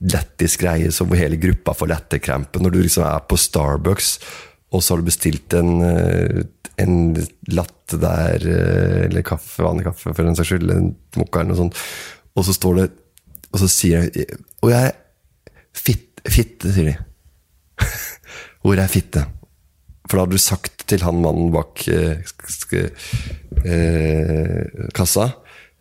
lettisk 0.00 0.62
greie 0.62 0.88
så 0.94 1.04
hele 1.12 1.36
gruppa 1.36 1.74
får 1.76 1.90
latterkrampe 1.90 2.62
når 2.62 2.72
du 2.72 2.78
liksom 2.80 3.04
er 3.04 3.26
på 3.28 3.36
Starbucks, 3.36 4.14
og 4.72 4.82
så 4.82 4.94
har 4.94 5.02
du 5.02 5.08
bestilt 5.10 5.56
en 5.58 5.74
eh, 5.84 6.44
en 6.76 7.14
latte 7.54 7.98
der, 8.02 8.42
eh, 8.42 9.04
eller 9.06 9.22
kaffe, 9.22 9.62
vanlig 9.62 9.86
kaffe 9.86 10.14
for 10.14 10.26
den 10.26 10.34
saks 10.34 10.50
skyld, 10.50 10.72
en 10.74 10.88
mokka 11.18 11.40
eller 11.40 11.52
noe 11.52 11.60
sånt, 11.60 11.82
og 12.34 12.46
så 12.46 12.54
står 12.56 12.78
det 12.80 12.90
Og 13.54 13.60
så 13.62 13.68
sier 13.70 14.08
jeg 14.10 14.24
Og 14.66 14.72
jeg 14.72 14.90
Fitte, 15.74 16.22
fitte, 16.30 16.72
sier 16.74 16.88
de. 16.88 16.94
Hvor 18.62 18.78
er 18.78 18.90
fitte? 18.90 19.22
For 20.08 20.16
da 20.16 20.24
hadde 20.24 20.38
du 20.38 20.42
sagt 20.42 20.73
til 20.90 21.04
han 21.04 21.20
mannen 21.24 21.52
bak 21.54 21.84
eh, 21.88 22.20
eh, 23.64 24.88
kassa 24.96 25.26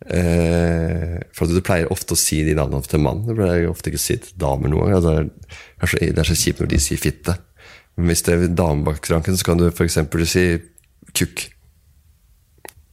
eh, 0.07 1.17
For 1.35 1.49
du 1.49 1.59
pleier 1.65 1.91
ofte 1.93 2.15
å 2.15 2.19
si 2.19 2.41
de 2.47 2.55
navnene 2.57 2.87
til 2.87 3.03
mann. 3.03 3.23
Det 3.27 3.35
pleier 3.37 3.63
jeg 3.63 3.71
ofte 3.71 3.91
ikke 3.91 4.01
å 4.01 4.05
si 4.05 4.19
til 4.23 4.37
damer 4.39 4.71
noen 4.71 4.93
gang. 4.93 5.31
Altså, 5.79 5.99
det 5.99 6.23
er 6.23 6.29
så 6.29 6.37
kjipt 6.39 6.63
når 6.63 6.71
de 6.73 6.81
sier 6.83 7.01
fitte. 7.01 7.37
Men 7.97 8.09
hvis 8.09 8.25
det 8.25 8.35
er 8.35 8.53
dame 8.55 8.87
bak 8.87 9.01
skranken, 9.03 9.37
så 9.37 9.51
kan 9.51 9.59
du 9.59 9.67
f.eks. 9.69 9.99
si 10.31 10.45
kukk. 11.13 11.47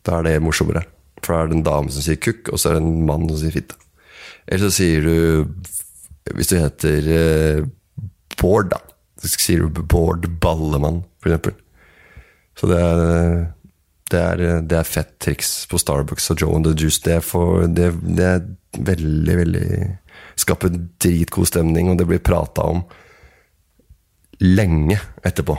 Da 0.04 0.18
er 0.18 0.28
det 0.28 0.42
morsommere. 0.44 0.84
For 1.20 1.34
da 1.34 1.44
er 1.44 1.50
det 1.50 1.58
en 1.60 1.66
dame 1.66 1.92
som 1.92 2.04
sier 2.04 2.20
kukk, 2.20 2.50
og 2.52 2.60
så 2.60 2.70
er 2.70 2.78
det 2.78 2.84
en 2.84 3.06
mann 3.08 3.28
som 3.30 3.40
sier 3.40 3.54
fitte. 3.54 3.78
Eller 4.46 4.66
så 4.66 4.72
sier 4.74 5.04
du 5.04 5.46
Hvis 6.34 6.48
du 6.50 6.56
heter 6.58 7.06
eh, 7.14 7.64
Bård, 8.40 8.70
da, 8.72 8.78
så 9.20 9.28
sier 9.34 9.66
du 9.66 9.82
Bård 9.84 10.24
Ballemann, 10.40 11.02
eksempel. 11.24 11.56
Så 12.58 12.68
det 12.70 12.78
er, 12.82 13.02
det 14.10 14.20
er, 14.20 14.44
det 14.66 14.78
er 14.80 14.88
fett 14.88 15.14
triks 15.22 15.52
på 15.70 15.78
Starbucks 15.80 16.32
og 16.32 16.42
Joe 16.42 16.56
and 16.58 16.66
the 16.66 16.74
Juice. 16.74 17.02
Det 17.04 17.20
for, 17.24 17.66
det, 17.66 17.92
det 18.02 18.26
er 18.26 18.46
veldig, 18.78 19.36
veldig 19.44 19.66
Skaper 20.40 20.72
dritgod 21.02 21.48
stemning, 21.50 21.90
og 21.90 21.98
det 22.00 22.06
blir 22.08 22.22
prata 22.24 22.64
om 22.64 22.78
lenge 24.40 24.96
etterpå. 25.26 25.56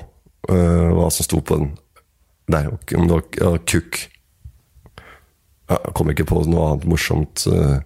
Uh, 0.49 0.89
hva 0.95 1.09
som 1.13 1.27
sto 1.27 1.41
på 1.45 1.59
den. 1.59 1.75
der. 2.49 2.71
om 2.97 3.07
det 3.07 3.19
var 3.45 3.61
kukk. 3.69 3.99
Jeg 5.71 5.93
kom 5.95 6.09
ikke 6.11 6.27
på 6.27 6.41
noe 6.49 6.71
annet 6.71 6.87
morsomt 6.89 7.45
uh, 7.47 7.77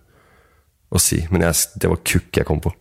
å 0.89 1.01
si, 1.01 1.19
men 1.31 1.43
jeg, 1.45 1.67
det 1.81 1.91
var 1.91 2.05
kukk 2.07 2.39
jeg 2.39 2.47
kom 2.47 2.63
på. 2.63 2.71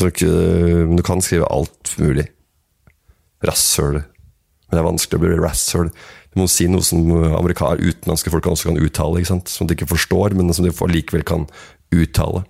Så 0.00 0.10
uh, 0.10 0.90
du 0.90 1.02
kan 1.06 1.22
skrive 1.22 1.48
alt 1.52 1.94
mulig. 2.02 2.26
Rasshøl. 3.46 4.02
Men 4.72 4.78
det 4.78 4.82
er 4.82 4.88
vanskelig 4.88 5.20
å 5.20 5.22
bli 5.26 5.36
rasshøl. 5.36 5.90
Du 6.32 6.40
må 6.40 6.46
si 6.48 6.64
noe 6.72 6.80
som 6.80 7.04
amerikaner, 7.36 7.82
utenlandske 7.84 8.32
folk 8.32 8.46
også 8.48 8.70
kan 8.70 8.80
uttale, 8.80 9.20
ikke 9.20 9.34
sant? 9.34 9.52
som 9.52 9.68
de 9.68 9.76
ikke 9.76 9.90
forstår, 9.90 10.32
men 10.38 10.48
som 10.56 10.64
de 10.64 10.72
likevel 10.72 11.26
kan 11.28 11.44
uttale. 11.92 12.46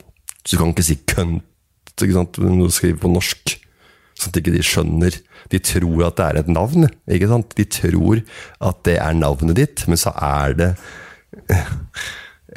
Så 0.47 0.55
du 0.55 0.61
kan 0.61 0.71
ikke 0.71 0.87
si 0.87 1.01
kønt 1.03 1.43
ikke 1.99 2.15
sant? 2.15 2.39
når 2.39 2.71
du 2.71 2.77
skriver 2.79 3.03
på 3.03 3.11
norsk. 3.11 3.57
Sånn 4.15 4.31
at 4.31 4.39
ikke 4.39 4.53
de 4.55 4.63
skjønner 4.63 5.15
De 5.51 5.59
tror 5.65 6.03
at 6.07 6.19
det 6.19 6.25
er 6.29 6.39
et 6.39 6.51
navn. 6.53 6.87
ikke 7.11 7.31
sant? 7.33 7.57
De 7.59 7.67
tror 7.67 8.23
at 8.63 8.83
det 8.87 8.99
er 9.03 9.19
navnet 9.19 9.59
ditt, 9.59 9.83
men 9.91 9.99
så 9.99 10.15
er 10.15 10.55
det 10.59 10.71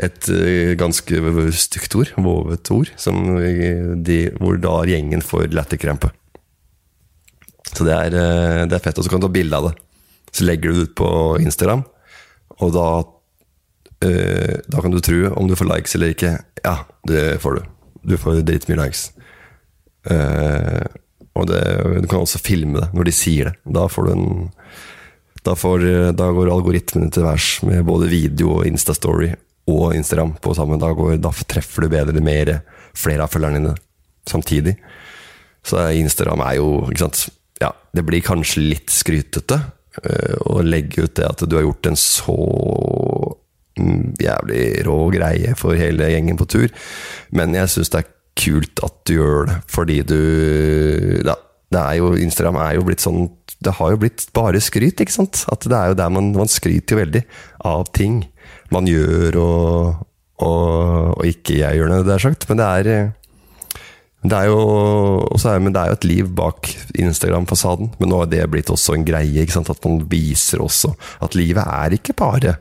et 0.05 0.29
eh, 0.29 0.75
ganske 0.77 1.21
stygt 1.55 1.95
ord, 1.97 2.11
vovet 2.19 2.71
ord, 2.75 2.91
de, 4.05 4.19
hvor 4.37 4.61
da 4.61 4.77
gjengen 4.91 5.25
får 5.25 5.49
latterkrampe. 5.55 6.11
Så 7.75 7.85
det 7.87 7.95
er, 7.95 8.15
eh, 8.15 8.63
det 8.69 8.77
er 8.77 8.83
fett. 8.83 8.97
Og 8.97 9.05
så 9.05 9.11
kan 9.11 9.19
du 9.19 9.27
ta 9.27 9.33
bilde 9.33 9.57
av 9.57 9.69
det. 9.69 9.75
Så 10.35 10.47
legger 10.47 10.71
du 10.71 10.79
det 10.79 10.87
ut 10.89 10.95
på 10.99 11.09
Instagram, 11.39 11.85
og 12.59 12.73
da, 12.75 12.87
eh, 14.03 14.57
da 14.67 14.81
kan 14.81 14.91
du 14.91 14.99
tro 14.99 15.31
om 15.35 15.47
du 15.47 15.55
får 15.55 15.69
likes 15.69 15.95
eller 15.95 16.11
ikke. 16.11 16.33
Ja, 16.63 16.83
det 17.07 17.41
får 17.41 17.55
du. 17.55 17.61
Du 18.03 18.17
får 18.17 18.43
dritmye 18.43 18.79
likes. 18.79 19.11
Og 21.35 21.47
det, 21.47 21.61
du 22.03 22.07
kan 22.07 22.21
også 22.21 22.39
filme 22.39 22.79
det 22.79 22.91
når 22.93 23.07
de 23.07 23.11
sier 23.15 23.49
det. 23.49 23.55
Da, 23.65 23.87
får 23.87 24.05
du 24.05 24.11
en, 24.13 24.51
da, 25.43 25.55
får, 25.55 25.87
da 26.15 26.29
går 26.31 26.51
algoritmene 26.51 27.11
til 27.11 27.25
værs 27.25 27.63
med 27.63 27.83
både 27.87 28.11
video 28.11 28.59
og 28.59 28.67
Instastory 28.67 29.33
og 29.67 29.95
Instagram 29.95 30.35
på 30.43 30.53
sammen. 30.55 30.79
Da, 30.79 30.91
går, 30.93 31.17
da 31.23 31.33
treffer 31.47 31.85
du 31.85 31.91
bedre 31.91 32.23
mer 32.23 32.59
flere 32.95 33.25
av 33.25 33.33
følgerne 33.33 33.59
dine 33.59 33.75
samtidig. 34.29 34.77
Så 35.65 35.81
Instagram 35.97 36.43
er 36.45 36.59
jo 36.59 36.69
ikke 36.91 37.07
sant? 37.07 37.25
Ja, 37.61 37.71
det 37.95 38.03
blir 38.07 38.23
kanskje 38.25 38.65
litt 38.73 38.91
skrytete 38.91 39.61
uh, 40.01 40.35
å 40.51 40.59
legge 40.65 41.05
ut 41.07 41.15
det 41.19 41.27
at 41.29 41.45
du 41.47 41.55
har 41.57 41.65
gjort 41.67 41.91
en 41.91 41.99
så 41.99 42.35
jævlig 43.75 44.85
rå 44.87 44.97
greie 45.11 45.55
for 45.59 45.75
hele 45.75 46.07
gjengen 46.13 46.37
på 46.39 46.47
tur, 46.47 46.69
men 47.35 47.55
jeg 47.57 47.71
syns 47.73 47.91
det 47.91 48.01
er 48.01 48.13
kult 48.39 48.83
at 48.83 48.95
du 49.07 49.17
gjør 49.17 49.49
det, 49.49 49.57
fordi 49.71 49.97
du 50.07 50.19
ja, 51.25 51.35
det 51.75 51.81
er 51.81 51.99
jo, 51.99 52.13
Instagram 52.19 52.59
er 52.61 52.77
jo 52.77 52.85
blitt 52.87 53.03
sånn 53.03 53.27
Det 53.63 53.73
har 53.79 53.93
jo 53.93 53.99
blitt 53.99 54.27
bare 54.35 54.61
skryt, 54.61 54.99
ikke 55.01 55.15
sant? 55.15 55.45
At 55.51 55.65
det 55.65 55.75
er 55.75 55.91
jo 55.91 55.97
der 55.97 56.11
man, 56.13 56.33
man 56.35 56.51
skryter 56.51 56.95
jo 56.95 57.01
veldig 57.01 57.21
av 57.65 57.87
ting 57.95 58.21
man 58.73 58.87
gjør, 58.89 59.37
og, 59.41 60.03
og, 60.43 61.15
og 61.15 61.23
ikke 61.27 61.59
jeg 61.61 61.79
gjør 61.79 61.91
det, 61.91 61.99
det 62.07 62.13
er 62.15 62.23
sagt. 62.25 62.45
Men 62.49 62.59
det 62.59 62.67
er 62.67 62.89
det 64.31 64.37
er, 64.37 64.51
jo, 64.51 64.59
er, 65.35 65.61
men 65.61 65.73
det 65.75 65.81
er 65.81 65.91
jo 65.91 65.97
et 65.99 66.07
liv 66.07 66.29
bak 66.37 66.69
Instagram-fasaden. 66.95 67.93
Men 67.99 68.11
nå 68.11 68.21
har 68.21 68.29
det 68.31 68.43
blitt 68.53 68.71
også 68.73 68.95
en 68.95 69.07
greie. 69.07 69.43
ikke 69.43 69.57
sant? 69.57 69.71
At 69.73 69.83
man 69.85 70.03
viser 70.11 70.63
også 70.63 70.93
at 71.25 71.37
livet 71.37 71.63
er 71.65 71.97
ikke 71.99 72.17
bare 72.17 72.59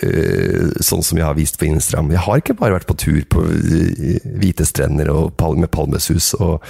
Uh, 0.00 0.70
sånn 0.80 1.02
som 1.04 1.18
jeg 1.18 1.26
har 1.26 1.36
vist 1.36 1.58
på 1.60 1.66
Instagram. 1.66 2.12
Jeg 2.14 2.22
har 2.24 2.40
ikke 2.40 2.54
bare 2.56 2.76
vært 2.78 2.88
på 2.88 2.96
tur 3.02 3.18
på 3.28 3.42
uh, 3.42 4.28
hvite 4.40 4.64
strender 4.64 5.10
og 5.12 5.34
pal 5.36 5.58
med 5.60 5.68
palmesus 5.74 6.30
og, 6.38 6.62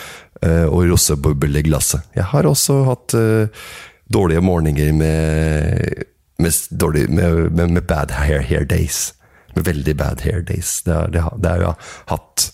uh, 0.42 0.66
og 0.66 0.88
rosebobler 0.88 1.60
i 1.60 1.68
glasset. 1.68 2.08
Jeg 2.16 2.26
har 2.32 2.48
også 2.48 2.80
hatt 2.88 3.14
dårlige 4.10 4.42
morgener 4.42 4.90
med, 4.96 6.02
med, 6.42 6.58
dårlig, 6.70 7.06
med, 7.12 7.52
med, 7.60 7.84
bad 7.86 8.16
hair, 8.18 8.42
hair 8.42 8.66
days. 8.66 9.12
Med 9.54 9.68
veldig 9.68 9.94
bad 10.00 10.24
hair 10.26 10.42
days. 10.42 10.80
Det, 10.82 10.96
er, 10.96 11.20
har 11.22 11.62
jeg 11.62 11.76
hatt. 12.10 12.50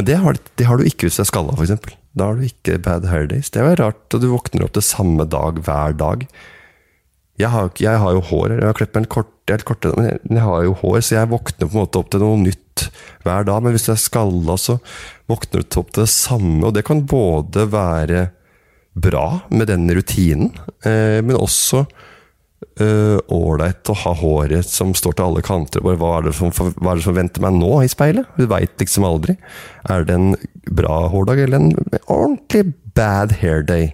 Men 0.00 0.06
det 0.08 0.14
har, 0.16 0.38
det 0.56 0.64
har, 0.64 0.80
du 0.80 0.88
ikke 0.88 1.04
hvis 1.04 1.18
du 1.18 1.20
er 1.20 1.28
skalla, 1.28 1.52
f.eks. 1.52 1.74
Da 2.16 2.30
har 2.30 2.38
du 2.38 2.46
ikke 2.46 2.78
bad 2.80 3.04
hair 3.10 3.26
days. 3.28 3.50
Det 3.52 3.60
jo 3.60 3.74
rart 3.76 4.14
at 4.16 4.22
du 4.22 4.30
våkner 4.30 4.64
opp 4.64 4.72
til 4.72 4.86
samme 4.86 5.26
dag 5.28 5.60
hver 5.66 5.92
dag. 6.00 6.24
jeg 7.36 7.50
har, 7.52 7.68
jeg 7.76 8.00
har, 8.00 8.14
jo 8.16 8.22
hår, 8.30 8.54
jeg 8.54 8.64
har 8.64 8.78
klippet 8.78 9.02
meg 9.02 9.10
kort, 9.12 9.34
helt 9.52 9.66
korte, 9.68 9.92
men 9.98 10.08
jeg, 10.08 10.22
jeg, 10.24 10.40
har 10.46 10.64
jo 10.64 10.72
hår, 10.80 10.96
så 11.04 11.18
jeg 11.18 11.30
våkner 11.34 11.68
på 11.68 11.76
en 11.76 11.82
måte 11.82 12.00
opp 12.00 12.08
til 12.14 12.24
noe 12.24 12.40
nytt 12.40 12.86
hver 13.26 13.44
dag. 13.44 13.60
Men 13.60 13.76
hvis 13.76 13.84
du 13.90 13.92
er 13.92 14.00
skalla, 14.00 14.56
så 14.56 14.78
våkner 15.28 15.66
du 15.66 15.78
opp 15.82 15.92
til 15.92 16.06
det 16.06 16.14
samme, 16.14 16.62
og 16.64 16.72
det 16.78 16.86
kan 16.88 17.04
både 17.12 17.68
være 17.76 18.24
bra 18.96 19.26
med 19.52 19.68
den 19.68 19.84
rutinen, 20.00 20.54
eh, 20.80 21.20
men 21.20 21.36
også 21.36 21.84
ålreit 22.78 23.88
uh, 23.88 23.92
å 23.92 23.98
ha 24.04 24.12
håret 24.16 24.68
som 24.68 24.94
står 24.96 25.16
til 25.16 25.26
alle 25.26 25.42
kanter. 25.44 25.82
Bare, 25.84 25.98
hva, 26.00 26.12
er 26.20 26.36
som, 26.36 26.52
hva 26.52 26.92
er 26.92 27.00
det 27.00 27.06
som 27.06 27.16
venter 27.16 27.42
meg 27.44 27.56
nå 27.58 27.72
i 27.84 27.90
speilet? 27.90 28.28
Du 28.38 28.46
veit 28.50 28.72
liksom 28.80 29.06
aldri. 29.08 29.36
Er 29.90 30.06
det 30.08 30.16
en 30.16 30.36
bra 30.70 31.02
hårdag 31.12 31.42
eller 31.44 31.60
en 31.60 31.72
ordentlig 32.06 32.70
bad 32.96 33.38
hair 33.42 33.64
day? 33.66 33.92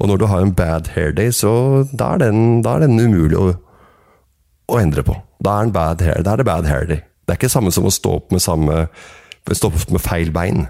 Og 0.00 0.08
når 0.08 0.20
du 0.20 0.26
har 0.30 0.44
en 0.44 0.54
bad 0.56 0.92
hair 0.94 1.12
day, 1.12 1.32
så 1.34 1.84
da 1.92 2.14
er 2.14 2.24
den, 2.24 2.60
da 2.64 2.76
er 2.76 2.86
den 2.86 3.00
umulig 3.00 3.36
å, 3.36 3.50
å, 4.70 4.78
endre 4.80 5.04
på. 5.04 5.16
Da 5.44 5.60
er, 5.60 5.72
bad 5.74 6.04
hair, 6.04 6.22
da 6.24 6.34
er 6.34 6.42
det 6.42 6.48
bad 6.48 6.68
hair 6.70 6.86
day. 6.88 7.02
Det 7.24 7.34
er 7.34 7.40
ikke 7.40 7.50
det 7.50 7.56
samme 7.56 7.72
som 7.74 7.88
å 7.88 7.92
stå 7.94 8.14
opp 8.20 8.32
med, 8.32 8.42
samme, 8.44 8.86
stå 9.50 9.68
opp 9.68 9.92
med 9.92 10.02
feil 10.04 10.32
bein. 10.34 10.68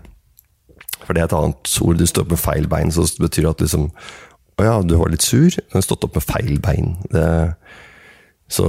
For 1.04 1.14
det 1.14 1.22
er 1.22 1.30
et 1.30 1.36
annet 1.36 1.76
ord. 1.82 2.00
Du 2.00 2.06
står 2.08 2.26
opp 2.26 2.34
med 2.34 2.42
feil 2.42 2.66
bein, 2.70 2.90
så 2.94 3.06
betyr 3.22 3.46
det 3.46 3.54
at 3.54 3.64
liksom 3.64 3.86
Å 4.58 4.66
ja, 4.66 4.74
du 4.84 4.96
var 5.00 5.12
litt 5.12 5.24
sur. 5.24 5.52
Du 5.52 5.76
har 5.76 5.84
stått 5.84 6.04
opp 6.06 6.18
med 6.18 6.26
feil 6.26 6.58
bein. 6.62 6.94
Det, 7.12 7.26
så 8.50 8.66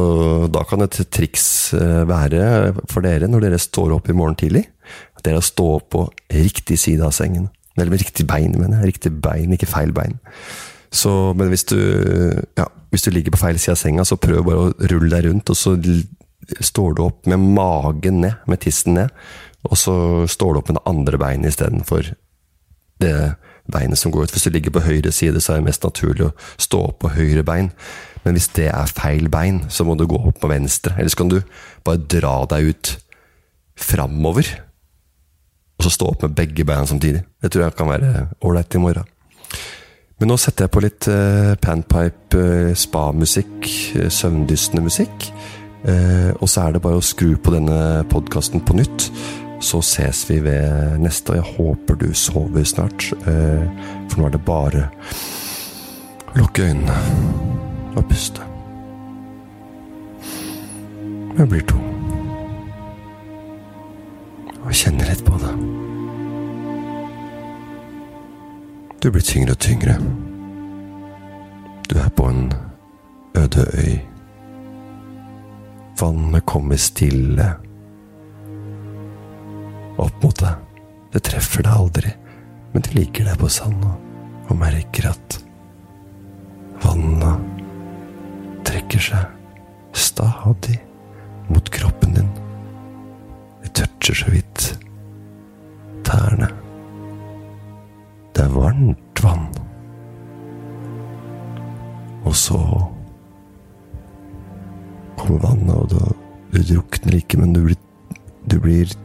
da 0.54 0.64
kan 0.68 0.86
et 0.86 1.00
triks 1.14 1.46
eh, 1.78 2.04
være 2.10 2.74
for 2.92 3.06
dere, 3.06 3.30
når 3.32 3.48
dere 3.48 3.62
står 3.62 3.96
opp 3.98 4.12
i 4.12 4.16
morgen 4.16 4.38
tidlig, 4.40 4.68
at 5.18 5.26
dere 5.26 5.42
står 5.44 5.80
opp 5.80 5.90
på 5.96 6.06
riktig 6.36 6.78
side 6.80 7.04
av 7.06 7.16
sengen. 7.18 7.50
Eller 7.78 7.94
med 7.94 8.04
riktig 8.04 8.28
bein, 8.30 8.56
mener 8.60 8.82
jeg. 8.82 8.94
Riktig 8.94 9.14
bein, 9.24 9.56
ikke 9.56 9.70
feil 9.72 9.94
bein. 9.96 10.20
Så, 10.92 11.12
men 11.40 11.52
hvis 11.52 11.66
du, 11.72 11.80
ja, 12.60 12.68
hvis 12.92 13.08
du 13.08 13.14
ligger 13.16 13.34
på 13.34 13.42
feil 13.42 13.60
side 13.60 13.78
av 13.78 13.80
senga, 13.80 14.08
så 14.08 14.20
prøv 14.20 14.44
bare 14.48 14.66
å 14.66 14.90
rulle 14.92 15.14
deg 15.14 15.30
rundt, 15.30 15.52
og 15.54 15.58
så 15.58 15.78
står 16.60 16.98
du 16.98 17.06
opp 17.06 17.30
med 17.32 17.40
magen 17.56 18.20
ned, 18.26 18.42
med 18.52 18.62
tissen 18.64 19.00
ned, 19.00 19.14
og 19.70 19.78
så 19.80 19.96
står 20.30 20.52
du 20.52 20.60
opp 20.60 20.72
med 20.72 20.80
det 20.82 20.90
andre 20.90 21.20
beinet 21.22 21.54
istedenfor 21.54 22.12
det 23.02 23.16
beinet 23.72 24.00
som 24.00 24.14
går 24.14 24.28
ut. 24.28 24.34
Hvis 24.36 24.48
du 24.48 24.54
ligger 24.54 24.76
på 24.76 24.86
høyre 24.86 25.12
side, 25.16 25.42
så 25.42 25.54
er 25.54 25.62
det 25.62 25.70
mest 25.70 25.86
naturlig 25.88 26.30
å 26.30 26.34
stå 26.62 26.82
opp 26.90 27.00
på 27.04 27.14
høyre 27.16 27.46
bein. 27.48 27.72
Men 28.26 28.38
hvis 28.38 28.52
det 28.58 28.68
er 28.70 28.92
feil 28.92 29.30
bein, 29.34 29.64
så 29.70 29.86
må 29.88 29.96
du 29.98 30.06
gå 30.10 30.20
opp 30.20 30.42
på 30.42 30.52
venstre. 30.52 30.94
Ellers 31.00 31.18
kan 31.18 31.32
du 31.32 31.40
bare 31.88 32.04
dra 32.12 32.36
deg 32.52 32.74
ut 32.74 32.98
framover 33.82 34.52
og 35.82 35.88
så 35.88 35.96
stå 35.96 36.12
opp 36.12 36.28
med 36.28 36.36
begge 36.38 36.66
beina 36.68 36.86
samtidig. 36.86 37.24
Det 37.42 37.50
tror 37.50 37.64
jeg 37.64 37.74
kan 37.80 37.90
være 37.90 38.28
ålreit 38.46 38.76
i 38.78 38.82
morgen. 38.84 39.08
Men 40.22 40.30
nå 40.30 40.36
setter 40.38 40.68
jeg 40.68 40.74
på 40.76 40.84
litt 40.84 41.08
uh, 41.10 41.56
panpipe, 41.58 42.38
uh, 42.38 42.76
spa-musikk, 42.78 43.66
uh, 43.98 44.06
søvndyssende 44.14 44.84
musikk. 44.86 45.26
Uh, 45.82 46.30
og 46.38 46.46
så 46.46 46.68
er 46.68 46.76
det 46.76 46.84
bare 46.84 47.00
å 47.02 47.06
skru 47.06 47.32
på 47.42 47.56
denne 47.56 48.04
podkasten 48.12 48.62
på 48.62 48.78
nytt. 48.78 49.08
Så 49.62 49.82
ses 49.86 50.30
vi 50.30 50.40
ved 50.44 50.98
neste, 51.00 51.34
jeg 51.38 51.42
håper 51.58 51.96
du 51.96 52.14
sover 52.14 52.64
snart. 52.64 53.14
for 54.10 54.18
nå 54.18 54.26
er 54.26 54.34
det 54.34 54.42
bare 54.46 54.88
å 56.32 56.40
lukke 56.40 56.66
øynene 56.66 56.96
og 57.96 58.06
puste. 58.10 58.42
Jeg 61.38 61.50
blir 61.50 61.64
to. 61.70 61.78
Og 64.66 64.74
kjenner 64.74 65.10
litt 65.10 65.24
på 65.26 65.38
det. 65.42 65.54
Du 69.02 69.10
blir 69.12 69.26
tyngre 69.26 69.56
og 69.56 69.60
tyngre. 69.60 69.96
Du 71.90 71.98
er 71.98 72.10
på 72.16 72.30
en 72.30 72.52
øde 73.38 73.66
øy. 73.74 73.98
Vannet 76.02 76.46
kommer 76.46 76.78
stille 76.78 77.54
opp 80.02 80.24
mot 80.24 80.42
deg. 80.42 80.56
Det 81.12 81.24
treffer 81.28 81.66
deg 81.66 81.74
aldri, 81.76 82.12
men 82.74 82.86
du 82.86 82.92
ligger 82.96 83.28
der 83.28 83.40
på 83.40 83.50
sanda 83.52 83.96
og 84.48 84.58
merker 84.60 85.10
at 85.12 85.38
vannet 86.84 88.64
trekker 88.68 89.04
seg 89.12 89.98
stadig 89.98 90.78
mot 91.52 91.70
kroppen 91.74 92.16
din. 92.16 92.32
Det 93.62 93.74
toucher 93.78 94.18
så 94.24 94.32
vidt 94.34 94.72
tærne. 96.08 96.50
Det 98.32 98.46
er 98.46 98.56
varmt 98.56 99.24
vann. 99.24 99.48
Og 102.24 102.36
så 102.38 102.58
kommer 105.20 105.44
vannet, 105.44 105.76
og 105.76 105.90
du, 105.92 106.00
du 106.56 106.60
drukner 106.74 107.18
ikke, 107.20 107.40
men 107.42 107.54
du 107.54 107.64
blir, 107.66 107.80
du 108.48 108.60
blir. 108.64 108.96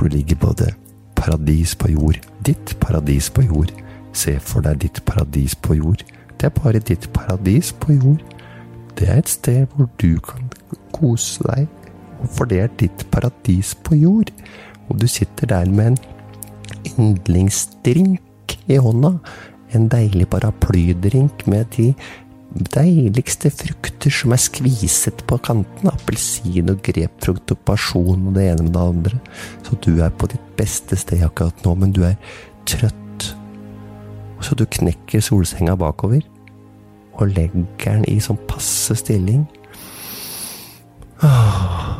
For 0.00 0.08
du 0.08 0.16
ligger 0.16 0.36
både 0.40 0.66
paradis 1.16 1.74
på 1.76 1.90
jord. 1.92 2.16
Ditt 2.46 2.70
paradis 2.80 3.26
på 3.30 3.42
jord. 3.42 3.68
Se 4.16 4.38
for 4.40 4.64
deg 4.64 4.78
ditt 4.80 5.02
paradis 5.04 5.52
på 5.52 5.74
jord. 5.76 6.00
Det 6.40 6.46
er 6.48 6.54
bare 6.56 6.80
ditt 6.80 7.04
paradis 7.12 7.74
på 7.76 7.92
jord. 7.92 8.22
Det 8.96 9.10
er 9.12 9.20
et 9.20 9.28
sted 9.28 9.66
hvor 9.74 9.90
du 10.00 10.16
kan 10.24 10.48
kose 10.96 11.44
deg, 11.50 11.68
for 12.32 12.48
det 12.48 12.62
er 12.62 12.72
ditt 12.80 13.04
paradis 13.12 13.74
på 13.74 13.98
jord. 14.00 14.32
Og 14.88 14.96
du 15.02 15.04
sitter 15.06 15.52
der 15.52 15.68
med 15.68 15.92
en 15.92 16.00
yndlingsdrink 16.96 18.56
i 18.72 18.80
hånda. 18.80 19.18
En 19.76 19.88
deilig 19.92 20.30
paraplydrink 20.32 21.44
med 21.46 21.68
de 21.76 21.92
deiligste 22.54 23.50
frukter 23.54 24.12
som 24.14 24.34
er 24.34 24.42
skviset 24.42 25.22
på 25.30 25.38
kanten. 25.44 25.90
Appelsin 25.90 26.72
og 26.72 26.82
grepfrukt 26.86 27.54
og 27.54 27.62
pasjon 27.68 28.26
og 28.30 28.34
det 28.36 28.48
ene 28.50 28.66
med 28.66 28.74
det 28.74 28.82
andre. 28.82 29.20
Så 29.66 29.78
du 29.84 29.92
er 30.02 30.10
på 30.10 30.30
ditt 30.32 30.50
beste 30.58 30.98
sted 30.98 31.22
akkurat 31.26 31.64
nå, 31.64 31.76
men 31.78 31.94
du 31.94 32.02
er 32.08 32.18
trøtt. 32.68 33.30
Så 34.40 34.56
du 34.56 34.64
knekker 34.64 35.22
solsenga 35.22 35.76
bakover 35.78 36.24
og 37.20 37.34
legger 37.36 37.66
den 37.84 38.06
i 38.08 38.18
sånn 38.24 38.40
passe 38.48 38.96
stilling. 38.96 39.44
Åh. 41.22 41.99